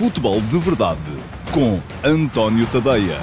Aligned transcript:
Futebol 0.00 0.40
de 0.40 0.58
Verdade 0.58 0.98
com 1.52 1.78
António 2.02 2.66
Tadeia. 2.72 3.18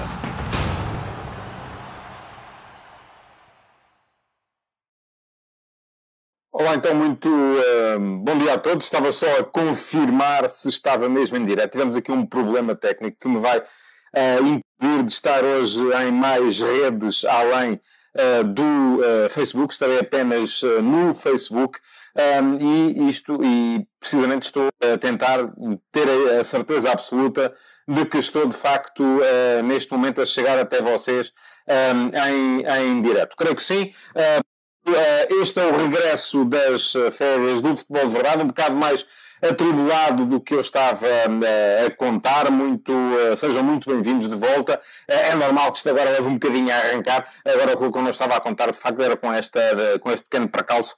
Olá, 6.52 6.76
então, 6.76 6.94
muito 6.94 7.28
uh, 7.28 8.00
bom 8.24 8.38
dia 8.38 8.54
a 8.54 8.58
todos. 8.60 8.86
Estava 8.86 9.12
só 9.12 9.40
a 9.40 9.44
confirmar 9.44 10.48
se 10.52 10.70
estava 10.70 11.10
mesmo 11.10 11.36
em 11.38 11.44
direto. 11.44 11.72
Tivemos 11.72 11.96
aqui 11.96 12.12
um 12.12 12.24
problema 12.24 12.76
técnico 12.76 13.18
que 13.22 13.28
me 13.28 13.40
vai 13.40 13.58
uh, 13.58 14.44
impedir 14.44 15.04
de 15.04 15.12
estar 15.12 15.44
hoje 15.44 15.82
em 15.82 16.12
mais 16.12 16.62
redes 16.62 17.26
além 17.26 17.82
uh, 18.14 18.44
do 18.44 19.00
Facebook. 19.32 19.74
Estarei 19.74 19.98
apenas 19.98 20.62
no 20.84 21.12
Facebook. 21.12 21.80
Um, 22.18 22.58
e 22.60 23.10
isto, 23.10 23.38
e 23.44 23.86
precisamente 24.00 24.44
estou 24.44 24.70
a 24.82 24.98
tentar 24.98 25.54
ter 25.92 26.10
a 26.40 26.44
certeza 26.44 26.92
absoluta 26.92 27.54
de 27.88 28.06
que 28.06 28.18
estou 28.18 28.48
de 28.48 28.56
facto 28.56 29.04
uh, 29.04 29.62
neste 29.64 29.92
momento 29.92 30.22
a 30.22 30.26
chegar 30.26 30.58
até 30.58 30.82
vocês 30.82 31.32
um, 31.68 32.10
em, 32.18 32.66
em 32.66 33.02
direto. 33.02 33.36
Creio 33.38 33.56
que 33.56 33.64
sim. 33.64 33.94
Uh, 34.16 35.42
este 35.42 35.60
é 35.60 35.66
o 35.66 35.78
regresso 35.78 36.46
das 36.46 36.94
férias 37.12 37.62
do 37.62 37.76
futebol 37.76 38.08
de 38.08 38.14
verdade, 38.14 38.42
um 38.42 38.48
bocado 38.48 38.76
mais 38.76 39.06
atribulado 39.42 40.26
do 40.26 40.40
que 40.40 40.54
eu 40.54 40.60
estava 40.60 41.06
uh, 41.06 41.86
a 41.86 41.92
contar. 41.92 42.50
Muito, 42.52 42.92
uh, 42.92 43.36
sejam 43.36 43.64
muito 43.64 43.90
bem-vindos 43.90 44.28
de 44.28 44.36
volta. 44.36 44.80
Uh, 45.10 45.14
é 45.14 45.36
normal 45.36 45.72
que 45.72 45.78
isto 45.78 45.90
agora 45.90 46.10
leve 46.10 46.28
um 46.28 46.34
bocadinho 46.34 46.72
a 46.72 46.76
arrancar. 46.76 47.28
Agora, 47.46 47.74
o 47.74 47.92
que 47.92 47.98
eu 47.98 48.02
não 48.02 48.10
estava 48.10 48.36
a 48.36 48.40
contar, 48.40 48.72
de 48.72 48.80
facto, 48.80 49.02
era 49.02 49.16
com, 49.16 49.32
esta, 49.32 49.60
com 50.02 50.12
este 50.12 50.24
pequeno 50.24 50.50
percalço 50.50 50.96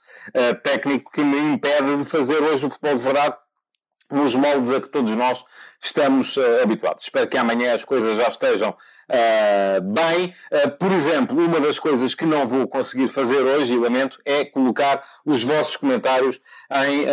técnico 0.63 1.11
que 1.11 1.21
me 1.21 1.37
impede 1.53 1.97
de 1.97 2.05
fazer 2.05 2.41
hoje 2.41 2.65
o 2.65 2.69
futebol 2.69 2.95
de 2.95 3.03
verdade 3.03 3.35
nos 4.11 4.33
moldes 4.35 4.71
a 4.71 4.81
que 4.81 4.87
todos 4.87 5.11
nós 5.11 5.43
estamos 5.79 6.37
uh, 6.37 6.61
habituados. 6.63 7.03
Espero 7.03 7.27
que 7.27 7.37
amanhã 7.37 7.73
as 7.73 7.85
coisas 7.85 8.17
já 8.17 8.27
estejam 8.27 8.69
uh, 8.69 9.81
bem. 9.81 10.33
Uh, 10.51 10.69
por 10.71 10.91
exemplo, 10.91 11.37
uma 11.37 11.59
das 11.59 11.79
coisas 11.79 12.13
que 12.13 12.25
não 12.25 12.45
vou 12.45 12.67
conseguir 12.67 13.07
fazer 13.07 13.41
hoje, 13.41 13.73
e 13.73 13.77
lamento, 13.77 14.19
é 14.25 14.45
colocar 14.45 15.03
os 15.25 15.43
vossos 15.43 15.77
comentários 15.77 16.39
em 16.71 17.05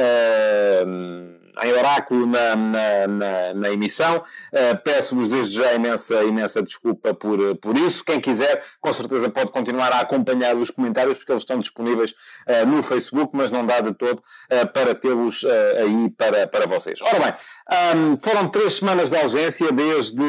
em 1.62 1.72
oráculo 1.72 2.26
na, 2.26 2.54
na, 2.54 3.06
na, 3.06 3.54
na 3.54 3.70
emissão. 3.70 4.16
Uh, 4.52 4.76
Peço-vos 4.84 5.30
desde 5.30 5.56
já 5.56 5.72
imensa, 5.72 6.22
imensa 6.24 6.62
desculpa 6.62 7.14
por, 7.14 7.56
por 7.56 7.76
isso. 7.78 8.04
Quem 8.04 8.20
quiser, 8.20 8.62
com 8.80 8.92
certeza 8.92 9.30
pode 9.30 9.50
continuar 9.50 9.92
a 9.92 10.00
acompanhar 10.00 10.56
os 10.56 10.70
comentários, 10.70 11.16
porque 11.16 11.32
eles 11.32 11.42
estão 11.42 11.58
disponíveis 11.58 12.10
uh, 12.10 12.66
no 12.66 12.82
Facebook, 12.82 13.30
mas 13.34 13.50
não 13.50 13.64
dá 13.64 13.80
de 13.80 13.94
todo 13.94 14.18
uh, 14.18 14.72
para 14.72 14.94
tê-los 14.94 15.44
aí 15.44 16.10
para, 16.10 16.46
para 16.46 16.66
vocês. 16.66 17.00
Ora 17.02 17.18
bem, 17.18 17.34
um, 17.68 18.16
foram 18.20 18.48
três 18.48 18.74
semanas 18.74 19.10
de 19.10 19.16
ausência 19.16 19.72
desde 19.72 20.22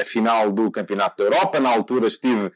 a 0.00 0.04
final 0.04 0.50
do 0.50 0.70
Campeonato 0.70 1.18
da 1.18 1.24
Europa. 1.24 1.60
Na 1.60 1.70
altura 1.70 2.06
estive 2.06 2.50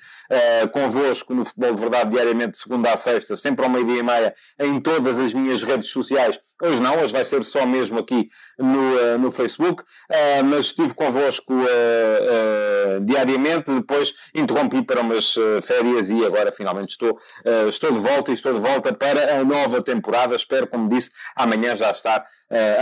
convosco 0.73 1.35
no 1.35 1.45
Futebol 1.45 1.75
de 1.75 1.81
Verdade 1.81 2.11
diariamente, 2.11 2.53
de 2.53 2.59
segunda 2.59 2.93
a 2.93 2.97
sexta, 2.97 3.37
sempre 3.37 3.65
ao 3.65 3.71
meio-dia 3.71 4.01
e 4.01 4.03
meia, 4.03 4.35
em 4.59 4.81
todas 4.81 5.19
as 5.19 5.35
minhas 5.35 5.63
redes 5.63 5.89
sociais. 5.89 6.41
Hoje 6.61 6.83
não, 6.83 7.01
hoje 7.01 7.13
vai 7.13 7.25
ser 7.25 7.45
só 7.45 7.65
mesmo 7.65 8.01
aqui 8.01 8.29
no, 8.59 8.97
uh, 8.97 9.19
no 9.19 9.31
Facebook, 9.31 9.81
uh, 9.83 10.45
mas 10.45 10.67
estive 10.67 10.93
convosco 10.93 11.55
uh, 11.55 13.01
diariamente, 13.05 13.73
depois 13.73 14.13
interrompi 14.35 14.83
para 14.83 15.01
umas 15.01 15.37
férias 15.63 16.11
e 16.11 16.25
agora 16.25 16.51
finalmente 16.51 16.91
estou, 16.91 17.17
estou 17.69 17.93
de 17.93 18.01
volta 18.01 18.31
e 18.31 18.35
estou 18.35 18.53
de 18.53 18.61
volta 18.61 18.93
para 18.93 19.39
a 19.39 19.45
nova 19.45 19.81
temporada. 19.83 20.35
Espero, 20.35 20.67
como 20.67 20.89
disse, 20.89 21.11
amanhã 21.37 21.77
já 21.77 21.91
estar 21.91 22.25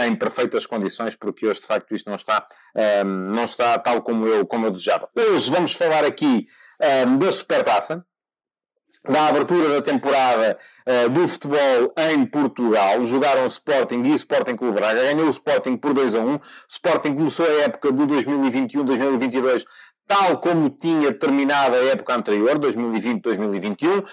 em 0.07 0.17
perfeitas 0.37 0.67
condições, 0.67 1.17
porque 1.17 1.47
hoje 1.47 1.61
de 1.61 1.67
facto 1.67 1.95
isto 1.95 2.09
não 2.09 2.17
está, 2.17 2.47
não 3.05 3.45
está 3.45 3.79
tal 3.79 4.03
como 4.03 4.27
eu, 4.27 4.47
como 4.47 4.67
eu 4.67 4.71
desejava. 4.71 5.09
Hoje 5.17 5.51
vamos 5.51 5.73
falar 5.73 6.05
aqui 6.05 6.47
da 7.19 7.33
Supertaça 7.33 8.05
da 9.09 9.29
abertura 9.29 9.69
da 9.69 9.83
temporada 9.83 10.59
uh, 10.87 11.09
do 11.11 11.27
futebol 11.29 11.95
em 12.11 12.27
Portugal. 12.27 13.05
Jogaram 13.07 13.47
Sporting 13.47 14.03
e 14.03 14.13
Sporting 14.15 14.57
Clube 14.57 14.75
Braga. 14.75 15.01
Ganhou 15.01 15.27
o 15.27 15.31
Sporting 15.31 15.77
por 15.77 15.95
2 15.95 16.15
a 16.15 16.21
1. 16.21 16.41
Sporting 16.69 17.15
começou 17.15 17.47
a 17.47 17.63
época 17.63 17.93
de 17.93 18.03
2021-2022 18.03 19.65
tal 20.07 20.39
como 20.39 20.71
tinha 20.71 21.13
terminado 21.13 21.75
a 21.75 21.85
época 21.85 22.15
anterior, 22.15 22.59
2020-2021, 22.59 24.05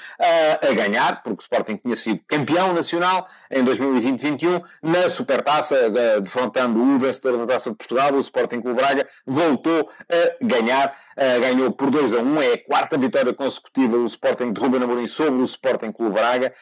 a 0.61 0.73
ganhar, 0.73 1.21
porque 1.21 1.39
o 1.39 1.41
Sporting 1.41 1.75
tinha 1.75 1.95
sido 1.95 2.19
campeão 2.27 2.73
nacional 2.73 3.27
em 3.51 3.63
2020-21, 3.63 4.63
na 4.81 5.07
Supertaça, 5.09 5.89
defrontando 6.21 6.81
o 6.81 6.97
vencedor 6.97 7.37
da 7.37 7.53
Taça 7.53 7.69
de 7.69 7.75
Portugal, 7.75 8.13
o 8.13 8.19
Sporting 8.19 8.61
Clube 8.61 8.81
Braga, 8.81 9.07
voltou 9.25 9.89
a 10.11 10.45
ganhar, 10.45 10.95
ganhou 11.41 11.71
por 11.71 11.91
2 11.91 12.13
a 12.15 12.17
1, 12.17 12.41
é 12.41 12.53
a 12.53 12.63
quarta 12.63 12.97
vitória 12.97 13.33
consecutiva 13.33 13.97
do 13.97 14.05
Sporting 14.05 14.51
de 14.51 14.59
Ruben 14.59 14.81
Amorim 14.83 15.07
sobre 15.07 15.41
o 15.41 15.45
Sporting 15.45 15.91
Clube 15.91 16.13
Braga, 16.13 16.53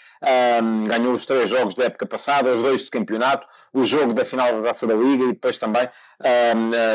ganhou 0.88 1.14
os 1.14 1.26
três 1.26 1.50
jogos 1.50 1.74
da 1.76 1.86
época 1.86 2.06
passada, 2.06 2.54
os 2.54 2.62
dois 2.62 2.84
de 2.84 2.92
campeonato, 2.92 3.48
o 3.74 3.86
jogo 3.86 4.14
da 4.14 4.26
final 4.26 4.62
da 4.62 4.70
Taça 4.70 4.86
da 4.86 4.94
Liga 4.94 5.24
e 5.26 5.34
depois 5.34 5.58
também 5.58 5.88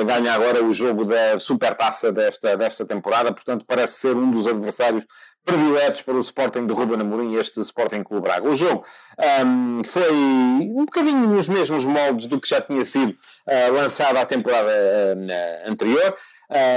ganha 0.07 0.35
agora 0.35 0.63
o 0.63 0.73
jogo 0.73 1.05
da 1.05 1.39
Supertaça 1.39 2.13
desta, 2.13 2.57
desta 2.57 2.85
temporada, 2.85 3.33
portanto 3.33 3.65
parece 3.67 3.95
ser 4.01 4.15
um 4.15 4.31
dos 4.31 4.47
adversários 4.47 5.05
prediletos 5.47 6.03
para 6.03 6.15
o 6.15 6.21
Sporting 6.21 6.67
de 6.67 6.75
Ruben 6.75 7.01
Amorim, 7.01 7.37
este 7.37 7.61
Sporting 7.61 8.03
Clube 8.03 8.25
Braga. 8.25 8.51
O 8.51 8.55
jogo 8.55 8.85
um, 9.47 9.83
foi 9.85 10.13
um 10.13 10.85
bocadinho 10.85 11.29
nos 11.29 11.49
mesmos 11.49 11.85
moldes 11.85 12.27
do 12.27 12.41
que 12.41 12.49
já 12.49 12.61
tinha 12.61 12.85
sido 12.85 13.11
uh, 13.13 13.73
lançado 13.73 14.17
à 14.17 14.27
temporada 14.27 14.69
uh, 14.69 15.71
anterior, 15.71 16.17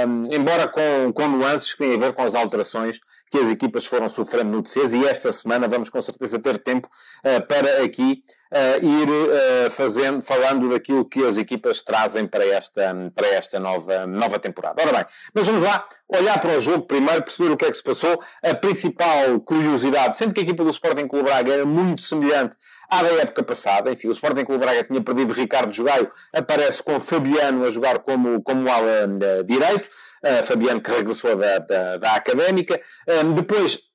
um, 0.06 0.32
embora 0.32 0.68
com, 0.68 1.12
com 1.12 1.28
nuances 1.28 1.72
que 1.72 1.78
têm 1.78 1.96
a 1.96 1.98
ver 1.98 2.12
com 2.12 2.22
as 2.22 2.34
alterações 2.34 3.00
que 3.28 3.38
as 3.38 3.50
equipas 3.50 3.86
foram 3.86 4.08
sofrendo 4.08 4.50
no 4.50 4.62
defesa 4.62 4.96
e 4.96 5.04
esta 5.04 5.30
semana 5.32 5.66
vamos 5.68 5.90
com 5.90 6.00
certeza 6.00 6.38
ter 6.38 6.58
tempo 6.58 6.88
uh, 7.24 7.44
para 7.46 7.82
aqui 7.82 8.22
uh, 8.50 8.84
ir 8.84 9.08
uh, 9.08 9.70
fazendo, 9.70 10.22
falando 10.22 10.68
daquilo 10.68 11.04
que 11.04 11.24
as 11.24 11.38
equipas 11.38 11.82
trazem 11.82 12.26
para 12.26 12.44
esta, 12.44 12.94
para 13.14 13.26
esta 13.28 13.60
nova, 13.60 14.06
nova 14.06 14.38
temporada. 14.38 14.82
Ora 14.82 14.92
bem, 14.92 15.04
mas 15.34 15.46
vamos 15.46 15.62
lá 15.62 15.86
olhar 16.08 16.38
para 16.40 16.56
o 16.56 16.60
jogo 16.60 16.86
primeiro, 16.86 17.22
perceber 17.22 17.50
o 17.50 17.56
que 17.56 17.64
é 17.64 17.70
que 17.70 17.76
se 17.76 17.82
passou. 17.82 18.20
A 18.42 18.54
principal 18.54 19.40
curiosidade, 19.40 20.16
sendo 20.16 20.34
que 20.34 20.40
a 20.40 20.42
equipa 20.42 20.64
do 20.64 20.70
Sporting 20.70 21.06
Clube 21.06 21.24
Braga 21.24 21.52
era 21.52 21.66
muito 21.66 22.02
semelhante 22.02 22.56
à 22.90 23.02
da 23.02 23.08
época 23.08 23.44
passada, 23.44 23.92
enfim, 23.92 24.08
o 24.08 24.12
Sporting 24.12 24.44
Clube 24.44 24.64
Braga 24.64 24.82
tinha 24.82 25.00
perdido 25.00 25.32
Ricardo 25.32 25.72
Jogaio, 25.72 26.10
aparece 26.34 26.82
com 26.82 26.98
Fabiano 26.98 27.64
a 27.64 27.70
jogar 27.70 28.00
como, 28.00 28.42
como 28.42 28.68
ala 28.68 29.06
direito, 29.44 29.88
uh, 30.24 30.42
Fabiano 30.44 30.80
que 30.80 30.90
regressou 30.90 31.36
da, 31.36 31.58
da, 31.58 31.96
da 31.98 32.12
Académica, 32.16 32.80
um, 33.24 33.32
depois 33.32 33.89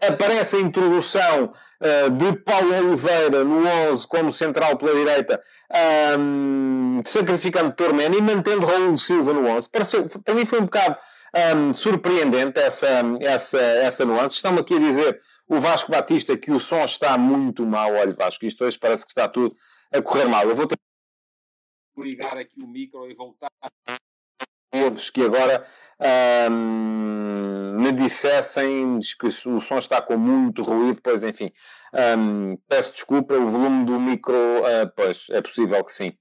aparece 0.00 0.56
a 0.56 0.60
introdução 0.60 1.52
uh, 1.80 2.10
de 2.10 2.36
Paulo 2.38 2.74
Oliveira 2.74 3.44
no 3.44 3.66
11 3.90 4.06
como 4.08 4.30
central 4.32 4.76
pela 4.76 4.94
direita, 4.94 5.42
um, 6.18 7.00
sacrificando 7.04 7.72
Tormena 7.72 8.16
e 8.16 8.22
mantendo 8.22 8.66
Raul 8.66 8.96
Silva 8.96 9.32
no 9.32 9.46
11. 9.46 9.70
Pareceu, 9.70 10.06
para 10.24 10.34
mim 10.34 10.44
foi 10.44 10.60
um 10.60 10.64
bocado 10.64 10.96
um, 11.56 11.72
surpreendente 11.72 12.58
essa, 12.58 13.02
essa, 13.20 13.60
essa 13.60 14.04
nuance. 14.04 14.36
Estão 14.36 14.54
aqui 14.56 14.74
a 14.74 14.78
dizer 14.78 15.20
o 15.48 15.58
Vasco 15.60 15.90
Batista 15.90 16.36
que 16.36 16.50
o 16.50 16.60
som 16.60 16.84
está 16.84 17.16
muito 17.16 17.64
mal. 17.64 17.92
Olha, 17.92 18.12
Vasco, 18.12 18.44
isto 18.44 18.64
hoje 18.64 18.78
parece 18.78 19.04
que 19.04 19.10
está 19.10 19.28
tudo 19.28 19.54
a 19.92 20.02
correr 20.02 20.26
mal. 20.26 20.48
Eu 20.48 20.56
vou 20.56 20.66
ter 20.66 20.76
ligar 21.98 22.36
aqui 22.36 22.62
o 22.62 22.66
micro 22.66 23.10
e 23.10 23.14
voltar 23.14 23.48
todos 24.82 25.10
que 25.10 25.22
agora 25.22 25.64
me 27.78 27.92
dissessem 27.92 28.98
que 29.18 29.26
o 29.26 29.60
som 29.60 29.78
está 29.78 30.00
com 30.00 30.16
muito 30.16 30.62
ruído, 30.62 31.00
pois 31.02 31.24
enfim, 31.24 31.50
peço 32.68 32.92
desculpa, 32.92 33.34
o 33.34 33.48
volume 33.48 33.84
do 33.84 33.98
micro, 33.98 34.34
uh, 34.34 34.90
pois 34.94 35.26
é 35.30 35.40
possível 35.40 35.82
que 35.84 35.92
sim. 35.92 36.12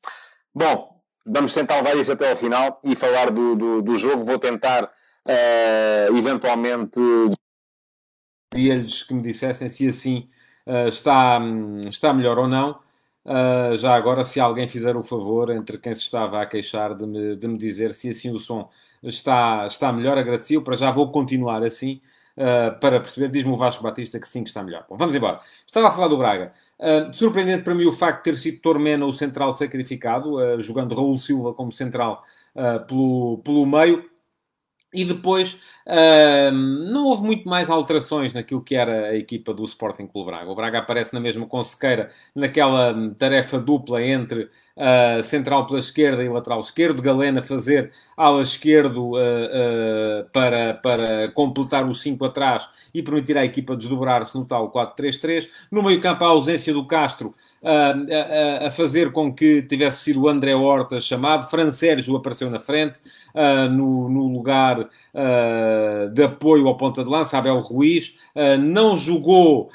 Bom, 0.53 1.01
vamos 1.25 1.53
tentar 1.53 1.75
levar 1.77 1.97
isto 1.97 2.13
até 2.13 2.29
ao 2.29 2.35
final 2.35 2.79
e 2.83 2.95
falar 2.95 3.31
do, 3.31 3.55
do, 3.55 3.81
do 3.81 3.97
jogo. 3.97 4.23
Vou 4.23 4.39
tentar 4.39 4.85
uh, 4.85 6.17
eventualmente 6.17 6.99
pedia-lhes 8.49 9.03
que 9.03 9.13
me 9.13 9.21
dissessem 9.21 9.67
se 9.67 9.89
assim 9.89 10.29
uh, 10.65 10.87
está, 10.87 11.39
está 11.89 12.13
melhor 12.13 12.37
ou 12.37 12.47
não. 12.47 12.79
Uh, 13.25 13.75
já 13.75 13.95
agora, 13.95 14.23
se 14.23 14.39
alguém 14.39 14.67
fizer 14.67 14.95
o 14.95 15.01
favor, 15.01 15.49
entre 15.49 15.79
quem 15.79 15.95
se 15.95 16.01
estava 16.01 16.39
a 16.39 16.45
queixar, 16.45 16.93
de 16.93 17.07
me, 17.07 17.35
de 17.35 17.47
me 17.47 17.57
dizer 17.57 17.93
se 17.95 18.09
assim 18.09 18.29
o 18.29 18.39
som 18.39 18.69
está, 19.01 19.65
está 19.65 19.91
melhor, 19.91 20.17
agradecia. 20.17 20.61
Para 20.61 20.75
já 20.75 20.91
vou 20.91 21.11
continuar 21.11 21.63
assim, 21.63 22.01
uh, 22.37 22.79
para 22.79 22.99
perceber. 22.99 23.29
Diz-me 23.29 23.51
o 23.51 23.57
Vasco 23.57 23.81
Batista 23.83 24.19
que 24.19 24.27
sim, 24.27 24.43
que 24.43 24.49
está 24.49 24.61
melhor. 24.61 24.85
Bom, 24.87 24.95
vamos 24.95 25.15
embora. 25.15 25.39
Estava 25.65 25.87
a 25.87 25.91
falar 25.91 26.07
do 26.07 26.17
Braga. 26.17 26.53
Uh, 26.79 27.11
surpreendente 27.13 27.63
para 27.63 27.73
mim 27.73 27.85
o 27.85 27.93
facto 27.93 28.17
de 28.17 28.31
ter 28.31 28.37
sido 28.37 28.61
Tormena 28.61 29.05
o 29.05 29.11
central 29.11 29.51
sacrificado, 29.53 30.61
jogando 30.61 30.93
Raul 30.93 31.17
Silva 31.17 31.53
como 31.53 31.71
central 31.71 32.23
pelo, 32.87 33.39
pelo 33.43 33.65
meio 33.65 34.14
e 34.95 35.05
depois 35.05 35.59
uh, 35.85 36.51
não 36.51 37.05
houve 37.05 37.23
muito 37.23 37.47
mais 37.47 37.69
alterações 37.69 38.33
naquilo 38.33 38.63
que 38.63 38.75
era 38.75 39.09
a 39.09 39.15
equipa 39.15 39.53
do 39.53 39.63
Sporting 39.65 40.07
Clube 40.07 40.31
Braga. 40.31 40.49
O 40.49 40.55
Braga 40.55 40.79
aparece 40.79 41.13
na 41.13 41.19
mesma 41.19 41.45
consequeira, 41.45 42.09
naquela 42.33 42.95
tarefa 43.17 43.59
dupla 43.59 44.01
entre 44.01 44.49
uh, 44.75 45.23
central 45.23 45.65
pela 45.65 45.79
esquerda 45.79 46.23
e 46.23 46.29
lateral 46.29 46.59
esquerdo, 46.59 47.01
Galena 47.01 47.41
fazer 47.41 47.91
ala 48.15 48.41
esquerdo 48.41 49.11
uh, 49.11 50.25
para, 50.31 50.73
para 50.75 51.31
completar 51.31 51.87
o 51.87 51.93
5 51.93 52.23
atrás 52.25 52.67
e 52.93 53.01
permitir 53.01 53.37
à 53.37 53.45
equipa 53.45 53.75
desdobrar-se 53.75 54.37
no 54.37 54.45
tal 54.45 54.71
4-3-3. 54.71 55.47
No 55.71 55.83
meio 55.83 55.99
campo, 55.99 56.23
a 56.23 56.27
ausência 56.27 56.73
do 56.73 56.85
Castro 56.85 57.33
a, 57.61 58.67
a, 58.67 58.71
fazer 58.71 59.11
com 59.11 59.33
que 59.33 59.61
tivesse 59.63 60.03
sido 60.03 60.21
o 60.21 60.29
André 60.29 60.55
Horta 60.55 61.01
chamado. 61.01 61.49
Fran 61.49 61.71
Sérgio 61.71 62.15
apareceu 62.15 62.49
na 62.49 62.59
frente, 62.59 62.99
no, 63.71 64.07
no, 64.07 64.27
lugar 64.27 64.87
de 66.13 66.23
apoio 66.23 66.67
ao 66.67 66.77
ponta 66.77 67.03
de 67.03 67.09
lança, 67.09 67.37
Abel 67.37 67.59
Ruiz. 67.59 68.17
não 68.61 68.95
jogou 68.95 69.69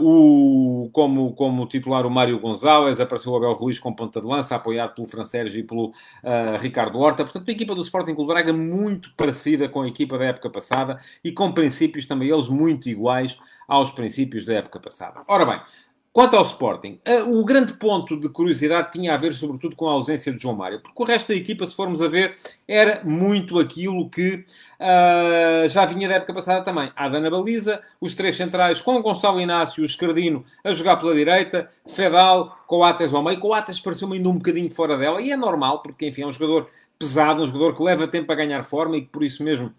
o, 0.00 0.88
como, 0.92 1.34
como 1.34 1.66
titular 1.66 2.06
o 2.06 2.10
Mário 2.10 2.38
Gonzalez, 2.38 3.00
apareceu 3.00 3.32
o 3.32 3.36
Abel 3.36 3.52
Ruiz 3.52 3.78
com 3.78 3.92
ponta 3.92 4.20
de 4.20 4.25
lança, 4.26 4.56
apoiado 4.56 4.94
pelo 4.94 5.06
Fran 5.06 5.24
Sérgio 5.24 5.60
e 5.60 5.62
pelo 5.62 5.92
Ricardo 6.60 6.98
Horta. 6.98 7.24
Portanto, 7.24 7.48
a 7.48 7.52
equipa 7.52 7.74
do 7.74 7.80
Sporting 7.80 8.14
Clube 8.14 8.32
Braga 8.32 8.52
muito 8.52 9.12
parecida 9.14 9.68
com 9.68 9.82
a 9.82 9.88
equipa 9.88 10.18
da 10.18 10.26
época 10.26 10.50
passada 10.50 10.98
e 11.24 11.32
com 11.32 11.52
princípios 11.52 12.06
também 12.06 12.28
eles 12.28 12.48
muito 12.48 12.88
iguais 12.88 13.38
aos 13.68 13.90
princípios 13.90 14.44
da 14.44 14.54
época 14.54 14.78
passada. 14.78 15.22
Ora 15.26 15.44
bem, 15.44 15.60
Quanto 16.16 16.34
ao 16.34 16.44
Sporting, 16.44 16.98
o 17.26 17.44
grande 17.44 17.74
ponto 17.74 18.18
de 18.18 18.30
curiosidade 18.30 18.90
tinha 18.90 19.12
a 19.12 19.18
ver, 19.18 19.34
sobretudo, 19.34 19.76
com 19.76 19.86
a 19.86 19.92
ausência 19.92 20.32
de 20.32 20.40
João 20.40 20.56
Mário, 20.56 20.80
porque 20.80 21.02
o 21.02 21.04
resto 21.04 21.28
da 21.28 21.34
equipa, 21.34 21.66
se 21.66 21.76
formos 21.76 22.00
a 22.00 22.08
ver, 22.08 22.38
era 22.66 23.02
muito 23.04 23.58
aquilo 23.58 24.08
que 24.08 24.46
uh, 24.80 25.68
já 25.68 25.84
vinha 25.84 26.08
da 26.08 26.14
época 26.14 26.32
passada 26.32 26.64
também. 26.64 26.90
Ada 26.96 27.20
na 27.20 27.28
baliza, 27.28 27.82
os 28.00 28.14
três 28.14 28.34
centrais 28.34 28.80
com 28.80 29.02
Gonçalo 29.02 29.38
Inácio, 29.38 29.82
o 29.82 29.84
Escardino 29.84 30.42
a 30.64 30.72
jogar 30.72 30.96
pela 30.96 31.14
direita, 31.14 31.68
Fedal, 31.86 32.60
Coates 32.66 33.12
ao 33.12 33.22
meio. 33.22 33.38
Coates 33.38 33.78
pareceu-me 33.78 34.16
ainda 34.16 34.30
um 34.30 34.38
bocadinho 34.38 34.70
fora 34.70 34.96
dela, 34.96 35.20
e 35.20 35.30
é 35.30 35.36
normal, 35.36 35.82
porque, 35.82 36.08
enfim, 36.08 36.22
é 36.22 36.26
um 36.26 36.32
jogador 36.32 36.70
pesado, 36.98 37.42
um 37.42 37.46
jogador 37.46 37.76
que 37.76 37.82
leva 37.82 38.08
tempo 38.08 38.32
a 38.32 38.34
ganhar 38.34 38.62
forma 38.62 38.96
e 38.96 39.02
que, 39.02 39.08
por 39.08 39.22
isso 39.22 39.44
mesmo, 39.44 39.70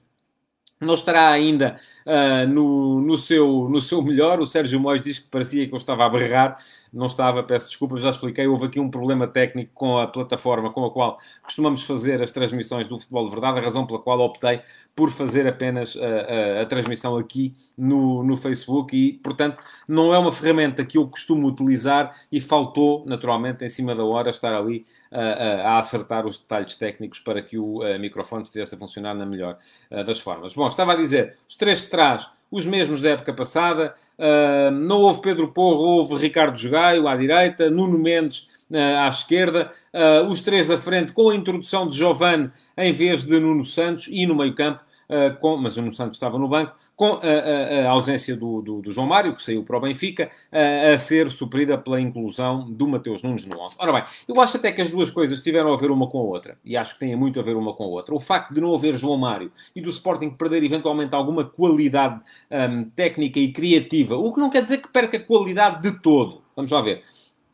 não 0.80 0.94
estará 0.94 1.30
ainda 1.30 1.80
uh, 2.07 2.48
no, 2.48 3.01
no, 3.01 3.18
seu, 3.18 3.68
no 3.69 3.81
seu 3.81 4.01
melhor. 4.01 4.39
O 4.39 4.45
Sérgio 4.45 4.80
Mois 4.80 5.04
diz 5.04 5.19
que 5.19 5.27
parecia 5.27 5.68
que 5.68 5.74
eu 5.74 5.77
estava 5.77 6.06
a 6.06 6.09
berrar. 6.09 6.57
Não 6.92 7.07
estava, 7.07 7.44
peço 7.44 7.68
desculpa, 7.68 8.00
já 8.00 8.09
expliquei. 8.09 8.48
Houve 8.48 8.68
aqui 8.68 8.80
um 8.80 8.89
problema 8.89 9.27
técnico 9.27 9.71
com 9.74 10.00
a 10.00 10.07
plataforma 10.07 10.71
com 10.71 10.86
a 10.86 10.92
qual 10.92 11.19
costumamos 11.44 11.83
fazer 11.83 12.24
as 12.24 12.31
transmissões 12.31 12.88
do 12.88 12.98
Futebol 12.98 13.25
de 13.25 13.31
Verdade, 13.31 13.59
a 13.59 13.62
razão 13.62 13.86
pela 13.86 14.00
qual 14.00 14.19
optei 14.21 14.62
por 14.95 15.12
fazer 15.12 15.45
apenas 15.48 15.95
a, 15.95 16.65
transmissão 16.65 17.18
aqui 17.18 17.54
no, 17.77 18.24
no 18.24 18.36
Facebook 18.36 18.98
e, 18.98 19.13
portanto, 19.13 19.63
não 19.88 20.12
é 20.12 20.18
uma 20.18 20.31
ferramenta 20.31 20.83
que 20.83 20.98
eu 20.98 21.07
costumo 21.07 21.48
utilizar 21.48 22.15
e 22.31 22.42
faltou, 22.42 23.06
naturalmente, 23.06 23.63
em 23.63 23.69
cima 23.69 23.94
da 23.94 24.03
hora, 24.03 24.31
estar 24.31 24.56
ali 24.56 24.88
a, 25.12 25.77
acertar 25.77 26.25
os 26.25 26.39
detalhes 26.39 26.74
técnicos 26.74 27.19
para 27.19 27.44
que 27.44 27.60
o 27.60 27.81
microfone 28.00 28.42
estivesse 28.42 28.74
a 28.74 28.77
funcionar 28.77 29.13
na 29.13 29.25
melhor 29.25 29.60
das 30.06 30.19
formas. 30.19 30.56
Bom, 30.56 30.68
estava 30.68 30.94
a 30.94 30.95
dizer, 30.95 31.38
os 31.48 31.56
três 31.56 31.83
de 31.98 32.04
trás, 32.04 32.30
os 32.52 32.66
mesmos 32.66 33.02
da 33.02 33.10
época 33.10 33.34
passada, 33.34 33.96
uh, 34.20 34.72
não 34.72 35.02
houve 35.02 35.22
Pedro 35.22 35.48
Porro, 35.48 35.82
houve 35.82 36.16
Ricardo 36.16 36.56
Jogaio 36.56 37.08
à 37.08 37.18
direita, 37.18 37.72
Nuno 37.72 37.98
Mendes 37.98 38.48
uh, 38.70 39.00
à 39.04 39.08
esquerda, 39.08 39.72
uh, 39.92 40.28
os 40.28 40.42
três 40.42 40.70
à 40.70 40.78
frente 40.78 41.12
com 41.12 41.30
a 41.32 41.36
introdução 41.36 41.88
de 41.88 41.98
Giovanni 41.98 42.52
em 42.78 42.94
vez 42.94 43.24
de 43.24 43.40
Nuno 43.40 43.66
Santos 43.66 44.08
e 44.12 44.28
no 44.28 44.36
meio 44.36 44.54
campo 44.54 44.82
Uh, 45.09 45.39
com, 45.39 45.56
mas 45.56 45.77
o 45.77 45.81
Nuno 45.81 45.94
Santos 45.94 46.18
estava 46.18 46.38
no 46.38 46.50
banco, 46.50 46.75
com 46.95 47.13
a, 47.13 47.19
a, 47.19 47.88
a 47.88 47.89
ausência 47.92 48.36
do, 48.36 48.62
do, 48.62 48.81
do, 48.81 48.92
João 48.92 49.07
Mário, 49.07 49.36
que 49.36 49.42
saiu 49.42 49.63
para 49.63 49.77
o 49.77 49.80
Benfica, 49.80 50.30
a 50.51 50.98
ser 50.98 51.31
suprida 51.31 51.77
pela 51.77 52.01
inclusão 52.01 52.69
do 52.69 52.88
Mateus 52.88 53.24
Nunes 53.24 53.45
no 53.45 53.57
11. 53.57 53.75
Ora 53.80 53.94
bem, 53.94 54.04
eu 54.27 54.42
acho 54.42 54.57
até 54.57 54.71
que 54.71 54.81
as 54.81 54.89
duas 54.89 55.09
coisas 55.09 55.42
tiveram 55.42 55.71
a 55.71 55.77
ver 55.77 55.92
uma 55.92 56.07
com 56.07 56.18
a 56.19 56.24
outra, 56.24 56.57
e 56.65 56.75
acho 56.75 56.95
que 56.95 57.00
têm 57.00 57.15
muito 57.15 57.39
a 57.39 57.44
ver 57.44 57.56
uma 57.56 57.74
com 57.74 57.86
a 57.86 57.88
outra. 57.88 58.13
O 58.13 58.19
facto 58.19 58.54
de 58.54 58.59
não 58.59 58.74
haver 58.74 58.98
João 58.98 59.18
Mário 59.18 59.51
e 59.75 59.80
do 59.80 59.89
Sporting 59.89 60.31
perder 60.31 60.63
eventualmente 60.63 61.15
alguma 61.15 61.45
qualidade 61.45 62.19
um, 62.51 62.86
técnica 62.89 63.39
e 63.39 63.51
criativa, 63.51 64.18
o 64.18 64.33
que 64.33 64.39
não 64.39 64.50
quer 64.50 64.63
dizer 64.63 64.80
que 64.80 64.89
perca 64.89 65.19
qualidade 65.19 65.81
de 65.81 66.01
todo. 66.01 66.42
Vamos 66.56 66.71
lá 66.71 66.81
ver. 66.81 67.03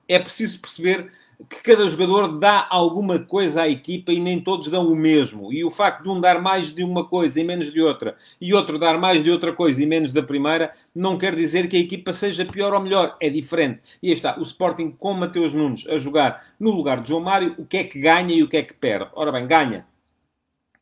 É 0.07 0.17
preciso 0.17 0.59
perceber 0.59 1.11
que 1.49 1.61
cada 1.63 1.87
jogador 1.87 2.39
dá 2.39 2.67
alguma 2.69 3.19
coisa 3.19 3.63
à 3.63 3.69
equipa 3.69 4.11
e 4.11 4.19
nem 4.19 4.39
todos 4.39 4.69
dão 4.69 4.87
o 4.87 4.95
mesmo. 4.95 5.51
E 5.51 5.63
o 5.63 5.71
facto 5.71 6.03
de 6.03 6.09
um 6.09 6.19
dar 6.19 6.41
mais 6.41 6.73
de 6.73 6.83
uma 6.83 7.05
coisa 7.05 7.39
e 7.39 7.43
menos 7.43 7.71
de 7.71 7.81
outra, 7.81 8.15
e 8.39 8.53
outro 8.53 8.77
dar 8.79 8.97
mais 8.97 9.23
de 9.23 9.31
outra 9.31 9.53
coisa 9.53 9.81
e 9.81 9.85
menos 9.85 10.11
da 10.11 10.23
primeira, 10.23 10.73
não 10.95 11.17
quer 11.17 11.35
dizer 11.35 11.67
que 11.67 11.77
a 11.77 11.79
equipa 11.79 12.13
seja 12.13 12.45
pior 12.45 12.73
ou 12.73 12.79
melhor. 12.79 13.15
É 13.19 13.29
diferente. 13.29 13.81
E 14.01 14.09
aí 14.09 14.13
está, 14.13 14.37
o 14.39 14.43
Sporting 14.43 14.91
com 14.91 15.13
Mateus 15.13 15.53
Nunes 15.53 15.87
a 15.87 15.97
jogar 15.97 16.43
no 16.59 16.71
lugar 16.71 17.01
de 17.01 17.09
João 17.09 17.21
Mário, 17.21 17.55
o 17.57 17.65
que 17.65 17.77
é 17.77 17.83
que 17.83 17.99
ganha 17.99 18.33
e 18.33 18.43
o 18.43 18.49
que 18.49 18.57
é 18.57 18.63
que 18.63 18.73
perde? 18.73 19.09
Ora 19.13 19.31
bem, 19.31 19.47
ganha 19.47 19.85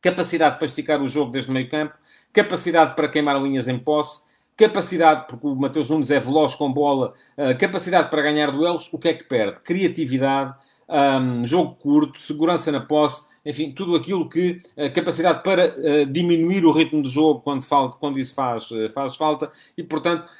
capacidade 0.02 0.58
para 0.58 0.66
esticar 0.66 1.00
o 1.00 1.06
jogo 1.06 1.30
desde 1.30 1.48
o 1.48 1.54
meio 1.54 1.70
campo, 1.70 1.94
capacidade 2.32 2.96
para 2.96 3.08
queimar 3.08 3.40
linhas 3.40 3.68
em 3.68 3.78
posse, 3.78 4.22
capacidade, 4.62 5.26
porque 5.28 5.44
o 5.44 5.56
Mateus 5.56 5.90
Nunes 5.90 6.10
é 6.10 6.20
veloz 6.20 6.54
com 6.54 6.72
bola, 6.72 7.12
uh, 7.36 7.58
capacidade 7.58 8.08
para 8.10 8.22
ganhar 8.22 8.52
duelos, 8.52 8.88
o 8.92 8.98
que 8.98 9.08
é 9.08 9.14
que 9.14 9.24
perde? 9.24 9.58
Criatividade, 9.60 10.54
um, 10.88 11.44
jogo 11.44 11.74
curto, 11.74 12.20
segurança 12.20 12.70
na 12.70 12.80
posse, 12.80 13.26
enfim, 13.44 13.72
tudo 13.72 13.96
aquilo 13.96 14.28
que 14.28 14.62
uh, 14.76 14.92
capacidade 14.94 15.42
para 15.42 15.66
uh, 15.66 16.06
diminuir 16.06 16.64
o 16.64 16.70
ritmo 16.70 17.02
do 17.02 17.08
jogo 17.08 17.40
quando, 17.40 17.62
falta, 17.62 17.96
quando 17.98 18.20
isso 18.20 18.36
faz, 18.36 18.68
faz 18.94 19.16
falta, 19.16 19.50
e 19.76 19.82
portanto, 19.82 20.30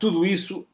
tudo 0.00 0.24
isso 0.24 0.66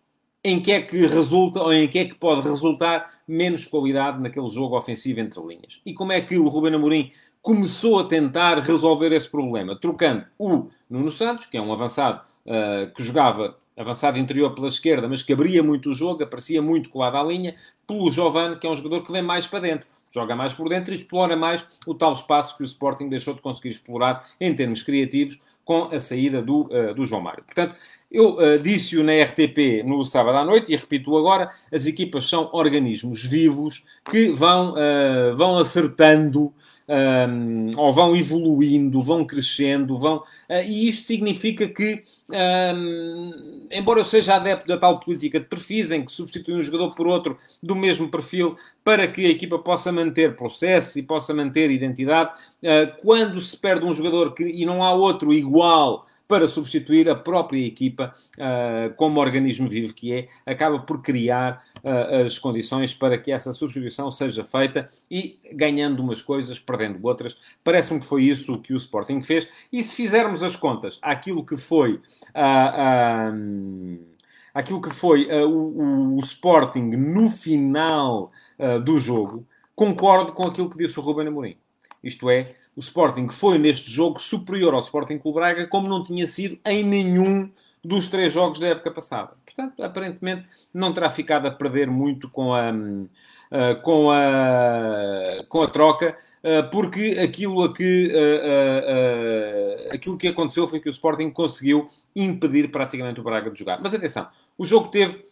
em 0.45 0.61
que 0.61 0.71
é 0.71 0.81
que 0.81 1.07
resulta 1.07 1.61
ou 1.61 1.73
em 1.73 1.89
que 1.89 1.99
é 1.99 2.05
que 2.05 2.15
pode 2.15 2.43
resultar 2.43 3.11
menos 3.27 3.65
qualidade 3.65 4.21
naquele 4.21 4.47
jogo 4.49 4.77
ofensivo 4.77 5.19
entre 5.19 5.41
linhas. 5.41 5.81
E 5.85 5.95
como 5.95 6.13
é 6.13 6.21
que 6.21 6.37
o 6.37 6.49
Ruben 6.49 6.75
Amorim 6.75 7.11
começou 7.41 7.99
a 7.99 8.05
tentar 8.05 8.59
resolver 8.61 9.11
esse 9.13 9.29
problema? 9.29 9.75
Trocando 9.75 10.27
o 10.39 10.69
Nuno 10.89 11.11
Santos, 11.11 11.47
que 11.47 11.57
é 11.57 11.63
um 11.63 11.73
avançado 11.73 12.21
uh, 12.47 12.93
que 12.95 13.03
jogava 13.03 13.57
avançado 13.77 14.19
interior 14.19 14.55
pela 14.55 14.69
esquerda, 14.69 15.09
mas 15.09 15.23
que 15.23 15.33
abria 15.33 15.63
muito 15.63 15.91
o 15.91 15.93
jogo, 15.93 16.23
aparecia 16.23 16.63
muito 16.63 16.89
colado 16.89 17.17
à 17.17 17.23
linha, 17.23 17.55
pelo 17.87 18.11
Giovanni, 18.11 18.57
que 18.57 18.67
é 18.67 18.71
um 18.71 18.75
jogador 18.75 19.05
que 19.05 19.13
vem 19.13 19.23
mais 19.23 19.47
para 19.47 19.61
dentro. 19.61 19.89
Joga 20.13 20.37
mais 20.37 20.53
por 20.53 20.69
dentro 20.69 20.95
e 20.95 20.97
explora 20.97 21.37
mais 21.37 21.67
o 21.85 21.93
tal 21.93 22.13
espaço 22.13 22.57
que 22.57 22.63
o 22.63 22.65
Sporting 22.65 23.09
deixou 23.09 23.35
de 23.35 23.41
conseguir 23.41 23.71
explorar 23.71 24.25
em 24.41 24.55
termos 24.55 24.81
criativos 24.81 25.41
com 25.65 25.85
a 25.85 25.99
saída 25.99 26.41
do, 26.41 26.69
uh, 26.71 26.95
do 26.95 27.05
João 27.05 27.21
Mário. 27.21 27.43
Portanto, 27.43 27.75
eu 28.13 28.37
uh, 28.37 28.59
disse-o 28.63 29.03
na 29.03 29.13
RTP 29.25 29.83
no 29.85 30.05
sábado 30.05 30.39
à 30.39 30.45
noite 30.45 30.73
e 30.73 30.77
repito 30.77 31.17
agora: 31.17 31.51
as 31.73 31.87
equipas 31.87 32.29
são 32.29 32.49
organismos 32.53 33.25
vivos 33.25 33.85
que 34.09 34.29
vão, 34.29 34.75
uh, 34.75 35.37
vão 35.37 35.57
acertando 35.57 36.53
um, 36.89 37.79
ou 37.79 37.93
vão 37.93 38.15
evoluindo, 38.15 39.03
vão 39.03 39.25
crescendo, 39.25 39.99
vão. 39.99 40.19
Uh, 40.49 40.63
e 40.67 40.89
isto 40.89 41.05
significa 41.05 41.67
que, 41.67 42.03
um, 42.29 43.67
embora 43.71 44.01
eu 44.01 44.05
seja 44.05 44.35
adepto 44.35 44.67
da 44.67 44.77
tal 44.77 45.01
política 45.01 45.41
de 45.41 45.47
perfis, 45.47 45.91
em 45.91 46.05
que 46.05 46.13
substitui 46.13 46.55
um 46.55 46.63
jogador 46.63 46.95
por 46.95 47.07
outro 47.07 47.39
do 47.63 47.75
mesmo 47.75 48.11
perfil, 48.11 48.57
para 48.83 49.09
que 49.09 49.25
a 49.27 49.31
equipa 49.31 49.59
possa 49.59 49.91
manter 49.91 50.37
processo 50.37 50.99
e 50.99 51.03
possa 51.03 51.33
manter 51.33 51.71
identidade, 51.71 52.35
uh, 52.63 53.01
quando 53.03 53.41
se 53.41 53.57
perde 53.57 53.87
um 53.87 53.95
jogador 53.95 54.35
que, 54.35 54.45
e 54.45 54.65
não 54.65 54.83
há 54.83 54.93
outro 54.93 55.33
igual 55.33 56.07
para 56.27 56.49
substituir 56.49 57.09
a 57.09 57.15
própria 57.15 57.65
equipa 57.65 58.13
uh, 58.39 58.95
como 58.95 59.21
organismo 59.21 59.69
vivo 59.69 59.93
que 59.93 60.13
é, 60.13 60.29
acaba 60.47 60.79
por 60.79 61.03
criar 61.03 61.65
uh, 61.83 62.25
as 62.25 62.39
condições 62.39 62.95
para 62.95 63.19
que 63.19 63.31
essa 63.31 63.53
substituição 63.53 64.11
seja 64.11 64.45
feita 64.45 64.89
e 65.11 65.39
ganhando 65.53 66.03
umas 66.03 66.23
coisas, 66.23 66.59
perdendo 66.59 66.99
outras. 67.03 67.39
Parece-me 67.63 68.01
que 68.01 68.07
foi 68.07 68.25
isso 68.25 68.59
que 68.59 68.73
o 68.73 68.77
Sporting 68.77 69.23
fez. 69.23 69.47
E 69.73 69.83
se 69.83 69.97
fizermos 69.97 70.43
as 70.43 70.57
contas 70.57 70.99
àquilo 71.03 71.45
que 71.45 71.57
foi. 71.57 72.01
Uh, 72.35 74.15
aquilo 74.55 74.81
que 74.81 74.91
foi 74.91 75.27
uh, 75.27 75.49
o, 75.49 76.17
o, 76.17 76.21
Sporting 76.21 76.91
no 76.97 77.29
final 77.29 78.31
uh, 78.59 78.79
do 78.79 78.97
jogo, 78.99 79.45
concordo 79.75 80.33
com 80.33 80.47
aquilo 80.47 80.71
que 80.71 80.79
disse 80.79 80.99
o 80.99 81.03
Ruben 81.03 81.27
Amorim. 81.27 81.57
Isto 82.03 82.31
é, 82.31 82.55
o 82.77 82.81
Sporting 82.81 83.29
foi 83.29 83.59
neste 83.59 83.91
jogo 83.91 84.21
superior 84.21 84.75
ao 84.75 84.81
Sporting 84.81 85.19
Clube 85.19 85.39
Braga, 85.39 85.67
como 85.67 85.89
não 85.89 86.03
tinha 86.03 86.27
sido 86.27 86.59
em 86.67 86.85
nenhum 86.85 87.51
dos 87.85 88.09
três 88.09 88.33
jogos 88.33 88.59
da 88.59 88.69
época 88.69 88.91
passada. 88.91 89.33
Portanto, 89.45 89.83
aparentemente 89.83 90.47
não 90.73 90.93
terá 90.93 91.11
ficado 91.11 91.47
a 91.47 91.51
perder 91.51 91.89
muito 91.89 92.29
com 92.31 92.55
a, 92.55 92.71
uh, 92.71 93.83
com 93.83 94.11
a, 94.11 95.45
com 95.49 95.63
a 95.63 95.69
troca, 95.69 96.17
uh, 96.43 96.69
porque 96.71 97.19
aquilo, 97.23 97.63
a 97.63 97.73
que, 97.73 98.09
uh, 98.09 99.95
aquilo 99.95 100.17
que 100.17 100.29
aconteceu 100.29 100.67
foi 100.67 100.81
que 100.81 100.89
o 100.89 100.91
Sporting 100.91 101.31
conseguiu 101.31 101.89
impedir 102.17 102.71
praticamente 102.71 103.21
o 103.21 103.25
Braga 103.25 103.51
de 103.51 103.59
jogar. 103.59 103.79
Mas 103.81 103.95
atenção, 103.95 104.27
o 104.57 104.65
jogo 104.65 104.89
teve 104.89 105.25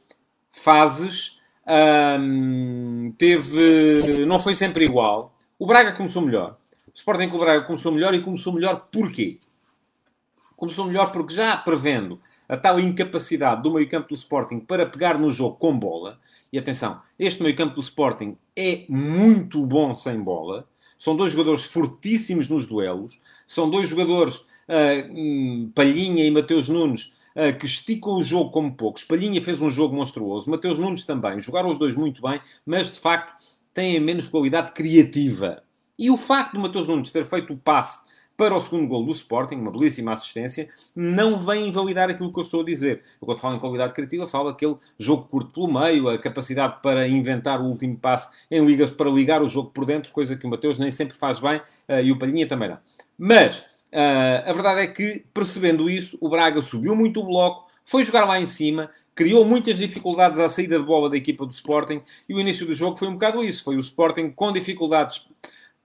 fases, 0.51 1.41
um, 2.21 3.15
teve, 3.17 4.27
não 4.27 4.39
foi 4.39 4.55
sempre 4.55 4.85
igual. 4.85 5.35
O 5.59 5.67
Braga 5.67 5.93
começou 5.93 6.23
melhor. 6.23 6.59
O 6.95 6.99
Sporting 6.99 7.29
Clube 7.29 7.45
Braga 7.45 7.65
começou 7.65 7.91
melhor 7.91 8.15
e 8.15 8.21
começou 8.21 8.53
melhor 8.53 8.89
porquê? 8.93 9.41
Começou 10.55 10.85
melhor 10.85 11.11
porque 11.11 11.35
já 11.35 11.57
prevendo 11.57 12.21
a 12.47 12.57
tal 12.57 12.79
incapacidade 12.79 13.63
do 13.63 13.73
meio 13.73 13.89
campo 13.89 14.11
do 14.11 14.15
Sporting 14.15 14.61
para 14.61 14.85
pegar 14.85 15.19
no 15.19 15.33
jogo 15.33 15.57
com 15.57 15.77
bola, 15.77 16.21
E 16.53 16.59
atenção, 16.59 17.01
este 17.19 17.43
meio 17.43 17.57
campo 17.57 17.75
do 17.75 17.81
Sporting 17.81 18.37
é 18.55 18.85
muito 18.91 19.65
bom 19.65 19.95
sem 19.95 20.21
bola. 20.21 20.69
São 20.99 21.17
dois 21.17 21.33
jogadores 21.33 21.65
fortíssimos 21.65 22.47
nos 22.47 22.67
duelos. 22.67 23.19
São 23.47 23.71
dois 23.71 23.89
jogadores, 23.89 24.37
uh, 24.37 25.71
Palhinha 25.75 26.27
e 26.27 26.31
Mateus 26.31 26.69
Nunes, 26.69 27.15
uh, 27.35 27.59
que 27.59 27.65
esticam 27.65 28.17
o 28.17 28.23
jogo 28.23 28.51
como 28.51 28.77
poucos. 28.77 29.03
Palhinha 29.03 29.41
fez 29.41 29.63
um 29.63 29.71
jogo 29.71 29.97
monstruoso. 29.97 30.51
Mateus 30.51 30.79
Nunes 30.79 31.05
também. 31.05 31.41
Jogaram 31.41 31.71
os 31.71 31.79
dois 31.79 31.97
muito 31.97 32.21
bem, 32.21 32.39
mas 32.67 32.91
de 32.93 33.01
facto 33.01 33.43
têm 33.73 33.99
menos 33.99 34.29
qualidade 34.29 34.73
criativa. 34.73 35.63
E 36.03 36.11
o 36.11 36.17
facto 36.17 36.55
de 36.55 36.59
Mateus 36.59 36.89
Nunes 36.89 37.13
ter 37.13 37.25
feito 37.25 37.53
o 37.53 37.57
passe 37.57 38.03
para 38.37 38.57
o 38.57 38.61
segundo 38.61 38.89
gol 38.89 39.05
do 39.05 39.13
Sporting, 39.13 39.55
uma 39.55 39.71
belíssima 39.71 40.13
assistência, 40.13 40.69
não 40.97 41.39
vem 41.39 41.69
invalidar 41.69 42.11
aquilo 42.11 42.33
que 42.33 42.41
eu 42.41 42.43
estou 42.43 42.63
a 42.63 42.65
dizer. 42.65 43.05
Eu, 43.21 43.27
quando 43.27 43.39
falo 43.39 43.55
em 43.55 43.61
qualidade 43.61 43.95
criativa, 43.95 44.27
falo 44.27 44.49
aquele 44.49 44.75
jogo 44.99 45.29
curto 45.31 45.55
pelo 45.55 45.73
meio, 45.73 46.09
a 46.09 46.19
capacidade 46.19 46.83
para 46.83 47.07
inventar 47.07 47.61
o 47.61 47.67
último 47.67 47.97
passe 47.97 48.29
em 48.51 48.67
ligas, 48.67 48.91
para 48.91 49.09
ligar 49.09 49.43
o 49.43 49.49
jogo 49.49 49.71
por 49.71 49.87
dentro, 49.87 50.11
coisa 50.11 50.35
que 50.35 50.45
o 50.45 50.51
Mateus 50.51 50.77
nem 50.77 50.91
sempre 50.91 51.17
faz 51.17 51.39
bem 51.39 51.59
uh, 51.59 52.01
e 52.03 52.11
o 52.11 52.19
Palhinha 52.19 52.49
também 52.49 52.71
não. 52.71 52.79
Mas 53.17 53.61
uh, 53.61 54.43
a 54.45 54.53
verdade 54.53 54.81
é 54.81 54.89
que, 54.89 55.25
percebendo 55.33 55.89
isso, 55.89 56.19
o 56.21 56.29
Braga 56.29 56.61
subiu 56.63 56.97
muito 56.97 57.21
o 57.21 57.27
bloco, 57.27 57.71
foi 57.85 58.03
jogar 58.03 58.25
lá 58.25 58.41
em 58.41 58.47
cima, 58.47 58.91
criou 59.15 59.45
muitas 59.45 59.79
dificuldades 59.79 60.41
à 60.41 60.49
saída 60.49 60.81
de 60.81 60.85
bola 60.85 61.09
da 61.09 61.17
equipa 61.17 61.47
do 61.47 61.53
Sporting 61.53 62.03
e 62.29 62.35
o 62.35 62.41
início 62.41 62.67
do 62.67 62.75
jogo 62.75 62.97
foi 62.97 63.07
um 63.07 63.13
bocado 63.13 63.45
isso. 63.45 63.63
Foi 63.63 63.77
o 63.77 63.81
Sporting 63.81 64.31
com 64.31 64.53
dificuldades 64.53 65.25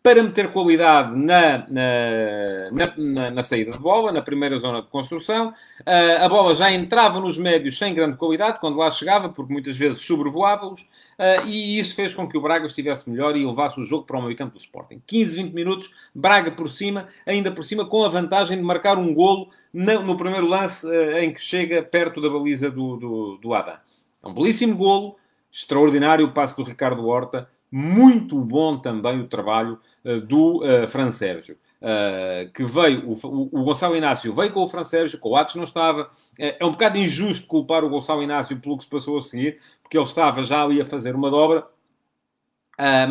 para 0.07 0.23
meter 0.23 0.53
qualidade 0.53 1.13
na, 1.17 1.67
na, 1.67 2.93
na, 2.95 3.31
na, 3.31 3.43
saída 3.43 3.73
de 3.73 3.77
bola, 3.77 4.09
na 4.09 4.21
primeira 4.21 4.57
zona 4.57 4.81
de 4.81 4.87
construção. 4.87 5.49
Uh, 5.81 6.23
a 6.23 6.29
bola 6.29 6.55
já 6.55 6.71
entrava 6.71 7.19
nos 7.19 7.37
médios 7.37 7.77
sem 7.77 7.93
grande 7.93 8.15
qualidade, 8.15 8.57
quando 8.61 8.77
lá 8.77 8.89
chegava, 8.89 9.27
porque 9.27 9.51
muitas 9.51 9.75
vezes 9.75 10.01
sobrevoava-os, 10.01 10.79
uh, 10.79 11.45
e 11.45 11.77
isso 11.77 11.93
fez 11.93 12.15
com 12.15 12.25
que 12.25 12.37
o 12.37 12.41
Braga 12.41 12.65
estivesse 12.65 13.09
melhor 13.09 13.35
e 13.35 13.45
levasse 13.45 13.81
o 13.81 13.83
jogo 13.83 14.05
para 14.05 14.17
o 14.17 14.21
meio 14.21 14.37
campo 14.37 14.53
do 14.53 14.59
Sporting. 14.61 15.01
15, 15.05 15.43
20 15.43 15.53
minutos, 15.53 15.93
Braga 16.15 16.51
por 16.51 16.69
cima, 16.69 17.09
ainda 17.25 17.51
por 17.51 17.65
cima 17.65 17.85
com 17.85 18.05
a 18.05 18.07
vantagem 18.07 18.55
de 18.55 18.63
marcar 18.63 18.97
um 18.97 19.13
golo 19.13 19.49
no, 19.73 20.03
no 20.03 20.15
primeiro 20.15 20.47
lance 20.47 20.87
uh, 20.87 21.17
em 21.17 21.33
que 21.33 21.41
chega 21.41 21.83
perto 21.83 22.21
da 22.21 22.29
baliza 22.29 22.71
do, 22.71 22.95
do, 22.95 23.37
do 23.41 23.53
Adam. 23.53 23.75
É 24.23 24.27
um 24.29 24.33
belíssimo 24.33 24.77
golo, 24.77 25.17
extraordinário 25.51 26.25
o 26.25 26.31
passe 26.31 26.55
do 26.55 26.63
Ricardo 26.63 27.05
Horta, 27.05 27.49
muito 27.71 28.39
bom 28.39 28.77
também 28.77 29.19
o 29.19 29.27
trabalho 29.27 29.79
uh, 30.03 30.21
do 30.21 30.63
uh, 30.63 30.88
Fran 30.88 31.12
Sérgio. 31.12 31.57
Uh, 31.79 32.51
que 32.53 32.63
veio, 32.63 33.07
o, 33.07 33.50
o, 33.51 33.63
Gonçalo 33.63 33.95
Inácio 33.95 34.33
veio 34.33 34.51
com 34.51 34.63
o 34.63 34.67
Fran 34.67 34.83
Sérgio, 34.83 35.19
o 35.21 35.36
Atos 35.36 35.55
não 35.55 35.63
estava. 35.63 36.09
É, 36.39 36.57
é 36.59 36.65
um 36.65 36.71
bocado 36.71 36.97
injusto 36.97 37.45
culpar 37.45 37.83
o 37.83 37.89
Gonçalo 37.89 38.24
Inácio 38.24 38.59
pelo 38.59 38.77
que 38.77 38.83
se 38.83 38.89
passou 38.89 39.17
a 39.17 39.21
seguir, 39.21 39.59
porque 39.83 39.95
ele 39.95 40.05
estava 40.05 40.41
já 40.41 40.63
ali 40.63 40.81
a 40.81 40.86
fazer 40.86 41.13
uma 41.13 41.29
dobra, 41.29 41.67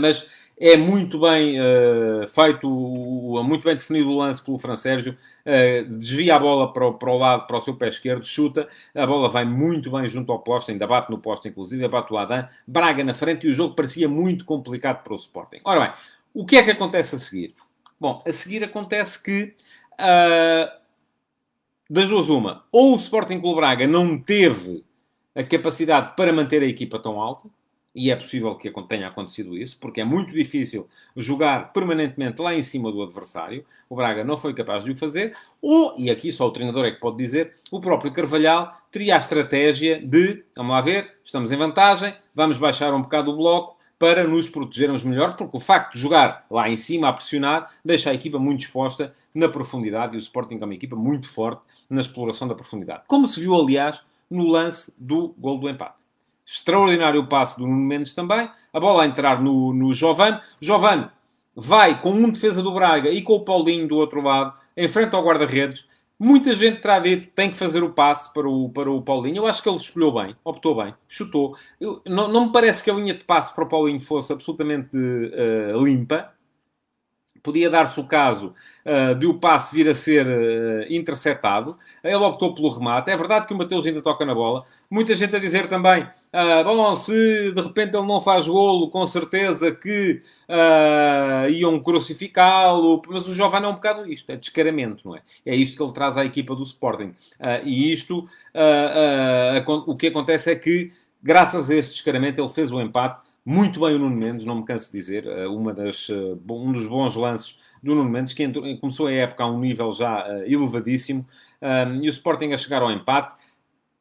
mas 0.00 0.28
é 0.58 0.76
muito 0.76 1.20
bem 1.20 1.60
uh, 1.60 2.26
feito, 2.26 2.68
muito 2.68 3.62
bem 3.62 3.76
definido 3.76 4.08
o 4.08 4.18
lance 4.18 4.42
pelo 4.42 4.58
Fran 4.58 4.76
Sérgio. 4.76 5.16
Uh, 5.44 5.98
desvia 5.98 6.36
a 6.36 6.38
bola 6.38 6.72
para 6.72 6.86
o, 6.86 6.94
para 6.94 7.10
o, 7.10 7.18
lado, 7.18 7.46
para 7.46 7.58
o 7.58 7.60
seu 7.60 7.76
pé 7.76 7.88
esquerdo, 7.88 8.24
chuta. 8.24 8.66
A 8.94 9.06
bola 9.06 9.28
vai 9.28 9.44
muito 9.44 9.90
bem 9.90 10.06
junto 10.06 10.32
ao 10.32 10.38
poste, 10.38 10.72
ainda 10.72 10.86
bate 10.86 11.10
no 11.10 11.18
poste, 11.18 11.48
inclusive, 11.48 11.84
abate 11.84 12.12
o 12.12 12.16
Adam. 12.16 12.48
Braga 12.66 13.04
na 13.04 13.12
frente 13.12 13.46
e 13.46 13.50
o 13.50 13.52
jogo 13.52 13.74
parecia 13.74 14.08
muito 14.08 14.46
complicado 14.46 15.02
para 15.02 15.12
o 15.12 15.16
Sporting. 15.16 15.60
Ora 15.62 15.80
bem, 15.80 15.92
o 16.32 16.46
que 16.46 16.56
é 16.56 16.62
que 16.62 16.70
acontece 16.70 17.14
a 17.14 17.18
seguir? 17.18 17.54
Bom, 18.00 18.22
a 18.26 18.32
seguir 18.32 18.64
acontece 18.64 19.22
que. 19.22 19.54
Uh, 19.92 20.86
das 21.88 22.08
duas, 22.08 22.28
uma. 22.30 22.64
Ou 22.72 22.94
o 22.94 22.96
Sporting 22.96 23.40
Clube 23.40 23.60
Braga 23.60 23.86
não 23.86 24.18
teve 24.18 24.84
a 25.34 25.44
capacidade 25.44 26.16
para 26.16 26.32
manter 26.32 26.62
a 26.62 26.66
equipa 26.66 26.98
tão 26.98 27.20
alta 27.20 27.48
e 27.96 28.10
é 28.10 28.16
possível 28.16 28.54
que 28.54 28.70
tenha 28.86 29.08
acontecido 29.08 29.56
isso, 29.56 29.78
porque 29.80 30.02
é 30.02 30.04
muito 30.04 30.30
difícil 30.30 30.86
jogar 31.16 31.72
permanentemente 31.72 32.42
lá 32.42 32.54
em 32.54 32.62
cima 32.62 32.92
do 32.92 33.02
adversário. 33.02 33.64
O 33.88 33.96
Braga 33.96 34.22
não 34.22 34.36
foi 34.36 34.52
capaz 34.52 34.84
de 34.84 34.90
o 34.90 34.94
fazer. 34.94 35.34
Ou, 35.62 35.94
e 35.96 36.10
aqui 36.10 36.30
só 36.30 36.46
o 36.46 36.50
treinador 36.50 36.84
é 36.84 36.90
que 36.90 37.00
pode 37.00 37.16
dizer, 37.16 37.54
o 37.70 37.80
próprio 37.80 38.12
Carvalhal 38.12 38.76
teria 38.92 39.14
a 39.14 39.18
estratégia 39.18 39.98
de, 39.98 40.44
vamos 40.54 40.72
lá 40.72 40.82
ver, 40.82 41.16
estamos 41.24 41.50
em 41.50 41.56
vantagem, 41.56 42.14
vamos 42.34 42.58
baixar 42.58 42.92
um 42.92 43.00
bocado 43.00 43.30
o 43.30 43.36
bloco 43.36 43.78
para 43.98 44.24
nos 44.24 44.46
protegermos 44.46 45.02
melhor, 45.02 45.34
porque 45.34 45.56
o 45.56 45.60
facto 45.60 45.94
de 45.94 46.00
jogar 46.00 46.44
lá 46.50 46.68
em 46.68 46.76
cima 46.76 47.08
a 47.08 47.14
pressionar 47.14 47.72
deixa 47.82 48.10
a 48.10 48.14
equipa 48.14 48.38
muito 48.38 48.60
exposta 48.60 49.14
na 49.34 49.48
profundidade 49.48 50.14
e 50.14 50.18
o 50.18 50.20
Sporting 50.20 50.58
é 50.60 50.64
uma 50.66 50.74
equipa 50.74 50.96
muito 50.96 51.30
forte 51.30 51.62
na 51.88 52.02
exploração 52.02 52.46
da 52.46 52.54
profundidade. 52.54 53.04
Como 53.06 53.26
se 53.26 53.40
viu, 53.40 53.54
aliás, 53.54 54.02
no 54.30 54.46
lance 54.46 54.92
do 54.98 55.34
gol 55.38 55.58
do 55.58 55.70
empate. 55.70 56.05
Extraordinário 56.46 57.20
o 57.20 57.26
passe 57.26 57.58
do 57.58 57.66
Nuno 57.66 57.84
Mendes 57.84 58.14
também. 58.14 58.48
A 58.72 58.78
bola 58.78 59.02
a 59.02 59.06
entrar 59.06 59.42
no, 59.42 59.72
no 59.72 59.92
Jovan. 59.92 60.40
Jovan 60.60 61.10
vai 61.54 62.00
com 62.00 62.10
um 62.10 62.30
defesa 62.30 62.62
do 62.62 62.72
Braga 62.72 63.10
e 63.10 63.20
com 63.20 63.32
o 63.32 63.44
Paulinho 63.44 63.88
do 63.88 63.96
outro 63.96 64.22
lado, 64.22 64.54
em 64.76 64.88
frente 64.88 65.14
ao 65.14 65.24
guarda-redes. 65.24 65.88
Muita 66.18 66.54
gente 66.54 66.80
terá 66.80 66.98
dito 66.98 67.30
tem 67.34 67.50
que 67.50 67.58
fazer 67.58 67.82
o 67.82 67.90
passe 67.90 68.32
para 68.32 68.48
o, 68.48 68.70
para 68.70 68.90
o 68.90 69.02
Paulinho. 69.02 69.38
Eu 69.38 69.46
acho 69.46 69.62
que 69.62 69.68
ele 69.68 69.76
escolheu 69.76 70.12
bem, 70.12 70.36
optou 70.44 70.74
bem, 70.74 70.94
chutou. 71.08 71.56
Eu, 71.80 72.00
não, 72.06 72.28
não 72.28 72.46
me 72.46 72.52
parece 72.52 72.82
que 72.82 72.90
a 72.90 72.94
linha 72.94 73.12
de 73.12 73.24
passe 73.24 73.54
para 73.54 73.64
o 73.64 73.68
Paulinho 73.68 74.00
fosse 74.00 74.32
absolutamente 74.32 74.96
uh, 74.96 75.82
limpa 75.82 76.32
podia 77.46 77.70
dar-se 77.70 78.00
o 78.00 78.04
caso 78.04 78.52
uh, 78.84 79.14
de 79.14 79.24
o 79.24 79.34
passe 79.34 79.72
vir 79.72 79.88
a 79.88 79.94
ser 79.94 80.26
uh, 80.26 80.92
interceptado. 80.92 81.78
Ele 82.02 82.16
optou 82.16 82.52
pelo 82.52 82.68
remate. 82.70 83.08
É 83.08 83.16
verdade 83.16 83.46
que 83.46 83.54
o 83.54 83.56
Mateus 83.56 83.86
ainda 83.86 84.02
toca 84.02 84.26
na 84.26 84.34
bola. 84.34 84.64
Muita 84.90 85.14
gente 85.14 85.36
a 85.36 85.38
dizer 85.38 85.68
também, 85.68 86.02
uh, 86.02 86.64
bom, 86.64 86.92
se 86.96 87.52
de 87.52 87.60
repente 87.60 87.96
ele 87.96 88.06
não 88.06 88.20
faz 88.20 88.48
golo, 88.48 88.90
com 88.90 89.06
certeza 89.06 89.70
que 89.70 90.20
iam 91.50 91.78
crucificá-lo. 91.80 93.00
Mas 93.08 93.28
o 93.28 93.34
Jovem 93.34 93.62
é 93.62 93.68
um 93.68 93.74
bocado 93.74 94.10
isto, 94.10 94.30
é 94.32 94.36
descaramento, 94.36 95.08
não 95.08 95.14
é? 95.14 95.22
É 95.44 95.54
isto 95.54 95.76
que 95.76 95.82
ele 95.82 95.92
traz 95.92 96.16
à 96.16 96.24
equipa 96.24 96.54
do 96.56 96.64
Sporting. 96.64 97.14
e 97.64 97.92
isto, 97.92 98.28
o 99.86 99.96
que 99.96 100.08
acontece 100.08 100.50
é 100.50 100.56
que, 100.56 100.92
graças 101.22 101.70
a 101.70 101.74
esse 101.74 101.92
descaramento, 101.92 102.40
ele 102.40 102.48
fez 102.48 102.70
o 102.70 102.80
empate 102.80 103.25
muito 103.46 103.80
bem 103.80 103.94
o 103.94 103.98
Nuno 103.98 104.16
Mendes, 104.16 104.44
não 104.44 104.56
me 104.56 104.64
canso 104.64 104.90
de 104.90 104.98
dizer, 104.98 105.24
eh, 105.24 105.46
uma 105.46 105.72
das, 105.72 106.08
eh, 106.10 106.36
um 106.50 106.72
dos 106.72 106.86
bons 106.86 107.14
lances 107.14 107.58
do 107.80 107.94
Nuno 107.94 108.10
Mendes, 108.10 108.34
que 108.34 108.42
entrou, 108.42 108.64
começou 108.78 109.06
a 109.06 109.12
época 109.12 109.44
a 109.44 109.50
um 109.50 109.60
nível 109.60 109.92
já 109.92 110.26
uh, 110.26 110.42
elevadíssimo, 110.42 111.24
e 112.02 112.08
o 112.08 112.10
Sporting 112.10 112.52
a 112.52 112.56
chegar 112.56 112.82
ao 112.82 112.90
empate. 112.90 113.34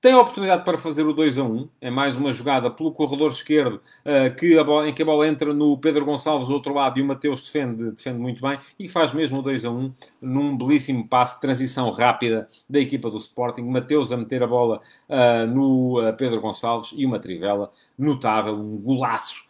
Tem 0.06 0.14
a 0.14 0.22
oportunidade 0.22 0.64
para 0.64 0.78
fazer 0.78 1.02
o 1.02 1.14
2 1.14 1.40
a 1.40 1.44
1. 1.44 1.68
É 1.82 1.90
mais 1.90 2.16
uma 2.16 2.32
jogada 2.32 2.70
pelo 2.70 2.92
corredor 2.92 3.32
esquerdo 3.32 3.82
uh, 4.06 4.36
que 4.36 4.64
bola, 4.64 4.88
em 4.88 4.94
que 4.94 5.02
a 5.02 5.06
bola 5.06 5.28
entra 5.28 5.52
no 5.52 5.76
Pedro 5.80 6.06
Gonçalves 6.06 6.48
do 6.48 6.54
outro 6.54 6.76
lado 6.76 7.00
e 7.00 7.02
o 7.02 7.06
Mateus 7.06 7.42
defende, 7.42 7.90
defende 7.90 8.20
muito 8.20 8.40
bem 8.40 8.60
e 8.78 8.88
faz 8.88 9.14
mesmo 9.14 9.40
o 9.40 9.42
2 9.42 9.66
a 9.66 9.72
1 9.72 9.94
num 10.22 10.56
belíssimo 10.56 11.08
passe 11.08 11.34
de 11.34 11.42
transição 11.42 11.90
rápida 11.90 12.48
da 12.70 12.80
equipa 12.80 13.10
do 13.10 13.18
Sporting. 13.18 13.64
Mateus 13.64 14.12
a 14.12 14.18
meter 14.18 14.44
a 14.44 14.48
bola 14.48 14.80
uh, 15.10 15.48
no 15.48 16.00
uh, 16.00 16.14
Pedro 16.16 16.40
Gonçalves 16.40 16.94
e 16.96 17.04
uma 17.04 17.18
trivela 17.18 17.72
notável, 17.98 18.54
um 18.54 18.78
golaço 18.78 19.45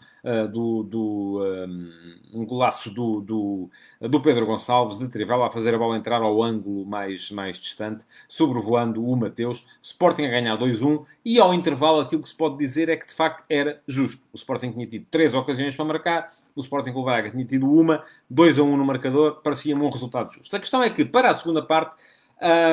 do, 0.51 0.84
do 0.84 1.44
um, 1.44 2.41
um 2.41 2.46
golaço 2.46 2.89
do, 2.89 3.22
do, 3.22 3.70
do, 4.01 4.20
Pedro 4.20 4.46
Gonçalves 4.46 4.98
de 4.98 5.08
Trivela 5.08 5.48
a 5.48 5.51
fazer 5.51 5.75
a 5.75 5.77
bola 5.77 5.96
entrar 5.96 6.22
ao 6.22 6.41
ângulo 6.41 6.86
mais, 6.86 7.29
mais 7.29 7.58
distante, 7.58 8.05
sobrevoando 8.27 9.05
o 9.05 9.15
Mateus. 9.15 9.65
Sporting 9.82 10.24
a 10.24 10.29
ganhar 10.29 10.58
2-1 10.58 11.05
e 11.24 11.39
ao 11.39 11.53
intervalo 11.53 12.00
aquilo 12.00 12.24
que 12.24 12.29
se 12.29 12.36
pode 12.36 12.58
dizer 12.58 12.89
é 12.89 12.98
que 12.98 13.05
de 13.05 13.13
facto 13.13 13.44
era 13.50 13.82
justo. 13.88 14.22
O 14.34 14.36
Sporting 14.36 14.72
tinha 14.72 14.88
tido 14.88 15.05
três 15.12 15.34
ocasiões 15.34 15.75
para 15.75 15.86
marcar, 15.86 16.32
o 16.55 16.62
Sporting 16.62 16.91
com 16.91 17.01
o 17.01 17.05
Braga 17.05 17.29
tinha 17.29 17.46
tido 17.46 17.72
uma, 17.72 18.03
2 18.29 18.60
a 18.60 18.63
1 18.63 18.77
no 18.77 18.86
marcador, 18.86 19.41
parecia-me 19.44 19.82
um 19.82 19.89
resultado 19.89 20.34
justo. 20.34 20.55
A 20.55 20.60
questão 20.60 20.82
é 20.82 20.89
que 20.89 21.05
para 21.05 21.29
a 21.29 21.34
segunda 21.34 21.62
parte 21.62 21.96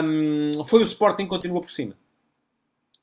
um, 0.05 0.65
foi 0.65 0.81
o 0.81 0.85
Sporting 0.85 1.25
que 1.25 1.29
continuou 1.29 1.61
por 1.61 1.71
cima. 1.71 1.95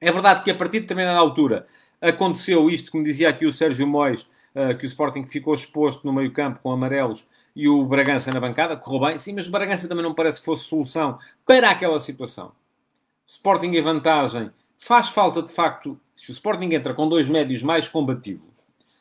É 0.02 0.12
verdade 0.12 0.44
que 0.44 0.52
a 0.52 0.56
partir 0.56 0.78
de 0.78 0.82
determinada 0.82 1.20
altura 1.20 1.68
aconteceu 2.02 2.70
isto, 2.70 2.92
como 2.92 3.04
dizia 3.04 3.30
aqui 3.30 3.46
o 3.46 3.52
Sérgio 3.52 3.86
Mois, 3.86 4.28
que 4.80 4.86
o 4.86 4.88
Sporting 4.88 5.26
ficou 5.26 5.54
exposto 5.54 6.06
no 6.06 6.14
meio 6.14 6.32
campo 6.32 6.60
com 6.62 6.72
amarelos 6.72 7.28
e 7.56 7.68
o 7.68 7.86
Bragança 7.86 8.32
na 8.32 8.40
bancada, 8.40 8.78
correu 8.78 9.08
bem. 9.08 9.18
Sim, 9.18 9.34
mas 9.34 9.48
o 9.48 9.52
Bragança 9.52 9.88
também 9.88 10.04
não 10.04 10.14
parece 10.14 10.40
que 10.40 10.46
fosse 10.46 10.66
solução 10.66 11.18
para 11.46 11.70
aquela 11.70 12.00
situação. 12.00 12.52
Sporting 13.26 13.76
em 13.76 13.82
vantagem. 13.82 14.50
Faz 14.78 15.10
falta, 15.10 15.42
de 15.42 15.52
facto, 15.52 16.00
se 16.16 16.30
o 16.30 16.34
Sporting 16.34 16.74
entra 16.74 16.94
com 16.94 17.08
dois 17.08 17.28
médios 17.28 17.62
mais 17.62 17.88
combativos, 17.88 18.48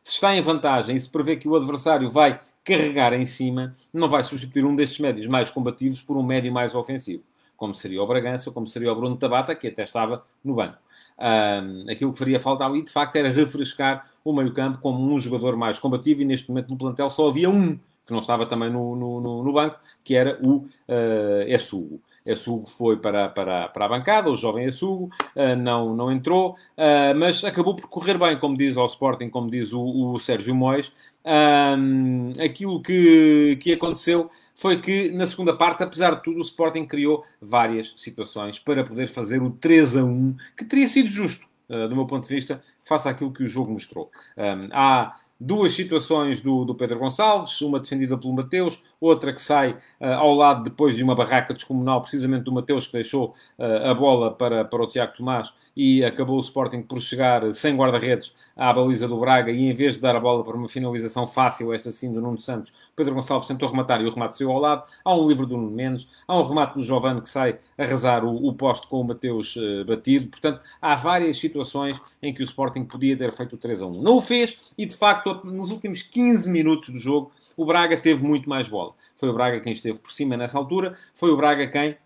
se 0.03 0.15
está 0.15 0.35
em 0.35 0.41
vantagem 0.41 0.97
e 0.97 1.01
se 1.01 1.09
prevê 1.09 1.37
que 1.37 1.49
o 1.49 1.55
adversário 1.55 2.11
vai 2.11 2.41
carregar 2.65 3.13
em 3.13 3.25
cima, 3.27 3.75
não 3.93 4.09
vai 4.09 4.23
substituir 4.25 4.65
um 4.65 4.75
destes 4.75 4.99
médios 4.99 5.27
mais 5.27 5.51
combativos 5.51 6.01
por 6.01 6.17
um 6.17 6.23
médio 6.23 6.53
mais 6.53 6.75
ofensivo, 6.75 7.23
como 7.59 7.75
seria 7.75 8.01
o 8.01 8.07
Bragança, 8.07 8.51
como 8.53 8.67
seria 8.67 8.91
o 8.93 8.97
Bruno 8.97 9.17
Tabata, 9.17 9.55
que 9.55 9.67
até 9.67 9.83
estava 9.83 10.25
no 10.43 10.55
banco. 10.55 10.79
Um, 11.19 11.91
aquilo 11.91 12.13
que 12.13 12.19
faria 12.19 12.39
falta 12.39 12.65
ali, 12.65 12.83
de 12.83 12.93
facto, 12.93 13.17
era 13.17 13.29
refrescar 13.29 14.09
o 14.25 14.33
meio-campo 14.33 14.79
como 14.79 15.13
um 15.13 15.19
jogador 15.19 15.57
mais 15.57 15.79
combativo 15.79 16.23
e 16.23 16.25
neste 16.25 16.49
momento 16.49 16.69
no 16.71 16.79
plantel 16.79 17.11
só 17.11 17.29
havia 17.29 17.51
um 17.51 17.77
que 18.07 18.13
não 18.13 18.21
estava 18.21 18.47
também 18.47 18.71
no, 18.71 18.97
no, 18.97 19.21
no, 19.21 19.53
banco, 19.53 19.79
que 20.03 20.15
era 20.15 20.39
o 20.41 20.65
uh. 20.89 22.01
Essugo 22.33 22.69
foi 22.69 22.97
para, 22.97 23.29
para, 23.29 23.69
para 23.69 23.85
a 23.87 23.89
bancada, 23.89 24.31
o 24.31 24.37
jovem 24.37 24.67
Essugo, 24.67 25.11
uh, 25.35 25.57
não, 25.57 25.95
não 25.95 26.13
entrou, 26.13 26.53
uh, 26.53 27.15
mas 27.19 27.43
acabou 27.43 27.75
por 27.75 27.89
correr 27.89 28.19
bem, 28.19 28.39
como 28.39 28.57
diz 28.57 28.77
o 28.77 28.85
Sporting, 28.87 29.31
como 29.31 29.51
diz 29.51 29.73
o, 29.73 29.83
o 29.83 30.19
Sérgio 30.19 30.55
Mois. 30.55 30.93
Um, 31.25 32.33
aquilo 32.43 32.81
que, 32.81 33.59
que 33.61 33.73
aconteceu 33.73 34.31
foi 34.55 34.81
que, 34.81 35.11
na 35.11 35.27
segunda 35.27 35.55
parte, 35.55 35.83
apesar 35.83 36.15
de 36.15 36.23
tudo, 36.23 36.39
o 36.39 36.43
Sporting 36.43 36.87
criou 36.87 37.25
várias 37.41 37.93
situações 37.97 38.59
para 38.59 38.85
poder 38.85 39.09
fazer 39.09 39.43
o 39.43 39.51
3 39.51 39.97
a 39.97 40.05
1, 40.05 40.37
que 40.57 40.65
teria 40.65 40.89
sido 40.89 41.09
justo, 41.09 41.47
uh, 41.69 41.89
do 41.89 41.97
meu 41.97 42.07
ponto 42.07 42.27
de 42.27 42.35
vista, 42.35 42.63
face 42.83 43.09
àquilo 43.09 43.33
que 43.33 43.43
o 43.43 43.49
jogo 43.49 43.73
mostrou. 43.73 44.11
Um, 44.37 44.69
há 44.73 45.17
duas 45.41 45.73
situações 45.73 46.41
do, 46.41 46.65
do 46.65 46.75
Pedro 46.75 46.99
Gonçalves, 46.99 47.61
uma 47.61 47.79
defendida 47.79 48.19
pelo 48.19 48.35
Mateus, 48.35 48.83
outra 49.01 49.33
que 49.33 49.41
sai 49.41 49.73
uh, 50.01 50.07
ao 50.15 50.35
lado 50.35 50.65
depois 50.65 50.97
de 50.97 51.03
uma 51.03 51.15
barraca 51.15 51.55
descomunal, 51.55 52.01
precisamente 52.01 52.45
do 52.45 52.53
Mateus, 52.53 52.87
que 52.87 52.95
deixou 52.95 53.35
uh, 53.59 53.89
a 53.89 53.95
bola 53.95 54.33
para, 54.33 54.65
para 54.65 54.83
o 54.83 54.87
Tiago 54.87 55.17
Tomás 55.17 55.53
e 55.77 56.05
acabou 56.05 56.37
o 56.37 56.41
Sporting 56.41 56.83
por 56.83 57.01
chegar 57.01 57.53
sem 57.53 57.77
guarda-redes 57.77 58.35
à 58.57 58.73
baliza 58.73 59.07
do 59.07 59.17
Braga 59.21 59.53
e 59.53 59.71
em 59.71 59.73
vez 59.73 59.95
de 59.95 60.01
dar 60.01 60.17
a 60.17 60.21
bola 60.21 60.43
para 60.43 60.57
uma 60.57 60.69
finalização 60.69 61.25
fácil, 61.25 61.73
esta 61.73 61.93
sim 61.93 62.13
do 62.13 62.21
Nuno 62.21 62.39
Santos, 62.39 62.73
Pedro 62.97 63.15
Gonçalves 63.15 63.47
tentou 63.47 63.69
rematar 63.69 64.01
e 64.01 64.05
o 64.05 64.11
remate 64.11 64.37
saiu 64.37 64.51
ao 64.51 64.59
lado. 64.59 64.83
Há 65.05 65.15
um 65.15 65.29
livro 65.29 65.47
do 65.47 65.57
Nuno 65.57 65.71
Mendes, 65.71 66.09
há 66.27 66.37
um 66.37 66.43
remate 66.43 66.75
do 66.75 66.83
Giovanni 66.83 67.21
que 67.21 67.31
sai 67.31 67.61
a 67.79 67.85
rezar 67.85 68.25
o, 68.25 68.49
o 68.49 68.53
poste 68.53 68.89
com 68.89 69.01
o 69.01 69.05
Mateus 69.05 69.55
uh, 69.55 69.85
batido. 69.85 70.27
Portanto, 70.27 70.61
há 70.83 70.97
várias 70.97 71.39
situações 71.39 72.01
em 72.21 72.35
que 72.35 72.43
o 72.43 72.45
Sporting 72.45 72.85
podia 72.85 73.17
ter 73.17 73.31
feito 73.31 73.55
o 73.55 73.57
3 73.57 73.83
a 73.83 73.87
1. 73.87 74.03
Não 74.03 74.17
o 74.17 74.21
fez 74.21 74.59
e, 74.77 74.85
de 74.85 74.97
facto, 74.97 75.28
nos 75.45 75.71
últimos 75.71 76.03
15 76.03 76.51
minutos 76.51 76.91
do 76.91 76.99
jogo, 76.99 77.33
o 77.57 77.65
Braga 77.65 77.97
teve 77.97 78.23
muito 78.23 78.49
mais 78.49 78.69
bola. 78.69 78.95
Foi 79.17 79.29
o 79.29 79.35
Braga 79.35 79.61
quem 79.61 79.73
esteve 79.73 79.99
por 79.99 80.13
cima 80.13 80.37
nessa 80.37 80.59
altura, 80.59 80.97
foi 81.15 81.31
o 81.31 81.37
Braga 81.37 81.67
quem 81.67 81.97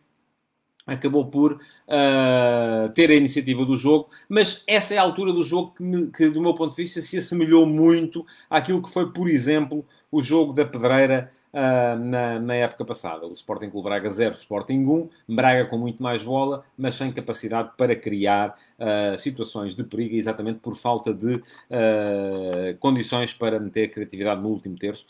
acabou 0.86 1.26
por 1.26 1.52
uh, 1.52 2.92
ter 2.94 3.10
a 3.10 3.14
iniciativa 3.14 3.64
do 3.64 3.76
jogo, 3.76 4.08
mas 4.28 4.64
essa 4.66 4.94
é 4.94 4.98
a 4.98 5.02
altura 5.02 5.32
do 5.32 5.42
jogo 5.42 5.72
que, 5.76 6.10
que, 6.10 6.28
do 6.28 6.40
meu 6.40 6.54
ponto 6.54 6.70
de 6.74 6.82
vista, 6.82 7.00
se 7.00 7.18
assemelhou 7.18 7.64
muito 7.64 8.26
àquilo 8.50 8.82
que 8.82 8.90
foi, 8.90 9.12
por 9.12 9.28
exemplo, 9.28 9.84
o 10.10 10.20
jogo 10.20 10.52
da 10.52 10.64
Pedreira 10.64 11.32
uh, 11.52 11.98
na, 11.98 12.38
na, 12.38 12.54
época 12.54 12.84
passada. 12.84 13.26
O 13.26 13.32
Sporting 13.32 13.70
Clube 13.70 13.88
Braga 13.88 14.10
0, 14.10 14.34
Sporting 14.34 14.86
1, 15.28 15.34
Braga 15.34 15.66
com 15.66 15.78
muito 15.78 16.02
mais 16.02 16.22
bola, 16.22 16.64
mas 16.76 16.94
sem 16.94 17.12
capacidade 17.12 17.70
para 17.76 17.94
criar 17.94 18.56
uh, 18.78 19.16
situações 19.18 19.74
de 19.74 19.84
perigo, 19.84 20.14
exatamente 20.14 20.60
por 20.60 20.74
falta 20.74 21.12
de 21.12 21.34
uh, 21.34 21.42
condições 22.80 23.32
para 23.32 23.60
meter 23.60 23.90
criatividade 23.90 24.40
no 24.40 24.48
último 24.48 24.76
terço. 24.76 25.06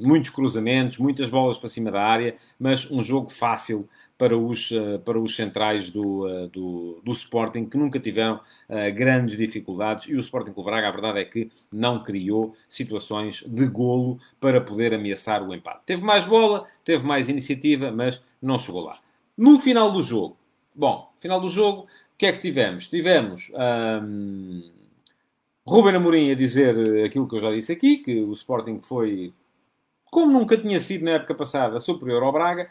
muitos 0.00 0.30
cruzamentos, 0.30 0.98
muitas 0.98 1.28
bolas 1.28 1.58
para 1.58 1.68
cima 1.68 1.90
da 1.90 2.02
área, 2.02 2.36
mas 2.58 2.90
um 2.90 3.02
jogo 3.02 3.30
fácil 3.30 3.88
para 4.24 4.38
os, 4.38 4.72
eh, 4.72 4.96
para 5.04 5.18
os 5.18 5.36
centrais 5.36 5.90
do, 5.90 6.26
eh, 6.26 6.48
do, 6.48 6.98
do 7.04 7.12
Sporting, 7.12 7.66
que 7.66 7.76
nunca 7.76 8.00
tiveram 8.00 8.36
uh, 8.36 8.94
grandes 8.94 9.36
dificuldades. 9.36 10.06
E 10.08 10.14
o 10.14 10.20
Sporting 10.20 10.54
Clube 10.54 10.70
Braga, 10.70 10.88
a 10.88 10.90
verdade 10.90 11.18
é 11.18 11.26
que 11.26 11.50
não 11.70 12.02
criou 12.02 12.56
situações 12.66 13.44
de 13.46 13.66
golo 13.66 14.18
para 14.40 14.62
poder 14.62 14.94
ameaçar 14.94 15.46
o 15.46 15.54
empate. 15.54 15.82
Teve 15.84 16.02
mais 16.02 16.24
bola, 16.24 16.66
teve 16.82 17.04
mais 17.04 17.28
iniciativa, 17.28 17.92
mas 17.92 18.22
não 18.40 18.56
chegou 18.56 18.80
lá. 18.80 18.96
No 19.36 19.60
final 19.60 19.92
do 19.92 20.00
jogo, 20.00 20.38
bom, 20.74 21.12
final 21.18 21.38
do 21.38 21.50
jogo, 21.50 21.82
o 21.82 21.86
que 22.16 22.24
é 22.24 22.32
que 22.32 22.40
tivemos? 22.40 22.88
Tivemos. 22.88 23.52
Um, 24.02 24.62
Ruben 25.66 25.96
Amorim 25.96 26.30
a 26.30 26.34
dizer 26.34 27.04
aquilo 27.04 27.28
que 27.28 27.36
eu 27.36 27.40
já 27.40 27.50
disse 27.50 27.72
aqui, 27.72 27.98
que 27.98 28.22
o 28.22 28.32
Sporting 28.32 28.80
foi, 28.80 29.34
como 30.06 30.32
nunca 30.32 30.56
tinha 30.56 30.80
sido 30.80 31.04
na 31.04 31.10
época 31.10 31.34
passada, 31.34 31.78
superior 31.78 32.22
ao 32.22 32.32
Braga, 32.32 32.70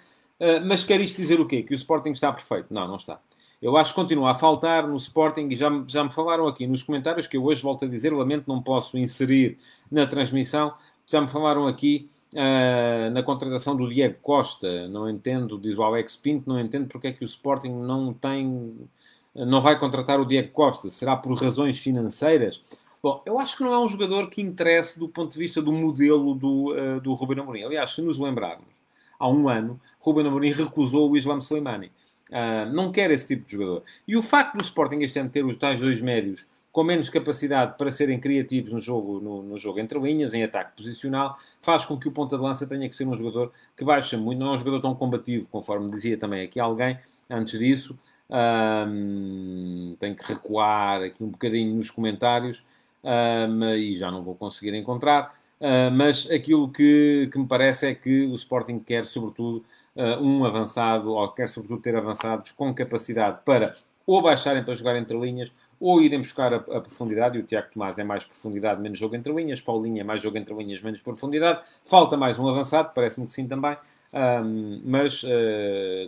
mas 0.66 0.84
quer 0.84 1.00
isto 1.00 1.18
dizer 1.18 1.40
o 1.40 1.46
quê? 1.46 1.64
Que 1.64 1.74
o 1.74 1.76
Sporting 1.76 2.12
está 2.12 2.32
perfeito? 2.32 2.74
Não, 2.74 2.88
não 2.88 2.96
está. 2.96 3.20
Eu 3.62 3.78
acho 3.78 3.94
que 3.94 4.02
continua 4.02 4.32
a 4.32 4.36
faltar 4.36 4.86
no 4.86 4.98
Sporting, 4.98 5.48
e 5.50 5.56
já, 5.56 5.70
já 5.88 6.04
me 6.04 6.12
falaram 6.12 6.48
aqui 6.48 6.68
nos 6.68 6.84
comentários, 6.84 7.28
que 7.28 7.38
eu 7.38 7.46
hoje 7.46 7.62
volto 7.62 7.86
a 7.86 7.88
dizer, 7.88 8.12
lamento, 8.12 8.44
não 8.46 8.62
posso 8.62 8.98
inserir 8.98 9.58
na 9.90 10.06
transmissão, 10.06 10.74
já 11.06 11.22
me 11.22 11.30
falaram 11.30 11.66
aqui 11.66 12.10
uh, 12.34 13.10
na 13.12 13.24
contratação 13.24 13.76
do 13.76 13.88
Diego 13.88 14.18
Costa. 14.22 14.88
Não 14.90 15.10
entendo, 15.10 15.58
diz 15.58 15.78
o 15.78 15.84
Alex 15.84 16.16
Pinto, 16.16 16.50
não 16.50 16.60
entendo 16.60 16.88
porque 16.88 17.08
é 17.08 17.12
que 17.14 17.24
o 17.24 17.26
Sporting 17.26 17.72
não 17.72 18.14
tem, 18.14 18.90
não 19.34 19.62
vai 19.62 19.80
contratar 19.80 20.20
o 20.20 20.26
Diego 20.26 20.52
Costa. 20.52 20.90
Será 20.90 21.16
por 21.16 21.34
razões 21.34 21.80
financeiras? 21.80 22.62
Bom, 23.02 23.22
eu 23.26 23.40
acho 23.40 23.58
que 23.58 23.64
não 23.64 23.74
é 23.74 23.80
um 23.80 23.90
jogador 23.90 24.30
que 24.30 24.42
interesse 24.42 24.98
do 24.98 25.10
ponto 25.10 25.32
de 25.32 25.40
vista 25.40 25.62
do 25.62 25.72
modelo 25.72 26.36
do, 26.36 26.72
uh, 26.72 27.02
do 27.02 27.14
Ruben 27.14 27.40
Amorim. 27.40 27.64
Aliás, 27.64 27.92
se 27.92 28.02
nos 28.02 28.18
lembrarmos, 28.18 28.83
há 29.20 29.30
um 29.30 29.50
ano, 29.50 29.80
Ruben 30.00 30.28
Amorim 30.28 30.52
recusou 30.52 31.10
o 31.10 31.18
Islam 31.18 31.40
Slimani. 31.40 31.92
Uh, 32.30 32.72
não 32.74 32.92
quer 32.92 33.12
esse 33.12 33.28
tipo 33.28 33.46
de 33.46 33.52
jogador. 33.54 33.84
E 34.08 34.18
o 34.18 34.22
facto 34.22 34.58
do 34.58 34.64
Sporting 34.64 35.00
este 35.00 35.20
ano 35.20 35.30
ter 35.30 35.46
os 35.46 35.56
tais 35.56 35.80
dois 35.80 36.02
médios 36.02 36.48
com 36.74 36.84
menos 36.84 37.08
capacidade 37.08 37.78
para 37.78 37.92
serem 37.92 38.20
criativos 38.20 38.72
no 38.72 38.80
jogo, 38.80 39.20
no, 39.20 39.44
no, 39.44 39.60
jogo 39.60 39.80
entre 39.80 40.00
linhas, 40.00 40.34
em 40.34 40.44
ataque 40.44 40.76
posicional, 40.76 41.38
faz 41.62 41.86
com 41.86 41.96
que 42.00 42.08
o 42.08 42.12
ponta 42.12 42.36
de 42.36 42.42
lança 42.42 42.66
tenha 42.66 42.90
que 42.90 42.96
ser 42.96 43.06
um 43.06 43.16
jogador 43.16 43.54
que 43.78 43.86
baixa 43.86 44.18
muito, 44.18 44.40
não 44.40 44.48
é 44.48 44.52
um 44.54 44.58
jogador 44.58 44.82
tão 44.82 44.96
combativo, 44.96 45.48
conforme 45.50 45.92
dizia 45.92 46.18
também 46.18 46.44
aqui 46.44 46.60
alguém 46.60 46.98
antes 47.30 47.60
disso. 47.60 47.98
Um, 48.28 49.96
tenho 50.00 50.16
que 50.16 50.24
recuar 50.26 51.04
aqui 51.04 51.24
um 51.24 51.30
bocadinho 51.30 51.76
nos 51.76 51.92
comentários 51.92 52.66
um, 53.04 53.66
e 53.76 53.94
já 53.96 54.10
não 54.10 54.24
vou 54.24 54.34
conseguir 54.34 54.74
encontrar. 54.74 55.36
Uh, 55.60 55.92
mas 55.92 56.30
aquilo 56.30 56.70
que, 56.70 57.30
que, 57.32 57.40
me 57.40 57.48
parece 57.48 57.88
é 57.88 57.96
que 57.96 58.26
o 58.26 58.36
Sporting 58.36 58.80
quer, 58.80 59.06
sobretudo, 59.06 59.64
uh, 59.96 60.22
um 60.22 60.44
avançado, 60.44 61.12
ou 61.12 61.28
quer, 61.30 61.48
sobretudo, 61.48 61.82
ter 61.82 61.96
avançados 61.96 62.52
com 62.52 62.74
capacidade 62.74 63.40
para 63.46 63.76
ou 64.06 64.22
baixarem 64.22 64.64
para 64.64 64.74
jogar 64.74 64.98
entre 64.98 65.18
linhas, 65.18 65.52
ou 65.80 66.02
irem 66.02 66.20
buscar 66.20 66.54
a, 66.54 66.58
a, 66.58 66.82
profundidade, 66.82 67.38
e 67.38 67.42
o 67.42 67.46
Tiago 67.46 67.70
Tomás 67.74 67.98
é 67.98 68.04
mais 68.04 68.24
profundidade, 68.26 68.82
menos 68.82 69.00
jogo 69.00 69.16
entre 69.16 69.34
linhas, 69.34 69.62
Paulinho 69.62 70.02
é 70.02 70.04
mais 70.04 70.22
jogo 70.22 70.38
entre 70.38 70.54
linhas, 70.54 70.82
menos 70.82 71.02
profundidade, 71.02 71.62
falta 71.84 72.18
mais 72.18 72.38
um 72.38 72.48
avançado, 72.48 72.92
parece-me 72.94 73.26
que 73.26 73.34
sim 73.34 73.48
também, 73.48 73.78
um, 74.14 74.82
mas 74.86 75.24
uh, 75.24 75.28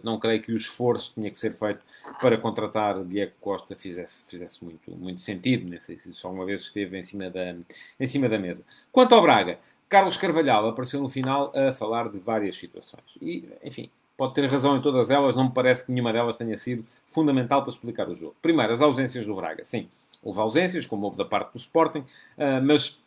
não 0.03 0.19
creio 0.19 0.41
que 0.41 0.51
o 0.51 0.55
esforço 0.55 1.09
que 1.09 1.15
tinha 1.15 1.31
que 1.31 1.37
ser 1.37 1.53
feito 1.53 1.79
para 2.21 2.37
contratar 2.37 3.03
Diego 3.03 3.31
Costa 3.41 3.75
fizesse, 3.75 4.25
fizesse 4.27 4.63
muito, 4.63 4.91
muito 4.91 5.21
sentido, 5.21 5.67
nem 5.67 5.79
sei 5.79 5.97
se 5.97 6.13
só 6.13 6.31
uma 6.31 6.45
vez 6.45 6.61
esteve 6.61 6.97
em 6.99 7.03
cima, 7.03 7.29
da, 7.31 7.55
em 7.99 8.07
cima 8.07 8.29
da 8.29 8.37
mesa. 8.37 8.63
Quanto 8.91 9.15
ao 9.15 9.21
Braga, 9.23 9.57
Carlos 9.89 10.17
Carvalhal 10.17 10.67
apareceu 10.69 11.01
no 11.01 11.09
final 11.09 11.51
a 11.55 11.73
falar 11.73 12.09
de 12.09 12.19
várias 12.19 12.55
situações. 12.55 13.17
E, 13.19 13.49
enfim, 13.63 13.89
pode 14.15 14.35
ter 14.35 14.45
razão 14.45 14.77
em 14.77 14.81
todas 14.81 15.09
elas, 15.09 15.35
não 15.35 15.45
me 15.45 15.51
parece 15.51 15.85
que 15.85 15.91
nenhuma 15.91 16.13
delas 16.13 16.35
tenha 16.35 16.57
sido 16.57 16.85
fundamental 17.07 17.63
para 17.63 17.71
explicar 17.71 18.07
o 18.07 18.13
jogo. 18.13 18.35
Primeiro, 18.39 18.71
as 18.71 18.81
ausências 18.81 19.25
do 19.25 19.35
Braga. 19.35 19.63
Sim, 19.63 19.89
houve 20.23 20.39
ausências, 20.39 20.85
como 20.85 21.05
houve 21.05 21.17
da 21.17 21.25
parte 21.25 21.53
do 21.53 21.57
Sporting, 21.57 21.99
uh, 21.99 22.61
mas 22.63 22.99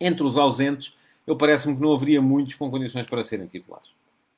entre 0.00 0.24
os 0.24 0.36
ausentes 0.36 0.96
eu 1.26 1.36
parece-me 1.36 1.74
que 1.74 1.82
não 1.82 1.92
haveria 1.92 2.20
muitos 2.20 2.54
com 2.54 2.70
condições 2.70 3.06
para 3.06 3.22
serem 3.22 3.46
titulares. 3.46 3.90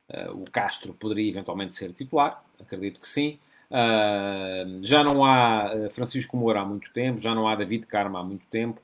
Uh, 0.08 0.42
o 0.42 0.44
Castro 0.50 0.94
poderia 0.94 1.28
eventualmente 1.28 1.74
ser 1.74 1.92
titular, 1.92 2.42
acredito 2.60 3.00
que 3.00 3.08
sim. 3.08 3.38
Uh, 3.68 4.80
já 4.82 5.02
não 5.02 5.24
há 5.24 5.64
ah, 5.64 5.90
Francisco 5.90 6.36
Moura 6.36 6.60
há 6.60 6.64
muito 6.64 6.92
tempo, 6.92 7.18
já 7.18 7.34
não 7.34 7.48
há 7.48 7.56
David 7.56 7.86
Carmo 7.86 8.16
há 8.16 8.22
muito 8.22 8.46
tempo. 8.46 8.80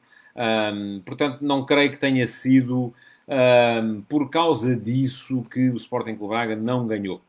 portanto, 1.05 1.39
não 1.41 1.65
creio 1.65 1.91
que 1.91 1.99
tenha 1.99 2.27
sido 2.27 2.93
por 4.09 4.29
causa 4.29 4.75
disso 4.75 5.47
que 5.51 5.71
o 5.71 5.77
Sporting 5.77 6.17
Clube 6.17 6.35
Braga 6.35 6.57
não 6.57 6.87
ganhou. 6.87 7.23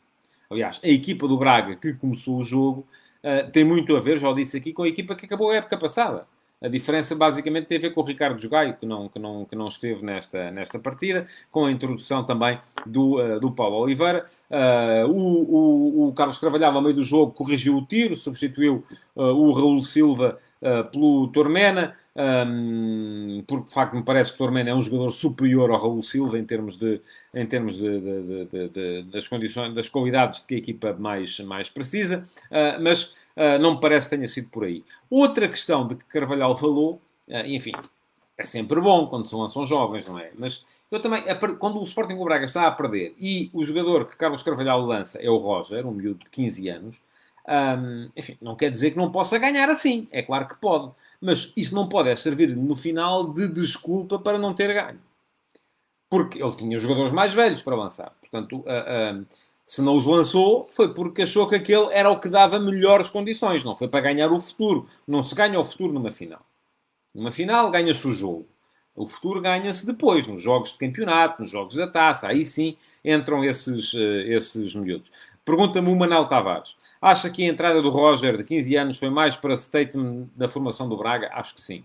Aliás, 0.54 0.80
a 0.84 0.88
equipa 0.88 1.28
do 1.28 1.38
Braga 1.38 1.76
que 1.76 1.94
começou 1.94 2.38
o 2.38 2.44
jogo 2.44 2.86
uh, 3.24 3.50
tem 3.52 3.64
muito 3.64 3.96
a 3.96 4.00
ver, 4.00 4.20
já 4.20 4.30
o 4.30 4.34
disse 4.36 4.56
aqui, 4.56 4.72
com 4.72 4.84
a 4.84 4.88
equipa 4.88 5.16
que 5.16 5.26
acabou 5.26 5.50
a 5.50 5.56
época 5.56 5.78
passada. 5.78 6.28
A 6.64 6.70
diferença 6.70 7.14
basicamente 7.14 7.66
tem 7.66 7.78
a 7.78 7.82
ver 7.82 7.90
com 7.90 8.00
o 8.00 8.06
Ricardo 8.06 8.40
Jogaio, 8.40 8.76
que 8.76 8.86
não, 8.86 9.10
que 9.10 9.20
não, 9.20 9.44
que 9.44 9.54
não 9.54 9.68
esteve 9.68 10.06
nesta, 10.06 10.50
nesta 10.50 10.80
partida, 10.80 11.26
com 11.52 11.66
a 11.66 11.72
introdução 11.72 12.24
também 12.24 12.58
do, 12.86 13.20
uh, 13.20 13.38
do 13.38 13.52
Paulo 13.52 13.76
Oliveira. 13.76 14.26
Uh, 14.50 15.12
o, 15.12 16.06
o, 16.06 16.08
o, 16.08 16.14
Carlos 16.14 16.38
Carvalhal, 16.38 16.74
ao 16.74 16.82
meio 16.82 16.96
do 16.96 17.04
jogo, 17.04 17.34
corrigiu 17.34 17.76
o 17.76 17.86
tiro, 17.86 18.16
substituiu 18.16 18.86
uh, 19.14 19.24
o 19.24 19.52
Raul 19.52 19.82
Silva 19.82 20.40
pelo 20.94 21.28
Tormena, 21.28 21.94
um, 22.16 23.44
porque 23.46 23.68
de 23.68 23.74
facto 23.74 23.96
me 23.98 24.02
parece 24.02 24.30
que 24.30 24.36
o 24.36 24.38
Tormena 24.38 24.70
é 24.70 24.74
um 24.74 24.82
jogador 24.82 25.12
superior 25.12 25.70
ao 25.70 25.78
Raul 25.78 26.02
Silva 26.02 26.40
em 26.40 26.46
termos, 26.46 26.78
de, 26.78 27.02
em 27.36 27.46
termos 27.46 27.78
de, 27.78 28.46
de, 28.46 28.70
de 28.70 29.04
das 29.12 29.28
condições, 29.28 29.76
das 29.76 29.90
qualidades 29.90 30.40
de 30.40 30.48
que 30.48 30.56
a 30.56 30.58
equipa 30.58 30.94
mais, 30.94 31.38
mais 31.42 31.68
precisa, 31.68 32.24
mas 32.80 33.14
Uh, 33.36 33.62
não 33.62 33.76
me 33.76 33.82
parece 33.82 34.10
que 34.10 34.16
tenha 34.16 34.28
sido 34.28 34.50
por 34.50 34.64
aí. 34.64 34.84
Outra 35.10 35.48
questão 35.48 35.88
de 35.88 35.96
que 35.96 36.06
Carvalhal 36.06 36.56
falou, 36.56 37.02
uh, 37.28 37.46
enfim, 37.46 37.72
é 38.38 38.46
sempre 38.46 38.80
bom 38.80 39.08
quando 39.08 39.26
se 39.26 39.36
lançam 39.36 39.66
jovens, 39.66 40.06
não 40.06 40.20
é? 40.20 40.32
Mas 40.38 40.66
eu 40.92 41.02
também, 41.02 41.24
quando 41.60 41.80
o 41.80 41.84
Sporting 41.84 42.14
o 42.14 42.24
Braga 42.24 42.46
está 42.46 42.68
a 42.68 42.72
perder 42.72 43.16
e 43.18 43.50
o 43.54 43.64
jogador 43.66 44.06
que 44.06 44.16
Carlos 44.16 44.44
Carvalhal 44.44 44.82
lança 44.82 45.20
é 45.20 45.30
o 45.30 45.38
Roger, 45.38 45.86
um 45.88 45.92
miúdo 45.92 46.24
de 46.24 46.30
15 46.30 46.70
anos, 46.70 47.02
um, 47.48 48.10
enfim, 48.16 48.38
não 48.42 48.56
quer 48.56 48.72
dizer 48.72 48.92
que 48.92 48.98
não 48.98 49.12
possa 49.12 49.38
ganhar 49.38 49.70
assim. 49.70 50.08
É 50.12 50.22
claro 50.22 50.48
que 50.48 50.56
pode. 50.56 50.92
Mas 51.20 51.52
isso 51.56 51.74
não 51.76 51.88
pode 51.88 52.10
é 52.10 52.16
servir 52.16 52.56
no 52.56 52.76
final 52.76 53.34
de 53.34 53.48
desculpa 53.48 54.20
para 54.20 54.38
não 54.38 54.54
ter 54.54 54.74
ganho. 54.74 55.00
Porque 56.10 56.42
ele 56.42 56.56
tinha 56.56 56.78
jogadores 56.78 57.12
mais 57.12 57.34
velhos 57.34 57.62
para 57.62 57.76
lançar. 57.76 58.14
Portanto, 58.22 58.60
uh, 58.60 59.26
Se 59.66 59.82
não 59.82 59.96
os 59.96 60.06
lançou, 60.06 60.68
foi 60.70 60.94
porque 60.94 61.24
achou 61.24 61.48
que 61.48 61.56
aquele 61.56 61.92
era 61.94 62.10
o 62.10 62.20
que 62.20 62.30
dava 62.30 62.60
melhores 62.60 63.10
condições. 63.10 63.64
Não 63.64 63.76
foi 63.76 63.88
para 63.88 64.02
ganhar 64.02 64.32
o 64.32 64.40
futuro. 64.40 64.88
Não 65.08 65.24
se 65.24 65.34
ganha 65.34 65.60
o 65.60 65.64
futuro 65.64 65.94
numa 65.94 66.12
final. 66.12 66.46
Numa 67.14 67.32
final, 67.32 67.72
ganha-se 67.72 68.08
o 68.08 68.12
jogo. 68.12 68.48
O 68.96 69.08
futuro 69.08 69.42
ganha-se 69.42 69.86
depois, 69.86 70.28
nos 70.28 70.42
jogos 70.42 70.74
de 70.74 70.78
campeonato, 70.78 71.42
nos 71.42 71.50
jogos 71.50 71.76
da 71.76 71.88
taça. 71.88 72.28
Aí 72.28 72.46
sim 72.46 72.78
entram 73.04 73.44
esses, 73.44 73.94
uh, 73.94 74.22
esses 74.28 74.76
miúdos. 74.76 75.12
Pergunta-me 75.44 75.90
o 75.90 75.96
Manel 75.96 76.26
Tavares. 76.26 76.76
Acha 77.02 77.30
que 77.30 77.44
a 77.44 77.48
entrada 77.48 77.82
do 77.82 77.90
Roger, 77.90 78.38
de 78.38 78.44
15 78.44 78.76
anos, 78.76 78.98
foi 78.98 79.10
mais 79.10 79.36
para 79.36 79.58
statement 79.58 80.28
da 80.36 80.48
formação 80.48 80.88
do 80.88 80.96
Braga? 80.96 81.30
Acho 81.34 81.56
que 81.56 81.62
sim. 81.62 81.84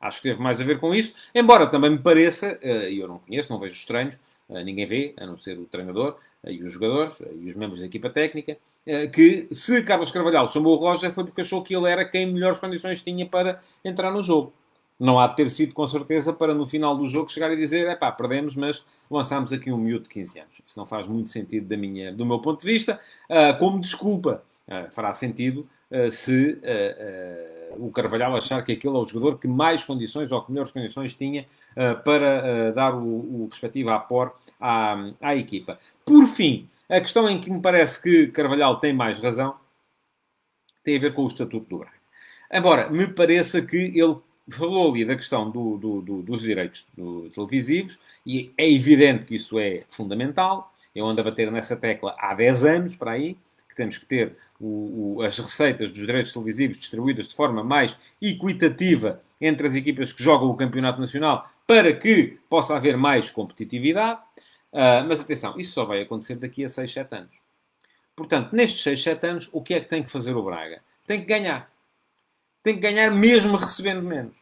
Acho 0.00 0.20
que 0.20 0.28
teve 0.28 0.42
mais 0.42 0.60
a 0.60 0.64
ver 0.64 0.78
com 0.80 0.94
isso. 0.94 1.14
Embora 1.34 1.66
também 1.66 1.90
me 1.90 1.98
pareça, 1.98 2.58
uh, 2.62 2.88
e 2.88 2.98
eu 2.98 3.08
não 3.08 3.18
conheço, 3.18 3.50
não 3.50 3.58
vejo 3.58 3.74
estranhos, 3.74 4.16
uh, 4.48 4.58
ninguém 4.64 4.86
vê, 4.86 5.14
a 5.16 5.26
não 5.26 5.36
ser 5.36 5.58
o 5.58 5.64
treinador 5.64 6.16
e 6.46 6.62
os 6.62 6.72
jogadores 6.72 7.20
e 7.20 7.48
os 7.48 7.54
membros 7.54 7.80
da 7.80 7.86
equipa 7.86 8.10
técnica, 8.10 8.56
que 9.12 9.46
se 9.52 9.82
Carlos 9.82 10.10
Carvalhal 10.10 10.46
chamou 10.46 10.76
o 10.76 10.80
Roger 10.80 11.12
foi 11.12 11.24
porque 11.24 11.42
achou 11.42 11.62
que 11.62 11.74
ele 11.74 11.88
era 11.88 12.04
quem 12.04 12.26
melhores 12.26 12.58
condições 12.58 13.00
tinha 13.00 13.24
para 13.24 13.60
entrar 13.84 14.10
no 14.10 14.22
jogo 14.22 14.52
não 15.02 15.18
há 15.18 15.26
de 15.26 15.34
ter 15.34 15.50
sido 15.50 15.74
com 15.74 15.84
certeza 15.88 16.32
para 16.32 16.54
no 16.54 16.64
final 16.64 16.96
do 16.96 17.06
jogo 17.08 17.28
chegar 17.28 17.52
e 17.52 17.56
dizer 17.56 17.88
é 17.88 17.96
pá, 17.96 18.12
perdemos, 18.12 18.54
mas 18.54 18.84
lançámos 19.10 19.52
aqui 19.52 19.72
um 19.72 19.76
miúdo 19.76 20.04
de 20.04 20.10
15 20.10 20.38
anos. 20.38 20.62
Isso 20.64 20.78
não 20.78 20.86
faz 20.86 21.08
muito 21.08 21.28
sentido 21.28 21.66
da 21.66 21.76
minha, 21.76 22.12
do 22.12 22.24
meu 22.24 22.38
ponto 22.38 22.60
de 22.60 22.72
vista. 22.72 23.00
Uh, 23.28 23.58
como 23.58 23.80
desculpa, 23.80 24.44
uh, 24.68 24.92
fará 24.92 25.12
sentido 25.12 25.68
se 26.10 26.60
o 27.76 27.90
Carvalhal 27.90 28.36
achar 28.36 28.62
que 28.62 28.72
aquele 28.72 28.96
é 28.96 28.98
o 28.98 29.04
jogador 29.04 29.38
que 29.38 29.48
mais 29.48 29.84
condições 29.84 30.30
ou 30.30 30.42
que 30.42 30.50
melhores 30.50 30.72
condições 30.72 31.14
tinha 31.14 31.46
para 32.04 32.72
dar 32.72 32.94
o, 32.94 33.44
o 33.44 33.48
perspectivo 33.48 33.90
à 33.90 33.98
POR 33.98 34.32
à, 34.60 35.10
à 35.20 35.36
equipa. 35.36 35.78
Por 36.04 36.26
fim, 36.26 36.68
a 36.88 37.00
questão 37.00 37.28
em 37.28 37.40
que 37.40 37.50
me 37.50 37.62
parece 37.62 38.02
que 38.02 38.26
Carvalhal 38.28 38.78
tem 38.78 38.92
mais 38.92 39.18
razão 39.18 39.56
tem 40.84 40.96
a 40.96 41.00
ver 41.00 41.14
com 41.14 41.22
o 41.22 41.26
Estatuto 41.26 41.66
do 41.68 41.78
Braga. 41.78 41.96
Embora 42.52 42.90
me 42.90 43.06
pareça 43.06 43.62
que 43.62 43.76
ele 43.76 44.16
falou 44.50 44.90
ali 44.90 45.04
da 45.04 45.16
questão 45.16 45.50
do, 45.50 45.78
do, 45.78 46.02
do, 46.02 46.22
dos 46.22 46.42
direitos 46.42 46.86
televisivos 47.34 47.98
e 48.26 48.52
é 48.58 48.70
evidente 48.70 49.24
que 49.24 49.36
isso 49.36 49.58
é 49.58 49.84
fundamental. 49.88 50.72
Eu 50.94 51.06
ando 51.06 51.20
a 51.20 51.24
bater 51.24 51.50
nessa 51.50 51.76
tecla 51.76 52.14
há 52.18 52.34
10 52.34 52.64
anos, 52.64 52.96
para 52.96 53.12
aí, 53.12 53.38
que 53.72 53.76
temos 53.76 53.98
que 53.98 54.06
ter 54.06 54.36
o, 54.60 55.16
o, 55.16 55.22
as 55.22 55.38
receitas 55.38 55.90
dos 55.90 55.98
direitos 55.98 56.32
televisivos 56.32 56.78
distribuídas 56.78 57.26
de 57.26 57.34
forma 57.34 57.64
mais 57.64 57.96
equitativa 58.20 59.20
entre 59.40 59.66
as 59.66 59.74
equipas 59.74 60.12
que 60.12 60.22
jogam 60.22 60.48
o 60.48 60.56
Campeonato 60.56 61.00
Nacional 61.00 61.50
para 61.66 61.92
que 61.92 62.38
possa 62.48 62.76
haver 62.76 62.96
mais 62.96 63.30
competitividade. 63.30 64.20
Uh, 64.72 65.04
mas 65.06 65.20
atenção, 65.20 65.58
isso 65.58 65.72
só 65.72 65.84
vai 65.84 66.00
acontecer 66.02 66.36
daqui 66.36 66.64
a 66.64 66.68
6, 66.68 66.92
7 66.92 67.14
anos. 67.14 67.36
Portanto, 68.14 68.52
nestes 68.52 68.82
6, 68.82 69.02
7 69.02 69.26
anos, 69.26 69.50
o 69.52 69.60
que 69.60 69.74
é 69.74 69.80
que 69.80 69.88
tem 69.88 70.02
que 70.02 70.10
fazer 70.10 70.34
o 70.34 70.42
Braga? 70.42 70.80
Tem 71.06 71.20
que 71.20 71.26
ganhar 71.26 71.72
tem 72.62 72.76
que 72.76 72.80
ganhar 72.80 73.10
mesmo 73.10 73.56
recebendo 73.56 74.02
menos. 74.02 74.38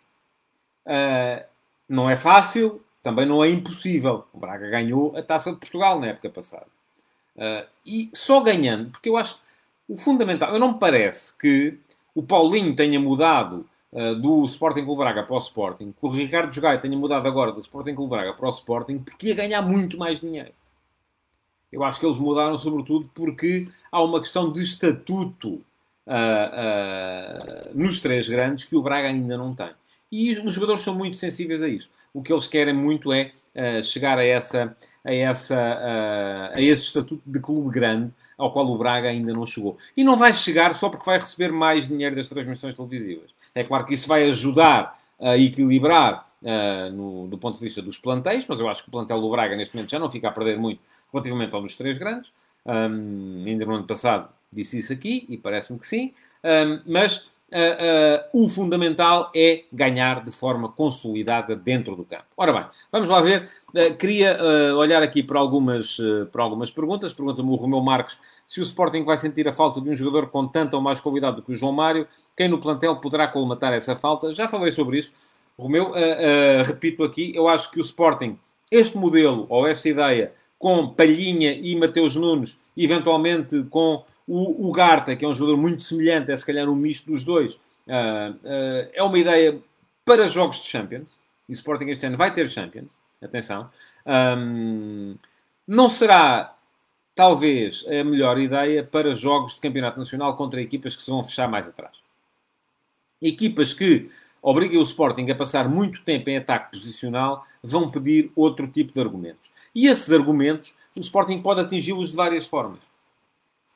Uh, 0.87 1.45
não 1.89 2.09
é 2.09 2.17
fácil, 2.17 2.85
também 3.03 3.27
não 3.27 3.43
é 3.43 3.49
impossível. 3.49 4.27
O 4.33 4.39
Braga 4.39 4.69
ganhou 4.69 5.17
a 5.17 5.23
Taça 5.23 5.53
de 5.53 5.59
Portugal 5.59 5.99
na 5.99 6.09
época 6.09 6.29
passada. 6.29 6.67
Uh, 7.41 7.67
e 7.87 8.11
só 8.13 8.41
ganhando, 8.41 8.91
porque 8.91 9.09
eu 9.09 9.17
acho 9.17 9.41
o 9.89 9.97
fundamental, 9.97 10.53
eu 10.53 10.59
não 10.59 10.75
me 10.75 10.79
parece 10.79 11.37
que 11.39 11.79
o 12.15 12.23
Paulinho 12.23 12.77
tenha 12.77 13.01
mudado 13.01 13.67
uh, 13.93 14.15
do 14.15 14.45
Sporting 14.45 14.85
Clube 14.85 14.99
Braga 14.99 15.23
para 15.23 15.35
o 15.35 15.39
Sporting, 15.39 15.93
que 15.93 16.07
o 16.07 16.11
Ricardo 16.11 16.53
Jogai 16.53 16.79
tenha 16.79 16.97
mudado 16.97 17.27
agora 17.27 17.51
do 17.51 17.59
Sporting 17.59 17.95
Clube 17.95 18.11
Braga 18.11 18.35
para 18.35 18.47
o 18.47 18.51
Sporting, 18.51 18.99
porque 18.99 19.29
ia 19.29 19.35
ganhar 19.35 19.63
muito 19.63 19.97
mais 19.97 20.21
dinheiro. 20.21 20.53
Eu 21.73 21.83
acho 21.83 21.99
que 21.99 22.05
eles 22.05 22.19
mudaram 22.19 22.59
sobretudo 22.59 23.11
porque 23.15 23.69
há 23.91 24.03
uma 24.03 24.21
questão 24.21 24.53
de 24.53 24.63
estatuto 24.63 25.63
uh, 26.07 27.71
nos 27.73 28.01
três 28.01 28.29
grandes 28.29 28.65
que 28.65 28.77
o 28.77 28.83
Braga 28.83 29.09
ainda 29.09 29.39
não 29.39 29.55
tem. 29.55 29.71
E 30.13 30.33
os 30.35 30.53
jogadores 30.53 30.83
são 30.83 30.95
muito 30.95 31.17
sensíveis 31.17 31.63
a 31.63 31.69
isso. 31.69 31.89
O 32.13 32.23
que 32.23 32.33
eles 32.33 32.47
querem 32.47 32.75
muito 32.75 33.13
é 33.13 33.33
uh, 33.55 33.83
chegar 33.83 34.19
a, 34.19 34.25
essa, 34.25 34.77
a, 35.05 35.15
essa, 35.15 36.51
a 36.55 36.61
esse 36.61 36.83
estatuto 36.83 37.23
de 37.27 37.41
clube 37.41 37.71
grande 37.71 38.13
ao 38.37 38.53
qual 38.53 38.67
o 38.67 38.79
Braga 38.79 39.09
ainda 39.09 39.33
não 39.33 39.45
chegou. 39.45 39.77
E 39.97 40.03
não 40.03 40.17
vai 40.17 40.33
chegar 40.33 40.75
só 40.75 40.89
porque 40.89 41.05
vai 41.05 41.19
receber 41.19 41.53
mais 41.53 41.87
dinheiro 41.87 42.17
das 42.17 42.29
transmissões 42.29 42.75
televisivas. 42.75 43.31
É 43.55 43.63
claro 43.63 43.85
que 43.85 43.95
isso 43.95 44.09
vai 44.09 44.29
ajudar 44.29 44.99
a 45.21 45.37
equilibrar 45.37 46.27
uh, 46.43 46.91
no, 46.93 47.29
do 47.29 47.37
ponto 47.37 47.59
de 47.59 47.65
vista 47.65 47.83
dos 47.83 47.99
plantéis, 47.99 48.47
mas 48.49 48.59
eu 48.59 48.69
acho 48.69 48.83
que 48.83 48.89
o 48.89 48.93
plantel 48.93 49.21
do 49.21 49.31
Braga 49.31 49.55
neste 49.55 49.75
momento 49.75 49.91
já 49.91 49.99
não 49.99 50.11
fica 50.11 50.29
a 50.29 50.33
perder 50.33 50.59
muito 50.59 50.81
relativamente 51.13 51.55
ao 51.55 51.61
dos 51.61 51.77
três 51.77 51.99
grandes. 51.99 52.33
Um, 52.65 53.43
ainda 53.47 53.65
no 53.65 53.75
ano 53.75 53.87
passado 53.87 54.29
disse 54.53 54.79
isso 54.79 54.93
aqui 54.93 55.27
e 55.29 55.37
parece-me 55.37 55.79
que 55.79 55.87
sim, 55.87 56.13
um, 56.45 56.81
mas 56.87 57.31
uh, 57.53 58.41
uh, 58.41 58.45
o 58.45 58.49
fundamental 58.49 59.31
é 59.35 59.65
ganhar 59.73 60.25
de 60.25 60.31
forma 60.31 60.69
consolidada 60.69 61.55
dentro 61.55 61.97
do 61.97 62.05
campo. 62.05 62.25
Ora 62.37 62.53
bem, 62.53 62.65
vamos 62.91 63.09
lá 63.09 63.21
ver. 63.21 63.49
Uh, 63.69 63.95
queria 63.97 64.39
olhar 64.77 65.03
aqui 65.03 65.23
para 65.23 65.39
algumas, 65.39 65.99
para 66.33 66.43
algumas 66.43 66.71
perguntas. 66.71 67.13
Pergunta-me 67.13 67.51
o 67.51 67.55
Romeu 67.55 67.81
Marques 67.81 68.19
se 68.47 68.61
o 68.61 68.63
Sporting 68.63 69.05
vai 69.05 69.17
sentir 69.17 69.47
a 69.47 69.53
falta 69.53 69.81
de 69.81 69.91
um 69.91 69.95
jogador 69.95 70.29
com 70.29 70.47
tanta 70.47 70.77
ou 70.77 70.83
mais 70.83 71.01
qualidade 71.01 71.37
do 71.37 71.43
que 71.43 71.53
o 71.53 71.57
João 71.57 71.73
Mário. 71.73 72.07
Quem 72.37 72.49
no 72.49 72.59
plantel 72.59 72.97
poderá 72.97 73.29
colmatar 73.29 73.73
essa 73.73 73.95
falta? 73.95 74.33
Já 74.33 74.49
falei 74.49 74.73
sobre 74.73 74.99
isso. 74.99 75.13
Romeu, 75.59 75.93
repito 76.65 77.05
aqui, 77.05 77.33
eu 77.35 77.47
acho 77.47 77.71
que 77.71 77.79
o 77.79 77.83
Sporting, 77.83 78.39
este 78.73 78.97
modelo 78.97 79.47
ou 79.49 79.67
esta 79.67 79.89
ideia 79.89 80.33
com 80.59 80.89
Palhinha 80.89 81.53
e 81.53 81.77
Mateus 81.77 82.17
Nunes, 82.17 82.59
eventualmente 82.77 83.63
com 83.65 84.05
o, 84.27 84.69
o 84.69 84.73
Garta, 84.73 85.17
que 85.17 85.25
é 85.25 85.29
um 85.29 85.35
jogador 85.35 85.57
muito 85.57 85.83
semelhante, 85.83 86.31
é 86.31 86.37
se 86.37 86.47
calhar 86.47 86.69
um 86.69 86.75
misto 86.75 87.11
dos 87.11 87.25
dois, 87.25 87.55
uh, 87.55 88.33
uh, 88.43 88.91
é 88.93 89.03
uma 89.03 89.19
ideia 89.19 89.61
para 90.05 90.27
jogos 90.27 90.61
de 90.61 90.69
Champions. 90.69 91.19
E 91.49 91.53
o 91.53 91.55
Sporting 91.55 91.87
este 91.87 92.07
ano 92.07 92.17
vai 92.17 92.33
ter 92.33 92.49
Champions. 92.49 93.01
Atenção. 93.21 93.71
Um, 94.07 95.17
não 95.67 95.91
será, 95.91 96.57
talvez, 97.15 97.85
a 97.87 98.05
melhor 98.05 98.39
ideia 98.39 98.83
para 98.83 99.15
jogos 99.15 99.55
de 99.55 99.61
Campeonato 99.61 99.99
Nacional 99.99 100.37
contra 100.37 100.61
equipas 100.61 100.97
que 100.97 101.03
se 101.03 101.11
vão 101.11 101.23
fechar 101.23 101.49
mais 101.49 101.69
atrás. 101.69 102.03
Equipas 103.21 103.73
que 103.73 104.11
obriguem 104.43 104.79
o 104.79 104.83
Sporting 104.83 105.31
a 105.31 105.35
passar 105.35 105.69
muito 105.69 106.03
tempo 106.03 106.31
em 106.31 106.39
ataque 106.39 106.73
posicional 106.73 107.45
vão 107.63 107.91
pedir 107.91 108.33
outro 108.35 108.67
tipo 108.67 108.93
de 108.93 109.01
argumentos. 109.01 109.51
E 109.75 109.87
esses 109.87 110.11
argumentos, 110.11 110.75
o 110.97 111.01
Sporting 111.01 111.43
pode 111.43 111.61
atingi-los 111.61 112.11
de 112.11 112.17
várias 112.17 112.47
formas. 112.47 112.81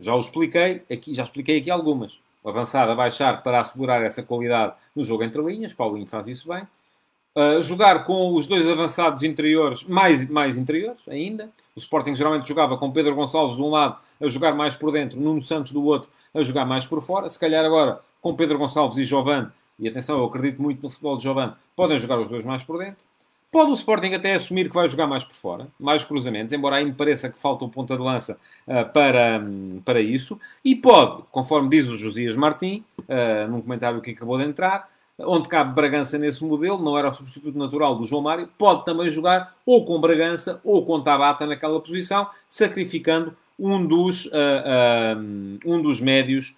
Já 0.05 0.15
o 0.15 0.21
expliquei 0.21 0.83
aqui, 0.91 1.15
já 1.15 1.23
expliquei 1.23 1.59
aqui 1.59 1.71
algumas. 1.71 2.21
O 2.43 2.51
avançado 2.51 2.93
a 2.93 2.95
baixar 2.95 3.43
para 3.43 3.61
assegurar 3.61 4.03
essa 4.03 4.23
qualidade 4.23 4.75
no 4.95 5.03
jogo 5.03 5.25
entre 5.25 5.41
linhas, 5.41 5.73
Paulinho 5.73 6.07
faz 6.07 6.29
isso 6.29 6.47
bem. 6.47 6.63
Uh, 7.35 7.63
jogar 7.63 8.05
com 8.05 8.35
os 8.35 8.47
dois 8.47 8.69
avançados 8.69 9.23
interiores, 9.23 9.83
mais, 9.85 10.29
mais 10.29 10.59
interiores 10.59 11.01
ainda. 11.09 11.49
O 11.75 11.79
Sporting 11.79 12.15
geralmente 12.15 12.47
jogava 12.47 12.77
com 12.77 12.93
Pedro 12.93 13.15
Gonçalves 13.15 13.57
de 13.57 13.63
um 13.63 13.71
lado 13.71 13.97
a 14.21 14.29
jogar 14.29 14.55
mais 14.55 14.77
por 14.77 14.93
dentro, 14.93 15.19
Nuno 15.19 15.41
Santos 15.41 15.73
do 15.73 15.83
outro 15.83 16.09
a 16.35 16.43
jogar 16.43 16.67
mais 16.67 16.85
por 16.85 17.01
fora. 17.01 17.31
Se 17.31 17.39
calhar 17.39 17.65
agora 17.65 17.99
com 18.21 18.37
Pedro 18.37 18.59
Gonçalves 18.59 18.99
e 18.99 19.05
Jovane, 19.05 19.49
e 19.79 19.89
atenção, 19.89 20.19
eu 20.19 20.27
acredito 20.27 20.61
muito 20.61 20.83
no 20.83 20.91
futebol 20.91 21.17
de 21.17 21.23
Jovane, 21.23 21.55
podem 21.75 21.99
jogar 21.99 22.21
os 22.21 22.29
dois 22.29 22.45
mais 22.45 22.63
por 22.63 22.79
dentro. 22.79 23.03
Pode 23.55 23.71
o 23.71 23.75
Sporting 23.75 24.13
até 24.15 24.35
assumir 24.35 24.69
que 24.69 24.75
vai 24.75 24.89
jogar 24.89 25.07
mais 25.07 25.23
por 25.23 25.37
fora, 25.37 25.69
mais 25.79 26.03
cruzamentos, 26.03 26.53
embora 26.53 26.75
aí 26.75 26.85
me 26.85 26.93
pareça 26.93 27.31
que 27.31 27.39
falta 27.39 27.65
o 27.65 27.69
ponta 27.69 27.97
de 27.97 28.03
lança 28.03 28.37
uh, 28.67 28.93
para, 28.93 29.39
um, 29.39 29.81
para 29.85 30.01
isso. 30.01 30.41
E 30.65 30.75
pode, 30.75 31.23
conforme 31.31 31.69
diz 31.69 31.87
o 31.87 31.97
Josias 31.97 32.35
Martins, 32.35 32.83
uh, 32.99 33.49
num 33.49 33.61
comentário 33.61 34.01
que 34.01 34.11
acabou 34.11 34.39
de 34.39 34.45
entrar, 34.45 34.91
onde 35.21 35.49
cabe 35.49 35.73
Bragança 35.73 36.19
nesse 36.19 36.43
modelo, 36.43 36.83
não 36.83 36.99
era 36.99 37.09
o 37.09 37.13
substituto 37.13 37.57
natural 37.57 37.95
do 37.97 38.05
João 38.05 38.23
Mário, 38.23 38.49
pode 38.59 38.85
também 38.85 39.09
jogar 39.09 39.55
ou 39.65 39.85
com 39.85 40.01
Bragança 40.01 40.61
ou 40.65 40.85
com 40.85 41.01
Tabata 41.01 41.47
naquela 41.47 41.79
posição, 41.79 42.27
sacrificando 42.49 43.37
um 43.57 43.87
dos, 43.87 44.27
uh, 44.27 45.61
um 45.65 45.81
dos 45.81 46.01
médios 46.01 46.57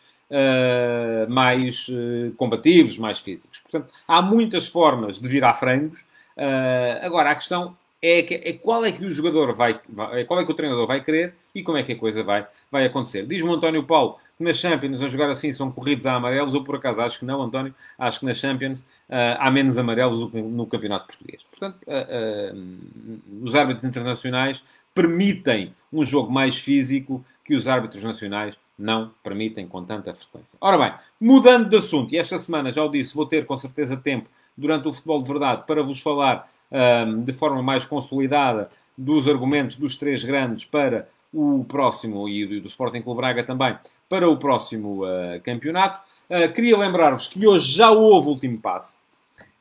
mais 1.28 1.88
combativos, 2.36 2.98
mais 2.98 3.20
físicos. 3.20 3.60
Portanto, 3.60 3.94
há 4.08 4.20
muitas 4.20 4.66
formas 4.66 5.20
de 5.20 5.28
virar 5.28 5.54
frangos 5.54 6.04
Uh, 6.36 7.04
agora, 7.04 7.30
a 7.30 7.34
questão 7.34 7.76
é, 8.02 8.22
que, 8.22 8.34
é 8.34 8.52
qual 8.52 8.84
é 8.84 8.92
que 8.92 9.04
o 9.04 9.10
jogador 9.10 9.52
vai, 9.54 9.80
vai, 9.88 10.24
qual 10.24 10.40
é 10.40 10.44
que 10.44 10.50
o 10.50 10.54
treinador 10.54 10.86
vai 10.86 11.02
querer 11.02 11.34
e 11.54 11.62
como 11.62 11.78
é 11.78 11.82
que 11.82 11.92
a 11.92 11.98
coisa 11.98 12.22
vai, 12.22 12.46
vai 12.70 12.84
acontecer. 12.84 13.26
Diz-me 13.26 13.48
o 13.48 13.54
António 13.54 13.82
Paulo 13.84 14.18
que 14.36 14.44
nas 14.44 14.58
Champions 14.58 15.00
a 15.00 15.08
jogar 15.08 15.30
assim 15.30 15.50
são 15.52 15.70
corridos 15.70 16.06
a 16.06 16.14
amarelos, 16.14 16.54
ou 16.54 16.62
por 16.62 16.76
acaso 16.76 17.00
acho 17.00 17.18
que 17.18 17.24
não, 17.24 17.42
António, 17.42 17.74
acho 17.98 18.20
que 18.20 18.26
nas 18.26 18.36
Champions 18.36 18.80
uh, 18.80 19.38
há 19.38 19.50
menos 19.50 19.78
amarelos 19.78 20.18
do 20.18 20.30
que 20.30 20.40
no 20.40 20.66
Campeonato 20.66 21.06
Português. 21.06 21.42
Portanto, 21.50 21.78
uh, 21.86 23.18
os 23.42 23.54
árbitros 23.54 23.84
internacionais 23.84 24.62
permitem 24.94 25.74
um 25.92 26.04
jogo 26.04 26.30
mais 26.30 26.56
físico 26.56 27.24
que 27.44 27.54
os 27.54 27.66
árbitros 27.66 28.02
nacionais 28.02 28.58
não 28.78 29.10
permitem 29.22 29.66
com 29.66 29.82
tanta 29.84 30.12
frequência. 30.12 30.58
Ora 30.60 30.76
bem, 30.76 30.92
mudando 31.18 31.70
de 31.70 31.76
assunto, 31.76 32.12
e 32.12 32.18
esta 32.18 32.36
semana 32.38 32.70
já 32.70 32.84
o 32.84 32.90
disse, 32.90 33.14
vou 33.14 33.24
ter 33.24 33.46
com 33.46 33.56
certeza 33.56 33.96
tempo 33.96 34.28
durante 34.56 34.88
o 34.88 34.92
futebol 34.92 35.22
de 35.22 35.28
verdade 35.28 35.64
para 35.66 35.82
vos 35.82 36.00
falar 36.00 36.48
um, 36.70 37.22
de 37.22 37.32
forma 37.32 37.62
mais 37.62 37.84
consolidada 37.84 38.70
dos 38.96 39.28
argumentos 39.28 39.76
dos 39.76 39.94
três 39.96 40.24
grandes 40.24 40.64
para 40.64 41.08
o 41.32 41.64
próximo, 41.68 42.28
e 42.28 42.60
do 42.60 42.66
Sporting 42.66 43.02
Clube 43.02 43.18
Braga 43.18 43.44
também, 43.44 43.76
para 44.08 44.28
o 44.28 44.36
próximo 44.36 45.04
uh, 45.04 45.40
campeonato. 45.42 46.00
Uh, 46.30 46.50
queria 46.52 46.78
lembrar-vos 46.78 47.28
que 47.28 47.46
hoje 47.46 47.72
já 47.72 47.90
houve 47.90 48.28
o 48.28 48.30
último 48.30 48.58
passe. 48.58 48.98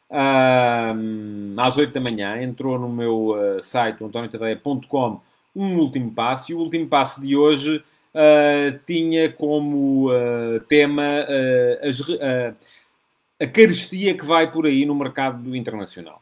Uh, 0.10 1.60
às 1.60 1.78
8 1.78 1.94
da 1.94 2.00
manhã, 2.00 2.42
entrou 2.42 2.80
no 2.80 2.88
meu 2.88 3.32
uh, 3.32 3.62
site, 3.62 4.04
antoniotadeia.com, 4.04 5.20
um 5.56 5.80
último 5.80 6.12
passe. 6.12 6.52
E 6.52 6.56
o 6.56 6.60
último 6.60 6.88
passe 6.88 7.20
de 7.20 7.36
hoje 7.36 7.84
tinha 8.88 9.30
como 9.30 10.08
tema 10.70 11.04
as, 11.84 12.02
a 13.42 13.48
carestia 13.48 14.16
que 14.18 14.26
vai 14.26 14.50
por 14.52 14.66
aí 14.66 14.86
no 14.86 14.96
mercado 14.96 15.56
internacional 15.56 16.22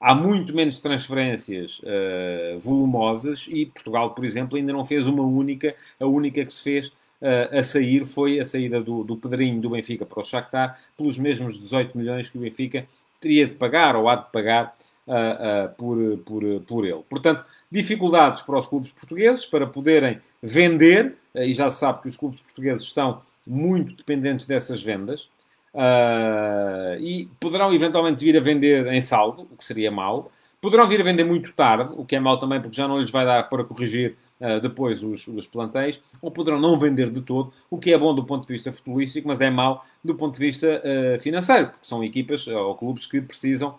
há 0.00 0.14
muito 0.14 0.54
menos 0.54 0.80
transferências 0.80 1.78
uh, 1.80 2.58
volumosas 2.58 3.46
e 3.48 3.66
Portugal, 3.66 4.14
por 4.14 4.24
exemplo, 4.24 4.56
ainda 4.56 4.72
não 4.72 4.84
fez 4.84 5.06
uma 5.06 5.22
única. 5.22 5.74
A 6.00 6.06
única 6.06 6.44
que 6.44 6.52
se 6.52 6.62
fez 6.62 6.86
uh, 6.86 7.58
a 7.58 7.62
sair 7.62 8.06
foi 8.06 8.40
a 8.40 8.46
saída 8.46 8.80
do, 8.80 9.04
do 9.04 9.16
Pedrinho 9.16 9.60
do 9.60 9.70
Benfica 9.70 10.06
para 10.06 10.20
o 10.20 10.24
Shakhtar 10.24 10.80
pelos 10.96 11.18
mesmos 11.18 11.58
18 11.58 11.96
milhões 11.98 12.30
que 12.30 12.38
o 12.38 12.40
Benfica 12.40 12.86
teria 13.20 13.46
de 13.46 13.54
pagar 13.54 13.94
ou 13.94 14.08
há 14.08 14.16
de 14.16 14.32
pagar 14.32 14.74
uh, 15.06 15.68
por, 15.76 16.18
por, 16.24 16.42
por 16.62 16.84
ele. 16.86 17.02
Portanto, 17.08 17.44
dificuldades 17.70 18.42
para 18.42 18.58
os 18.58 18.66
clubes 18.66 18.90
portugueses 18.90 19.44
para 19.44 19.66
poderem 19.66 20.18
vender, 20.42 21.16
e 21.34 21.52
já 21.52 21.70
se 21.70 21.78
sabe 21.78 22.00
que 22.00 22.08
os 22.08 22.16
clubes 22.16 22.40
portugueses 22.40 22.82
estão 22.82 23.20
muito 23.46 23.94
dependentes 23.94 24.46
dessas 24.46 24.82
vendas. 24.82 25.28
Uh, 25.72 26.98
e 26.98 27.28
poderão 27.38 27.72
eventualmente 27.72 28.24
vir 28.24 28.36
a 28.36 28.40
vender 28.40 28.86
em 28.88 29.00
saldo, 29.00 29.46
o 29.50 29.56
que 29.56 29.64
seria 29.64 29.90
mau. 29.90 30.30
Poderão 30.60 30.84
vir 30.86 31.00
a 31.00 31.04
vender 31.04 31.24
muito 31.24 31.52
tarde, 31.52 31.94
o 31.96 32.04
que 32.04 32.16
é 32.16 32.20
mau 32.20 32.38
também, 32.38 32.60
porque 32.60 32.76
já 32.76 32.86
não 32.86 33.00
lhes 33.00 33.10
vai 33.10 33.24
dar 33.24 33.48
para 33.48 33.64
corrigir 33.64 34.16
uh, 34.40 34.60
depois 34.60 35.02
os, 35.02 35.26
os 35.28 35.46
plantéis. 35.46 36.00
Ou 36.20 36.30
poderão 36.30 36.60
não 36.60 36.78
vender 36.78 37.10
de 37.10 37.22
todo, 37.22 37.52
o 37.70 37.78
que 37.78 37.92
é 37.92 37.98
bom 37.98 38.14
do 38.14 38.24
ponto 38.24 38.46
de 38.46 38.52
vista 38.52 38.72
futebolístico, 38.72 39.28
mas 39.28 39.40
é 39.40 39.48
mau 39.48 39.84
do 40.04 40.14
ponto 40.14 40.34
de 40.34 40.44
vista 40.44 40.82
uh, 40.84 41.20
financeiro, 41.20 41.68
porque 41.68 41.86
são 41.86 42.02
equipas 42.02 42.46
ou 42.46 42.74
clubes 42.74 43.06
que 43.06 43.20
precisam 43.20 43.78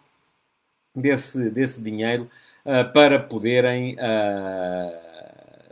desse, 0.95 1.49
desse 1.49 1.81
dinheiro 1.81 2.29
para 2.93 3.17
poderem 3.17 3.95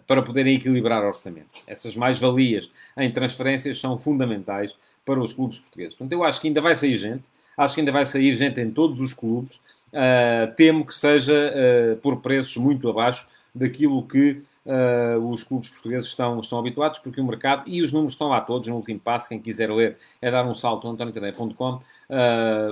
para 0.08 0.24
poderem 0.24 0.56
equilibrar 0.56 1.06
orçamentos. 1.06 1.62
Essas 1.68 1.96
mais-valias 1.96 2.72
em 2.98 3.12
transferências 3.12 3.80
são 3.80 3.96
fundamentais 3.96 4.76
para 5.10 5.20
os 5.20 5.34
clubes 5.34 5.58
portugueses. 5.58 5.96
Portanto, 5.96 6.14
eu 6.14 6.24
acho 6.24 6.40
que 6.40 6.48
ainda 6.48 6.62
vai 6.62 6.76
sair 6.76 6.96
gente, 6.96 7.24
acho 7.58 7.74
que 7.74 7.82
ainda 7.82 7.92
vai 7.92 8.06
sair 8.06 8.32
gente 8.36 8.62
em 8.62 8.70
todos 8.70 9.02
os 9.02 9.12
clubes. 9.12 9.56
Uh, 9.92 10.54
temo 10.56 10.86
que 10.86 10.94
seja 10.94 11.34
uh, 11.34 11.98
por 11.98 12.18
preços 12.18 12.56
muito 12.58 12.88
abaixo 12.88 13.28
daquilo 13.56 14.04
que 14.04 14.44
uh, 14.68 15.32
os 15.32 15.44
clubes 15.44 15.68
portugueses 15.72 16.10
estão, 16.10 16.40
estão 16.40 16.60
habituados, 16.60 17.00
porque 17.00 17.20
o 17.20 17.24
mercado, 17.24 17.64
e 17.66 17.82
os 17.82 17.92
números 17.92 18.14
estão 18.14 18.28
lá 18.28 18.40
todos 18.40 18.68
no 18.68 18.76
último 18.76 19.00
passo, 19.00 19.28
quem 19.28 19.40
quiser 19.40 19.72
ler 19.72 19.98
é 20.22 20.30
dar 20.30 20.46
um 20.46 20.54
salto 20.54 20.86
no 20.86 20.94
antoniotadeia.com, 20.94 21.82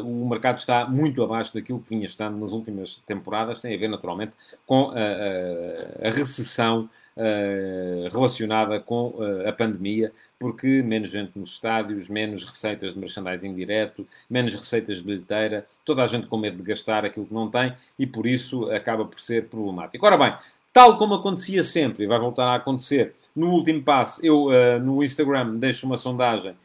o 0.05 0.29
mercado 0.29 0.59
está 0.59 0.85
muito 0.85 1.23
abaixo 1.23 1.55
daquilo 1.55 1.79
que 1.79 1.89
vinha 1.89 2.05
estando 2.05 2.37
nas 2.37 2.51
últimas 2.51 2.97
temporadas, 2.97 3.61
tem 3.61 3.73
a 3.73 3.79
ver 3.79 3.87
naturalmente 3.87 4.33
com 4.67 4.91
a 4.91 6.09
recessão 6.09 6.87
uh, 7.17 8.09
relacionada 8.13 8.79
com 8.79 9.09
uh, 9.09 9.47
a 9.47 9.51
pandemia, 9.51 10.11
porque 10.39 10.81
menos 10.83 11.09
gente 11.09 11.31
nos 11.35 11.51
estádios, 11.51 12.07
menos 12.07 12.45
receitas 12.45 12.93
de 12.93 12.99
merchandising 12.99 13.53
direto, 13.55 14.07
menos 14.29 14.53
receitas 14.53 14.97
de 14.97 15.03
bilheteira, 15.03 15.65
toda 15.83 16.03
a 16.03 16.07
gente 16.07 16.27
com 16.27 16.37
medo 16.37 16.57
de 16.57 16.63
gastar 16.63 17.03
aquilo 17.03 17.25
que 17.25 17.33
não 17.33 17.49
tem 17.49 17.73
e 17.97 18.05
por 18.05 18.27
isso 18.27 18.71
acaba 18.71 19.03
por 19.03 19.19
ser 19.19 19.45
problemático. 19.45 20.05
Ora 20.05 20.17
bem, 20.17 20.33
tal 20.71 20.97
como 20.97 21.15
acontecia 21.15 21.63
sempre 21.63 22.03
e 22.03 22.07
vai 22.07 22.19
voltar 22.19 22.45
a 22.45 22.55
acontecer, 22.55 23.15
no 23.35 23.51
último 23.51 23.81
passo, 23.81 24.23
eu 24.23 24.45
uh, 24.45 24.79
no 24.79 25.03
Instagram 25.03 25.55
deixo 25.55 25.85
uma 25.85 25.97
sondagem 25.97 26.55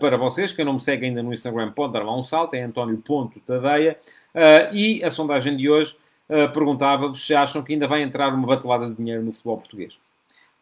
para 0.00 0.16
vocês. 0.16 0.54
Quem 0.54 0.64
não 0.64 0.72
me 0.72 0.80
segue 0.80 1.04
ainda 1.04 1.22
no 1.22 1.34
Instagram 1.34 1.70
pode 1.70 1.92
dar 1.92 2.02
lá 2.02 2.16
um 2.16 2.22
salto, 2.22 2.54
é 2.54 2.62
António.tadeia. 2.62 3.98
Uh, 4.36 4.74
e 4.74 5.02
a 5.02 5.10
sondagem 5.10 5.56
de 5.56 5.70
hoje 5.70 5.96
uh, 6.28 6.52
perguntava-vos 6.52 7.24
se 7.24 7.34
acham 7.34 7.62
que 7.62 7.72
ainda 7.72 7.86
vai 7.86 8.02
entrar 8.02 8.32
uma 8.32 8.46
batelada 8.46 8.88
de 8.88 8.94
dinheiro 8.94 9.22
no 9.22 9.32
futebol 9.32 9.58
português. 9.58 9.98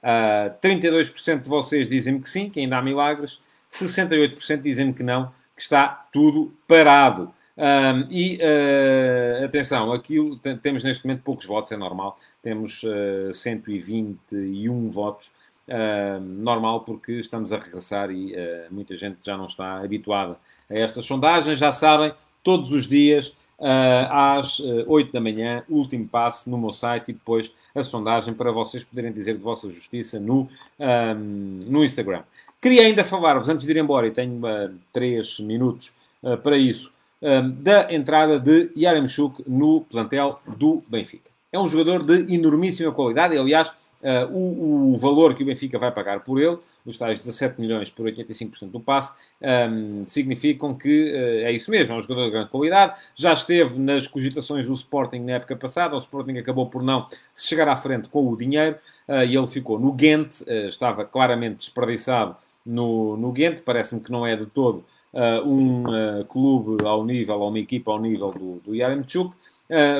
Uh, 0.03 0.53
32% 0.63 1.43
de 1.43 1.49
vocês 1.49 1.89
dizem-me 1.89 2.21
que 2.21 2.29
sim, 2.29 2.51
que 2.51 2.61
ainda 2.61 2.79
há 2.79 2.83
milagres. 2.83 3.41
68% 3.73 4.63
dizem-me 4.63 4.93
que 4.93 5.03
não, 5.03 5.33
que 5.57 5.63
está 5.63 6.07
tudo 6.13 6.53
parado. 6.69 7.33
Um, 7.57 8.07
e 8.11 8.39
uh, 8.39 9.45
atenção, 9.45 9.93
aquilo 9.93 10.37
temos 10.39 10.83
neste 10.83 11.07
momento 11.07 11.23
poucos 11.23 11.47
votos, 11.47 11.71
é 11.73 11.77
normal. 11.77 12.19
Temos 12.43 12.83
uh, 12.83 13.33
121 13.33 14.91
votos. 14.91 15.33
Uh, 15.67 16.21
normal 16.21 16.81
porque 16.81 17.13
estamos 17.13 17.51
a 17.51 17.59
regressar 17.59 18.11
e 18.11 18.35
muita 18.71 18.95
gente 18.97 19.25
já 19.25 19.35
não 19.35 19.47
está 19.47 19.79
habituada 19.79 20.37
a 20.69 20.75
estas 20.75 21.07
sondagens. 21.07 21.59
Já 21.59 21.73
sabem, 21.73 22.13
todos 22.43 22.71
os 22.73 22.87
dias 22.87 23.35
às 23.59 24.59
uh, 24.59 24.81
eh, 24.81 24.85
8 24.87 25.13
da 25.13 25.21
manhã, 25.21 25.63
último 25.69 26.07
passo 26.07 26.51
no 26.51 26.59
meu 26.59 26.73
site 26.73 27.11
e 27.11 27.13
depois 27.13 27.55
a 27.75 27.83
sondagem 27.83 28.35
para 28.35 28.51
vocês 28.53 28.85
poderem 28.85 29.13
dizer 29.13 29.37
de 29.37 29.43
vossa 29.43 29.69
justiça 29.71 30.19
no, 30.21 30.49
um, 30.79 31.61
no 31.67 31.85
Instagram. 31.85 32.23
Queria 32.61 32.83
ainda 32.83 33.05
falar-vos, 33.05 33.49
antes 33.49 33.67
de 33.67 33.73
ir 33.73 33.77
embora, 33.77 34.07
e 34.07 34.11
tenho 34.11 34.39
uh, 34.39 34.75
3 34.93 35.41
minutos 35.41 35.93
uh, 36.23 36.37
para 36.37 36.57
isso, 36.57 36.93
da 37.63 37.91
entrada 37.91 38.39
de 38.39 38.71
Yaremchuk 38.77 39.43
no 39.47 39.81
plantel 39.81 40.39
do 40.47 40.83
Benfica. 40.87 41.31
É 41.51 41.59
um 41.59 41.67
jogador 41.67 42.03
de 42.03 42.35
enormíssima 42.35 42.93
qualidade, 42.93 43.39
aliás, 43.39 43.73
Uh, 44.05 44.31
o, 44.37 44.93
o, 44.93 44.97
valor 44.99 45.35
que 45.35 45.43
o 45.43 45.47
Benfica 45.47 45.79
vai 45.79 45.91
pagar 45.91 46.21
por 46.21 46.39
ele, 46.39 46.59
os 46.85 46.99
tais 46.99 47.19
17 47.19 47.59
milhões 47.59 47.89
por 47.89 48.05
85% 48.05 48.71
do 48.71 48.79
passe, 48.79 49.15
um, 49.41 50.07
significam 50.07 50.75
que 50.75 51.11
uh, 51.11 51.47
é 51.47 51.53
isso 51.53 51.71
mesmo, 51.71 51.95
é 51.95 51.97
um 51.97 52.03
jogador 52.03 52.27
de 52.27 52.31
grande 52.33 52.51
qualidade. 52.51 53.01
Já 53.15 53.33
esteve 53.33 53.79
nas 53.79 54.07
cogitações 54.07 54.67
do 54.67 54.75
Sporting 54.75 55.21
na 55.21 55.33
época 55.33 55.57
passada, 55.57 55.97
o 55.97 55.99
Sporting 55.99 56.37
acabou 56.37 56.67
por 56.67 56.83
não 56.83 57.07
chegar 57.35 57.67
à 57.67 57.79
frente 57.79 58.07
com 58.09 58.29
o 58.29 58.37
dinheiro 58.37 58.77
uh, 59.09 59.25
e 59.25 59.35
ele 59.35 59.47
ficou 59.47 59.81
no 59.81 59.91
Ghent, 59.91 60.43
estava 60.69 61.07
claramente 61.07 61.61
desperdiçado 61.61 62.37
no, 62.67 63.17
no 63.17 63.33
Ghent, 63.33 63.63
parece-me 63.63 64.03
que 64.03 64.13
não 64.13 64.27
é 64.27 64.37
de 64.37 64.45
todo 64.45 64.85
um 65.47 65.85
clube 66.29 66.85
ao 66.85 67.05
nível, 67.07 67.39
ou 67.39 67.49
uma 67.49 67.59
equipa 67.59 67.93
ao 67.93 68.01
nível 68.01 68.33
do, 68.33 68.61
do 68.67 68.75
Yaremchuk. 68.75 69.33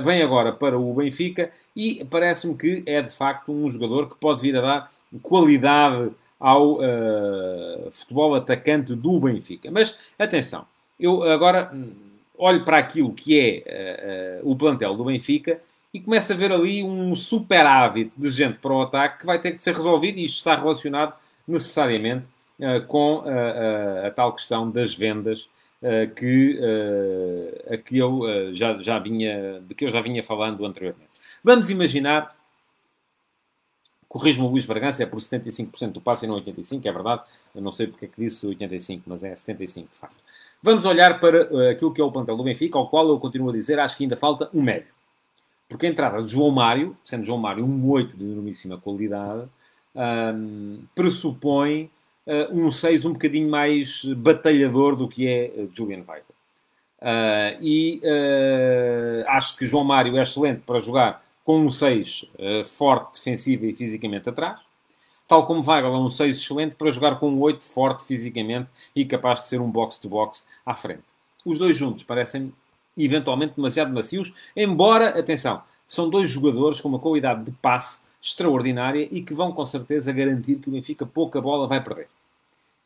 Vem 0.03 0.23
agora 0.23 0.53
para 0.53 0.77
o 0.77 0.93
Benfica 0.93 1.53
e 1.77 2.05
parece-me 2.05 2.57
que 2.57 2.83
é 2.87 3.03
de 3.03 3.13
facto 3.13 3.53
um 3.53 3.71
jogador 3.71 4.09
que 4.09 4.17
pode 4.17 4.41
vir 4.41 4.57
a 4.57 4.61
dar 4.61 4.91
qualidade 5.23 6.11
ao 6.39 6.75
uh, 6.75 7.91
futebol 7.91 8.35
atacante 8.35 8.95
do 8.95 9.19
Benfica. 9.21 9.71
Mas 9.71 9.97
atenção, 10.19 10.67
eu 10.99 11.23
agora 11.23 11.71
hum, 11.73 11.93
olho 12.37 12.65
para 12.65 12.79
aquilo 12.79 13.13
que 13.13 13.39
é 13.39 14.41
uh, 14.43 14.51
o 14.51 14.55
plantel 14.57 14.97
do 14.97 15.05
Benfica 15.05 15.61
e 15.93 16.01
começo 16.01 16.33
a 16.33 16.37
ver 16.37 16.53
ali 16.53 16.83
um 16.83 17.15
superávit 17.15 18.13
de 18.17 18.31
gente 18.31 18.59
para 18.59 18.73
o 18.73 18.83
ataque 18.83 19.21
que 19.21 19.27
vai 19.27 19.39
ter 19.39 19.53
que 19.53 19.63
ser 19.63 19.75
resolvido 19.75 20.19
e 20.19 20.25
isto 20.25 20.39
está 20.39 20.57
relacionado 20.57 21.15
necessariamente 21.47 22.29
com 22.89 23.23
a 24.05 24.11
tal 24.13 24.33
questão 24.33 24.71
das 24.71 24.95
vendas 24.95 25.49
uh, 25.85 26.15
que, 26.15 26.59
uh, 26.59 27.75
a 27.75 27.77
que 27.77 27.99
eu 27.99 28.21
uh, 28.21 28.55
já, 28.55 28.81
já 28.81 28.99
vinha, 28.99 29.61
de 29.61 29.75
que 29.75 29.85
eu 29.85 29.91
já 29.91 30.01
vinha 30.01 30.23
falando 30.23 30.65
anteriormente. 30.65 31.04
Vamos 31.45 31.69
imaginar, 31.69 32.35
corrijo-me 34.09 34.49
Luís 34.49 34.65
Bragança, 34.65 35.03
é 35.03 35.07
por 35.07 35.21
75% 35.21 35.93
do 35.93 36.01
passe 36.01 36.25
e 36.25 36.29
não 36.29 36.41
85%, 36.41 36.87
é 36.87 36.93
verdade, 36.93 37.23
eu 37.55 37.61
não 37.61 37.71
sei 37.71 37.87
porque 37.87 38.07
é 38.07 38.09
que 38.09 38.19
disse 38.19 38.47
85%, 38.47 39.03
mas 39.07 39.23
é 39.23 39.35
75% 39.35 39.91
de 39.91 39.99
facto. 39.99 40.17
Vamos 40.63 40.87
olhar 40.87 41.21
para 41.21 41.71
aquilo 41.71 41.93
que 41.93 42.01
é 42.01 42.05
o 42.05 42.11
plantel 42.11 42.39
do 42.39 42.43
Benfica, 42.43 42.79
ao 42.79 42.89
qual 42.89 43.07
eu 43.09 43.21
continuo 43.21 43.51
a 43.51 43.53
dizer, 43.53 43.79
acho 43.79 43.95
que 43.95 44.05
ainda 44.05 44.17
falta 44.17 44.49
um 44.55 44.63
médio. 44.63 44.89
Porque 45.69 45.85
a 45.85 45.89
entrada 45.91 46.23
de 46.23 46.33
João 46.33 46.51
Mário, 46.51 46.97
sendo 47.05 47.25
João 47.25 47.39
Mário 47.39 47.65
um 47.65 47.91
8 47.91 48.17
de 48.17 48.25
enormíssima 48.25 48.79
qualidade, 48.79 49.47
um, 49.95 50.83
pressupõe 50.95 51.91
um 52.53 52.73
6 52.73 53.05
um 53.05 53.13
bocadinho 53.13 53.51
mais 53.51 54.05
batalhador 54.05 54.97
do 54.97 55.09
que 55.09 55.29
é 55.29 55.53
uh, 55.57 55.71
Julian 55.73 56.03
Weigl. 56.09 56.25
Uh, 57.01 57.61
e 57.61 58.01
uh, 58.03 59.29
acho 59.29 59.57
que 59.57 59.67
João 59.67 59.85
Mário 59.85 60.17
é 60.17 60.23
excelente 60.23 60.63
para 60.63 60.81
jogar 60.81 61.24
com 61.45 61.59
um 61.61 61.71
6 61.71 62.25
forte, 62.65 63.19
defensivo 63.19 63.67
e 63.67 63.75
fisicamente 63.75 64.29
atrás. 64.29 64.63
Tal 65.29 65.47
como 65.47 65.65
Weigl 65.67 65.95
é 65.95 65.99
um 65.99 66.11
6 66.11 66.37
excelente 66.37 66.75
para 66.75 66.91
jogar 66.91 67.19
com 67.19 67.31
um 67.31 67.41
8 67.41 67.65
forte 67.65 68.05
fisicamente 68.05 68.71
e 68.95 69.05
capaz 69.05 69.41
de 69.41 69.47
ser 69.49 69.61
um 69.61 69.71
box-to-box 69.71 70.41
-box 70.41 70.45
à 70.67 70.75
frente. 70.75 71.05
Os 71.45 71.59
dois 71.59 71.77
juntos 71.77 72.05
parecem 72.05 72.53
eventualmente 72.97 73.55
demasiado 73.57 73.93
macios, 73.93 74.33
embora, 74.57 75.19
atenção, 75.19 75.63
são 75.87 76.09
dois 76.09 76.31
jogadores 76.31 76.81
com 76.81 76.89
uma 76.89 76.99
qualidade 76.99 77.45
de 77.45 77.53
passe 77.53 78.01
extraordinária 78.21 79.07
e 79.11 79.21
que 79.21 79.35
vão 79.35 79.53
com 79.53 79.67
certeza 79.67 80.13
garantir 80.13 80.57
que 80.57 80.69
o 80.69 80.73
Benfica 80.73 81.05
pouca 81.05 81.41
bola 81.41 81.67
vai 81.67 81.83
perder. 81.83 82.09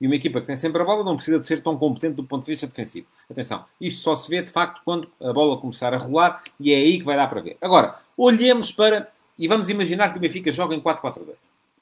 E 0.00 0.06
uma 0.06 0.14
equipa 0.14 0.40
que 0.40 0.46
tem 0.46 0.56
sempre 0.56 0.80
a 0.80 0.84
bola 0.84 1.04
não 1.04 1.16
precisa 1.16 1.38
de 1.38 1.46
ser 1.46 1.62
tão 1.62 1.76
competente 1.76 2.14
do 2.14 2.24
ponto 2.24 2.44
de 2.44 2.52
vista 2.52 2.66
defensivo. 2.66 3.06
Atenção, 3.28 3.64
isto 3.80 4.00
só 4.00 4.14
se 4.14 4.28
vê 4.28 4.42
de 4.42 4.50
facto 4.50 4.80
quando 4.84 5.08
a 5.20 5.32
bola 5.32 5.60
começar 5.60 5.92
a 5.92 5.98
rolar 5.98 6.42
e 6.58 6.72
é 6.72 6.76
aí 6.76 6.98
que 6.98 7.04
vai 7.04 7.16
dar 7.16 7.28
para 7.28 7.40
ver. 7.40 7.56
Agora, 7.60 7.98
olhemos 8.18 8.72
para. 8.72 9.08
e 9.38 9.46
vamos 9.46 9.68
imaginar 9.68 10.10
que 10.10 10.18
o 10.18 10.20
Benfica 10.20 10.50
joga 10.50 10.74
em 10.74 10.80
4-4-2. 10.80 11.34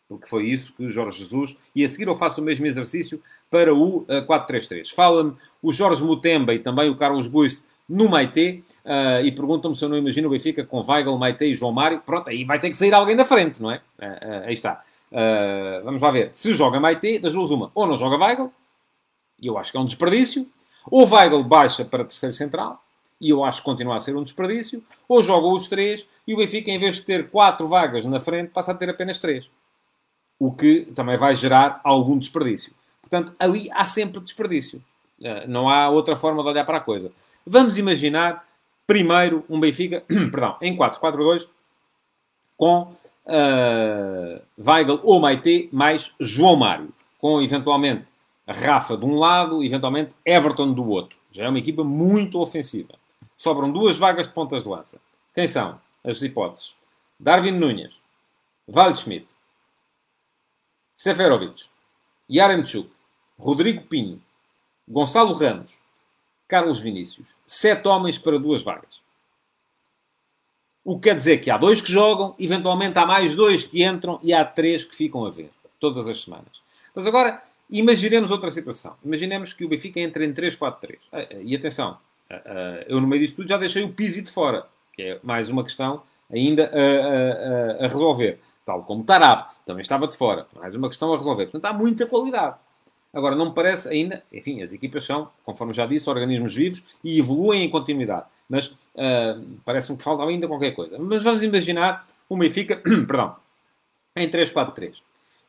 porque 0.08 0.28
foi 0.28 0.44
isso 0.44 0.72
que 0.74 0.84
o 0.84 0.90
Jorge 0.90 1.18
Jesus, 1.18 1.56
e 1.74 1.84
a 1.84 1.88
seguir 1.88 2.06
eu 2.06 2.14
faço 2.14 2.40
o 2.40 2.44
mesmo 2.44 2.66
exercício 2.66 3.20
para 3.50 3.74
o 3.74 3.98
uh, 4.02 4.26
4-3-3. 4.28 4.94
Fala-me 4.94 5.34
o 5.62 5.72
Jorge 5.72 6.04
Mutemba 6.04 6.54
e 6.54 6.58
também 6.58 6.90
o 6.90 6.96
Carlos 6.96 7.26
Guist 7.26 7.62
no 7.88 8.08
Maite 8.08 8.62
uh, 8.84 9.24
e 9.24 9.32
perguntam-me 9.32 9.76
se 9.76 9.84
eu 9.84 9.88
não 9.88 9.96
imagino 9.96 10.28
o 10.28 10.30
Benfica 10.30 10.64
com 10.64 10.84
Weigl, 10.84 11.16
Maite 11.16 11.44
e 11.44 11.54
João 11.54 11.72
Mário. 11.72 12.00
Pronto, 12.04 12.28
aí 12.28 12.44
vai 12.44 12.60
ter 12.60 12.70
que 12.70 12.76
sair 12.76 12.92
alguém 12.92 13.16
da 13.16 13.24
frente, 13.24 13.60
não 13.60 13.70
é? 13.70 13.78
Uh, 13.98 14.44
aí 14.44 14.52
está. 14.52 14.84
vamos 15.84 16.02
lá 16.02 16.10
ver. 16.10 16.30
Se 16.32 16.54
joga 16.54 16.78
Maite, 16.78 17.18
das 17.18 17.32
duas 17.32 17.50
uma, 17.50 17.70
ou 17.74 17.86
não 17.86 17.96
joga 17.96 18.16
Weigl, 18.16 18.52
e 19.40 19.46
eu 19.46 19.58
acho 19.58 19.72
que 19.72 19.78
é 19.78 19.80
um 19.80 19.84
desperdício, 19.84 20.46
ou 20.88 21.08
Weigl 21.08 21.42
baixa 21.42 21.84
para 21.84 22.04
terceiro 22.04 22.34
central, 22.34 22.82
e 23.20 23.30
eu 23.30 23.44
acho 23.44 23.60
que 23.60 23.64
continua 23.64 23.96
a 23.96 24.00
ser 24.00 24.16
um 24.16 24.22
desperdício, 24.22 24.82
ou 25.08 25.22
jogam 25.22 25.52
os 25.52 25.68
três 25.68 26.06
e 26.26 26.34
o 26.34 26.36
Benfica, 26.36 26.70
em 26.70 26.78
vez 26.78 26.96
de 26.96 27.02
ter 27.02 27.30
quatro 27.30 27.66
vagas 27.66 28.04
na 28.04 28.20
frente, 28.20 28.50
passa 28.50 28.72
a 28.72 28.74
ter 28.74 28.90
apenas 28.90 29.18
três. 29.18 29.50
O 30.38 30.52
que 30.52 30.86
também 30.94 31.16
vai 31.16 31.34
gerar 31.34 31.80
algum 31.82 32.18
desperdício. 32.18 32.72
Portanto, 33.00 33.34
ali 33.38 33.68
há 33.72 33.84
sempre 33.84 34.20
desperdício. 34.20 34.82
Uh, 35.18 35.48
não 35.48 35.68
há 35.68 35.88
outra 35.88 36.16
forma 36.16 36.42
de 36.42 36.48
olhar 36.48 36.64
para 36.64 36.78
a 36.78 36.80
coisa. 36.80 37.10
Vamos 37.46 37.78
imaginar, 37.78 38.46
primeiro, 38.86 39.44
um 39.48 39.58
Benfica, 39.58 40.02
perdão, 40.08 40.56
em 40.60 40.76
4-4-2, 40.76 41.48
com 42.56 42.92
uh, 43.26 44.42
Weigl 44.58 45.00
ou 45.02 45.20
Maite, 45.20 45.68
mais 45.72 46.14
João 46.20 46.56
Mário. 46.56 46.92
Com, 47.18 47.40
eventualmente, 47.40 48.04
Rafa 48.46 48.96
de 48.96 49.04
um 49.04 49.14
lado, 49.14 49.62
eventualmente 49.62 50.14
Everton 50.24 50.72
do 50.72 50.88
outro. 50.88 51.18
Já 51.30 51.44
é 51.44 51.48
uma 51.48 51.58
equipa 51.58 51.82
muito 51.82 52.40
ofensiva. 52.40 52.94
Sobram 53.36 53.70
duas 53.70 53.98
vagas 53.98 54.28
de 54.28 54.34
pontas 54.34 54.62
de 54.62 54.68
lança. 54.68 55.00
Quem 55.34 55.46
são 55.46 55.80
as 56.02 56.20
hipóteses? 56.22 56.74
Darwin 57.18 57.52
Nunes, 57.52 58.00
Waldschmidt, 58.68 59.26
Seferovic, 60.94 61.68
Yaremchuk, 62.30 62.90
Rodrigo 63.38 63.82
Pinho, 63.86 64.22
Gonçalo 64.88 65.34
Ramos, 65.34 65.78
Carlos 66.48 66.80
Vinícius. 66.80 67.34
Sete 67.46 67.86
homens 67.88 68.18
para 68.18 68.38
duas 68.38 68.62
vagas. 68.62 69.00
O 70.84 70.96
que 70.96 71.08
quer 71.08 71.16
dizer 71.16 71.38
que 71.38 71.50
há 71.50 71.58
dois 71.58 71.80
que 71.80 71.90
jogam, 71.90 72.34
eventualmente 72.38 72.96
há 72.96 73.04
mais 73.04 73.34
dois 73.34 73.64
que 73.64 73.84
entram 73.84 74.20
e 74.22 74.32
há 74.32 74.44
três 74.44 74.84
que 74.84 74.94
ficam 74.94 75.26
a 75.26 75.30
ver, 75.30 75.50
todas 75.80 76.06
as 76.06 76.22
semanas. 76.22 76.62
Mas 76.94 77.06
agora, 77.06 77.42
imaginemos 77.68 78.30
outra 78.30 78.50
situação. 78.52 78.96
Imaginemos 79.04 79.52
que 79.52 79.64
o 79.64 79.68
Benfica 79.68 79.98
entra 79.98 80.24
em 80.24 80.32
3-4-3. 80.32 80.98
Ah, 81.10 81.18
ah, 81.18 81.26
e 81.42 81.56
atenção, 81.56 81.98
eu 82.88 83.00
no 83.00 83.06
meio 83.06 83.22
disto 83.22 83.36
tudo 83.36 83.48
já 83.48 83.56
deixei 83.56 83.82
o 83.82 83.92
Pizzi 83.92 84.22
de 84.22 84.30
fora, 84.30 84.66
que 84.92 85.02
é 85.02 85.20
mais 85.22 85.48
uma 85.48 85.62
questão 85.62 86.02
ainda 86.30 86.70
a, 86.72 87.82
a, 87.82 87.86
a 87.86 87.88
resolver. 87.88 88.40
Tal 88.64 88.82
como 88.82 89.04
Tarabt, 89.04 89.54
também 89.64 89.80
estava 89.80 90.08
de 90.08 90.16
fora. 90.16 90.46
Mais 90.54 90.74
uma 90.74 90.88
questão 90.88 91.12
a 91.14 91.16
resolver. 91.16 91.44
Portanto, 91.44 91.64
há 91.66 91.72
muita 91.72 92.04
qualidade. 92.04 92.56
Agora, 93.14 93.36
não 93.36 93.46
me 93.46 93.54
parece 93.54 93.88
ainda... 93.88 94.24
Enfim, 94.32 94.60
as 94.60 94.72
equipas 94.72 95.04
são, 95.04 95.30
conforme 95.44 95.72
já 95.72 95.86
disse, 95.86 96.10
organismos 96.10 96.54
vivos 96.54 96.82
e 97.02 97.18
evoluem 97.18 97.62
em 97.62 97.70
continuidade. 97.70 98.26
Mas 98.48 98.66
uh, 98.66 99.40
parece-me 99.64 99.96
que 99.96 100.02
falta 100.02 100.24
ainda 100.24 100.48
qualquer 100.48 100.72
coisa. 100.72 100.98
Mas 100.98 101.22
vamos 101.22 101.44
imaginar 101.44 102.06
o 102.28 102.36
Benfica, 102.36 102.76
perdão, 103.06 103.36
em 104.16 104.28
3-4-3. 104.28 105.00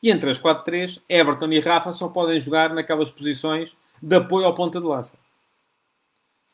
E 0.02 0.12
em 0.12 0.20
3-4-3, 0.20 1.02
Everton 1.10 1.48
e 1.48 1.60
Rafa 1.60 1.92
só 1.92 2.08
podem 2.08 2.40
jogar 2.40 2.72
naquelas 2.72 3.10
posições 3.10 3.76
de 4.00 4.16
apoio 4.16 4.46
ao 4.46 4.54
ponta 4.54 4.80
de 4.80 4.86
lança. 4.86 5.18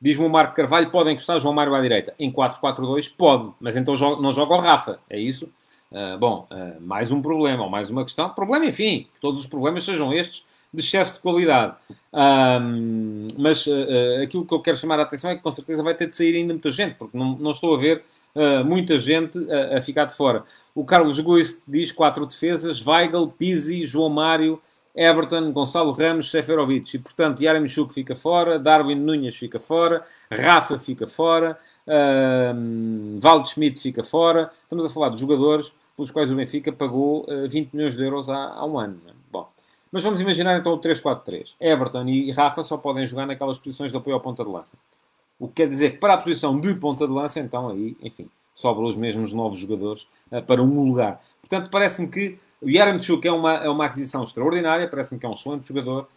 Diz-me 0.03 0.25
o 0.25 0.29
Marco 0.29 0.53
Carvalho, 0.53 0.91
podem 0.91 1.13
encostar 1.13 1.39
João 1.39 1.53
Mário 1.53 1.73
à 1.73 1.79
direita. 1.79 2.13
Em 2.19 2.29
4-4-2 2.29 3.09
pode, 3.17 3.53
mas 3.57 3.77
então 3.77 3.95
não 4.19 4.33
joga 4.33 4.53
o 4.53 4.59
Rafa. 4.59 4.99
É 5.09 5.17
isso? 5.17 5.49
Uh, 5.89 6.17
bom, 6.17 6.45
uh, 6.51 6.81
mais 6.81 7.09
um 7.09 7.21
problema, 7.21 7.63
ou 7.63 7.69
mais 7.69 7.89
uma 7.89 8.03
questão. 8.03 8.27
Problema, 8.31 8.65
enfim, 8.65 9.07
que 9.13 9.21
todos 9.21 9.39
os 9.39 9.45
problemas 9.45 9.85
sejam 9.85 10.13
estes 10.13 10.43
de 10.73 10.81
excesso 10.81 11.13
de 11.13 11.19
qualidade. 11.21 11.75
Um, 12.11 13.27
mas 13.39 13.65
uh, 13.65 14.21
aquilo 14.21 14.45
que 14.45 14.53
eu 14.53 14.59
quero 14.59 14.75
chamar 14.75 14.99
a 14.99 15.03
atenção 15.03 15.31
é 15.31 15.37
que 15.37 15.41
com 15.41 15.51
certeza 15.51 15.81
vai 15.81 15.95
ter 15.95 16.09
de 16.09 16.17
sair 16.17 16.35
ainda 16.35 16.51
muita 16.51 16.69
gente, 16.69 16.95
porque 16.95 17.17
não, 17.17 17.37
não 17.37 17.51
estou 17.51 17.73
a 17.73 17.77
ver 17.77 18.03
muita 18.65 18.97
gente 18.97 19.39
a, 19.73 19.79
ficar 19.81 20.05
de 20.05 20.15
fora. 20.15 20.43
O 20.73 20.83
Carlos 20.83 21.19
Guist 21.19 21.61
diz 21.65 21.91
quatro 21.93 22.25
defesas: 22.25 22.85
Weigl, 22.85 23.27
Pizzi, 23.27 23.85
João 23.85 24.09
Mário, 24.09 24.59
Everton, 24.95 25.51
Gonçalo 25.51 25.91
Ramos, 25.91 26.29
Seferovic. 26.29 26.95
E, 26.95 26.99
portanto, 26.99 27.41
Yaramchuk 27.41 27.93
fica 27.93 28.15
fora, 28.15 28.59
Darwin 28.59 28.95
Nunes 28.95 29.35
fica 29.35 29.59
fora, 29.59 30.05
Rafa 30.31 30.77
fica 30.77 31.07
fora, 31.07 31.57
uh, 31.87 33.19
Waldschmidt 33.23 33.81
fica 33.81 34.03
fora. 34.03 34.51
Estamos 34.63 34.85
a 34.85 34.89
falar 34.89 35.09
de 35.09 35.19
jogadores 35.19 35.73
pelos 35.95 36.11
quais 36.11 36.31
o 36.31 36.35
Benfica 36.35 36.71
pagou 36.71 37.23
uh, 37.27 37.45
eh, 37.45 37.47
20 37.47 37.73
milhões 37.73 37.95
de 37.95 38.03
euros 38.03 38.29
há, 38.29 38.35
há 38.35 38.65
um 38.65 38.77
ano. 38.77 38.99
É? 39.07 39.11
Bom, 39.31 39.47
mas 39.91 40.03
vamos 40.03 40.21
imaginar 40.21 40.57
então 40.57 40.73
o 40.73 40.79
3-4-3. 40.79 41.55
Everton 41.59 42.07
e 42.07 42.31
Rafa 42.31 42.63
só 42.63 42.77
podem 42.77 43.05
jogar 43.07 43.25
naquelas 43.25 43.57
posições 43.57 43.91
de 43.91 43.97
apoio 43.97 44.15
ao 44.15 44.21
ponta 44.21 44.43
de 44.43 44.49
lança. 44.49 44.77
O 45.39 45.47
que 45.47 45.55
quer 45.55 45.67
dizer 45.67 45.91
que 45.91 45.97
para 45.97 46.13
a 46.13 46.17
posição 46.17 46.59
de 46.59 46.73
ponta 46.75 47.07
de 47.07 47.13
lança, 47.13 47.39
então 47.39 47.69
aí, 47.69 47.97
enfim, 48.01 48.29
sobram 48.55 48.85
os 48.85 48.95
mesmos 48.95 49.33
novos 49.33 49.57
jogadores 49.57 50.07
uh, 50.31 50.41
para 50.41 50.61
um 50.61 50.87
lugar. 50.87 51.21
Portanto, 51.41 51.69
parece-me 51.69 52.07
que 52.07 52.39
o 52.63 52.69
Yaramchuk 52.69 53.27
é 53.27 53.31
uma, 53.31 53.55
é 53.55 53.69
uma 53.69 53.85
aquisição 53.85 54.23
extraordinária, 54.23 54.87
parece-me 54.87 55.19
que 55.19 55.25
é 55.25 55.29
um 55.29 55.33
excelente 55.33 55.67
jogador, 55.67 56.07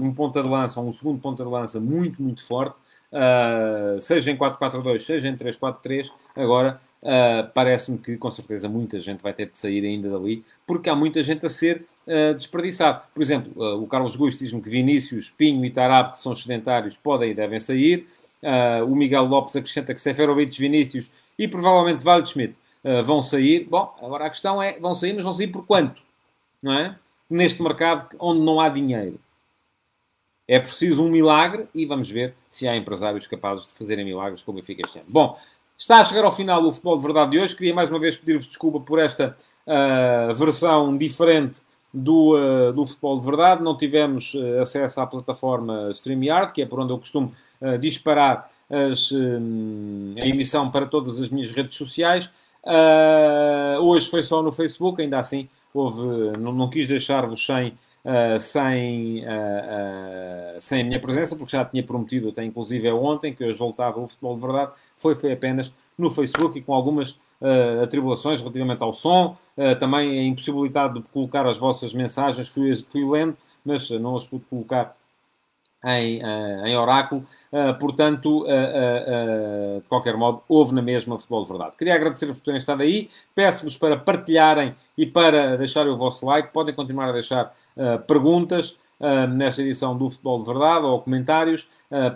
um, 0.00 0.12
ponta 0.12 0.42
de 0.42 0.48
lança, 0.48 0.80
um 0.80 0.92
segundo 0.92 1.20
ponta 1.20 1.44
de 1.44 1.50
lança 1.50 1.80
muito, 1.80 2.22
muito 2.22 2.44
forte, 2.44 2.76
uh, 3.12 4.00
seja 4.00 4.30
em 4.30 4.36
4-4-2, 4.36 5.00
seja 5.00 5.28
em 5.28 5.36
3-4-3. 5.36 6.10
Agora, 6.36 6.80
Uh, 7.04 7.52
Parece-me 7.52 7.98
que 7.98 8.16
com 8.16 8.30
certeza 8.30 8.66
muita 8.66 8.98
gente 8.98 9.20
vai 9.20 9.34
ter 9.34 9.50
de 9.50 9.58
sair 9.58 9.84
ainda 9.84 10.08
dali, 10.08 10.42
porque 10.66 10.88
há 10.88 10.96
muita 10.96 11.22
gente 11.22 11.44
a 11.44 11.50
ser 11.50 11.84
uh, 12.06 12.32
desperdiçado. 12.34 13.02
Por 13.12 13.22
exemplo, 13.22 13.52
o 13.78 13.86
Carlos 13.86 14.16
Gusto 14.16 14.38
diz-me 14.38 14.62
que 14.62 14.70
Vinícius, 14.70 15.30
Pinho 15.30 15.62
e 15.66 15.70
Tarapte 15.70 16.18
são 16.18 16.34
sedentários, 16.34 16.96
podem 16.96 17.32
e 17.32 17.34
devem 17.34 17.60
sair. 17.60 18.08
o 18.88 18.96
Miguel 18.96 19.24
Lopes 19.24 19.54
acrescenta 19.54 19.92
que 19.92 20.00
Seferovic, 20.00 20.58
Vinícius 20.58 21.10
e 21.38 21.46
provavelmente 21.46 22.02
Waldschmidt 22.84 23.06
vão 23.06 23.22
sair. 23.22 23.64
Bom, 23.64 23.94
agora 24.02 24.26
a 24.26 24.30
questão 24.30 24.62
é, 24.62 24.78
vão 24.78 24.94
sair, 24.94 25.12
mas 25.14 25.24
vão 25.24 25.32
sair 25.32 25.48
por 25.48 25.66
quanto? 25.66 26.00
Não 26.62 26.72
é? 26.72 26.96
Neste 27.28 27.62
mercado 27.62 28.14
onde 28.20 28.40
não 28.40 28.60
há 28.60 28.68
dinheiro. 28.68 29.18
É 30.46 30.60
preciso 30.60 31.02
um 31.02 31.10
milagre 31.10 31.66
e 31.74 31.86
vamos 31.86 32.10
ver 32.10 32.34
se 32.50 32.68
há 32.68 32.76
empresários 32.76 33.26
capazes 33.26 33.66
de 33.66 33.72
fazerem 33.72 34.04
milagres 34.04 34.42
como 34.42 34.62
fica 34.62 34.82
este 34.82 34.98
ano. 34.98 35.08
Bom, 35.08 35.38
Está 35.76 36.00
a 36.00 36.04
chegar 36.04 36.24
ao 36.24 36.34
final 36.34 36.64
o 36.64 36.70
Futebol 36.70 36.96
de 36.96 37.02
Verdade 37.02 37.30
de 37.32 37.38
hoje. 37.40 37.56
Queria 37.56 37.74
mais 37.74 37.90
uma 37.90 37.98
vez 37.98 38.16
pedir-vos 38.16 38.46
desculpa 38.46 38.78
por 38.78 39.00
esta 39.00 39.36
uh, 39.66 40.32
versão 40.34 40.96
diferente 40.96 41.62
do, 41.92 42.36
uh, 42.36 42.72
do 42.72 42.86
Futebol 42.86 43.18
de 43.18 43.26
Verdade. 43.26 43.62
Não 43.62 43.76
tivemos 43.76 44.34
uh, 44.34 44.60
acesso 44.60 45.00
à 45.00 45.06
plataforma 45.06 45.90
StreamYard, 45.90 46.52
que 46.52 46.62
é 46.62 46.66
por 46.66 46.78
onde 46.78 46.92
eu 46.92 46.98
costumo 46.98 47.32
disparar 47.80 48.50
as, 48.68 49.10
a 50.20 50.26
emissão 50.26 50.70
para 50.70 50.84
todas 50.84 51.18
as 51.18 51.30
minhas 51.30 51.50
redes 51.50 51.76
sociais. 51.76 52.30
Hoje 53.80 54.08
foi 54.08 54.22
só 54.22 54.42
no 54.42 54.52
Facebook, 54.52 55.00
ainda 55.02 55.18
assim 55.18 55.48
houve, 55.72 56.36
não, 56.38 56.52
não 56.52 56.70
quis 56.70 56.86
deixar-vos 56.86 57.44
sem 57.44 57.76
uh, 58.04 58.38
sem, 58.38 59.24
uh, 59.24 60.56
uh, 60.56 60.60
sem 60.60 60.82
a 60.82 60.84
minha 60.84 61.00
presença, 61.00 61.34
porque 61.34 61.56
já 61.56 61.64
tinha 61.64 61.82
prometido, 61.82 62.28
até 62.28 62.44
inclusive 62.44 62.86
é 62.86 62.92
ontem, 62.92 63.34
que 63.34 63.44
hoje 63.44 63.58
voltava 63.58 64.00
o 64.00 64.06
futebol 64.06 64.34
de 64.36 64.42
verdade, 64.42 64.72
foi, 64.96 65.14
foi 65.14 65.32
apenas 65.32 65.72
no 65.96 66.10
Facebook 66.10 66.58
e 66.58 66.62
com 66.62 66.74
algumas 66.74 67.18
atribulações 67.82 68.40
relativamente 68.40 68.82
ao 68.82 68.92
som, 68.94 69.36
também 69.78 70.18
a 70.18 70.22
impossibilidade 70.22 70.94
de 70.94 71.02
colocar 71.10 71.46
as 71.46 71.58
vossas 71.58 71.92
mensagens, 71.92 72.48
fui, 72.48 72.74
fui 72.90 73.04
lendo, 73.04 73.36
mas 73.62 73.90
não 73.90 74.16
as 74.16 74.24
pude 74.24 74.46
colocar 74.48 74.96
em, 75.84 76.22
uh, 76.22 76.66
em 76.66 76.76
oráculo. 76.76 77.24
Uh, 77.52 77.78
portanto, 77.78 78.44
uh, 78.44 79.80
de 79.80 79.88
qualquer 79.88 80.16
modo, 80.16 80.42
houve 80.48 80.74
na 80.74 80.82
mesma 80.82 81.18
futebol 81.18 81.44
de 81.44 81.50
verdade. 81.50 81.76
Queria 81.76 81.94
agradecer-vos 81.94 82.38
por 82.38 82.44
terem 82.44 82.58
estado 82.58 82.82
aí. 82.82 83.10
Peço-vos 83.34 83.76
para 83.76 83.96
partilharem 83.96 84.74
e 84.96 85.06
para 85.06 85.56
deixarem 85.56 85.92
o 85.92 85.96
vosso 85.96 86.24
like. 86.26 86.52
Podem 86.52 86.74
continuar 86.74 87.08
a 87.08 87.12
deixar 87.12 87.54
perguntas. 88.06 88.78
nesta 89.34 89.60
edição 89.60 89.98
do 89.98 90.08
Futebol 90.08 90.38
de 90.38 90.46
Verdade 90.46 90.86
ou 90.86 91.00
comentários, 91.00 91.68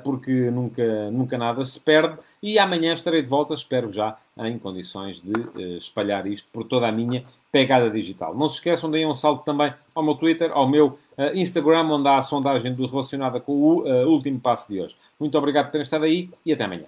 porque 0.05 0.49
nunca, 0.51 1.11
nunca 1.11 1.37
nada 1.37 1.64
se 1.64 1.79
perde. 1.79 2.16
E 2.41 2.59
amanhã 2.59 2.95
estarei 2.95 3.21
de 3.21 3.29
volta, 3.29 3.53
espero 3.53 3.91
já 3.91 4.16
em 4.39 4.59
condições 4.59 5.21
de 5.21 5.77
espalhar 5.77 6.25
isto 6.27 6.49
por 6.53 6.64
toda 6.64 6.87
a 6.87 6.93
minha 6.93 7.25
pegada 7.51 7.91
digital. 7.91 8.35
Não 8.35 8.49
se 8.49 8.55
esqueçam, 8.57 8.91
deem 8.91 9.07
um 9.07 9.14
salto 9.14 9.45
também 9.45 9.75
ao 9.95 10.03
meu 10.03 10.14
Twitter, 10.14 10.51
ao 10.53 10.69
meu 10.69 10.87
uh, 10.87 11.08
Instagram, 11.35 11.89
onde 11.89 12.09
há 12.09 12.19
a 12.19 12.23
sondagem 12.23 12.75
do, 12.75 12.87
relacionada 12.87 13.41
com 13.41 13.53
o 13.53 13.83
uh, 13.83 14.09
último 14.09 14.39
passo 14.39 14.69
de 14.73 14.81
hoje. 14.81 14.97
Muito 15.19 15.37
obrigado 15.37 15.66
por 15.66 15.73
terem 15.73 15.83
estado 15.83 16.05
aí 16.05 16.31
e 16.45 16.53
até 16.53 16.64
amanhã. 16.64 16.87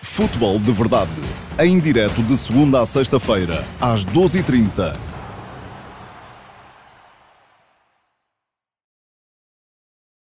Futebol 0.00 0.58
de 0.58 0.72
Verdade, 0.72 1.10
em 1.58 1.78
direto 1.78 2.22
de 2.22 2.36
segunda 2.36 2.80
a 2.80 2.86
sexta-feira, 2.86 3.64
às 3.80 4.04
12h30 4.04 5.13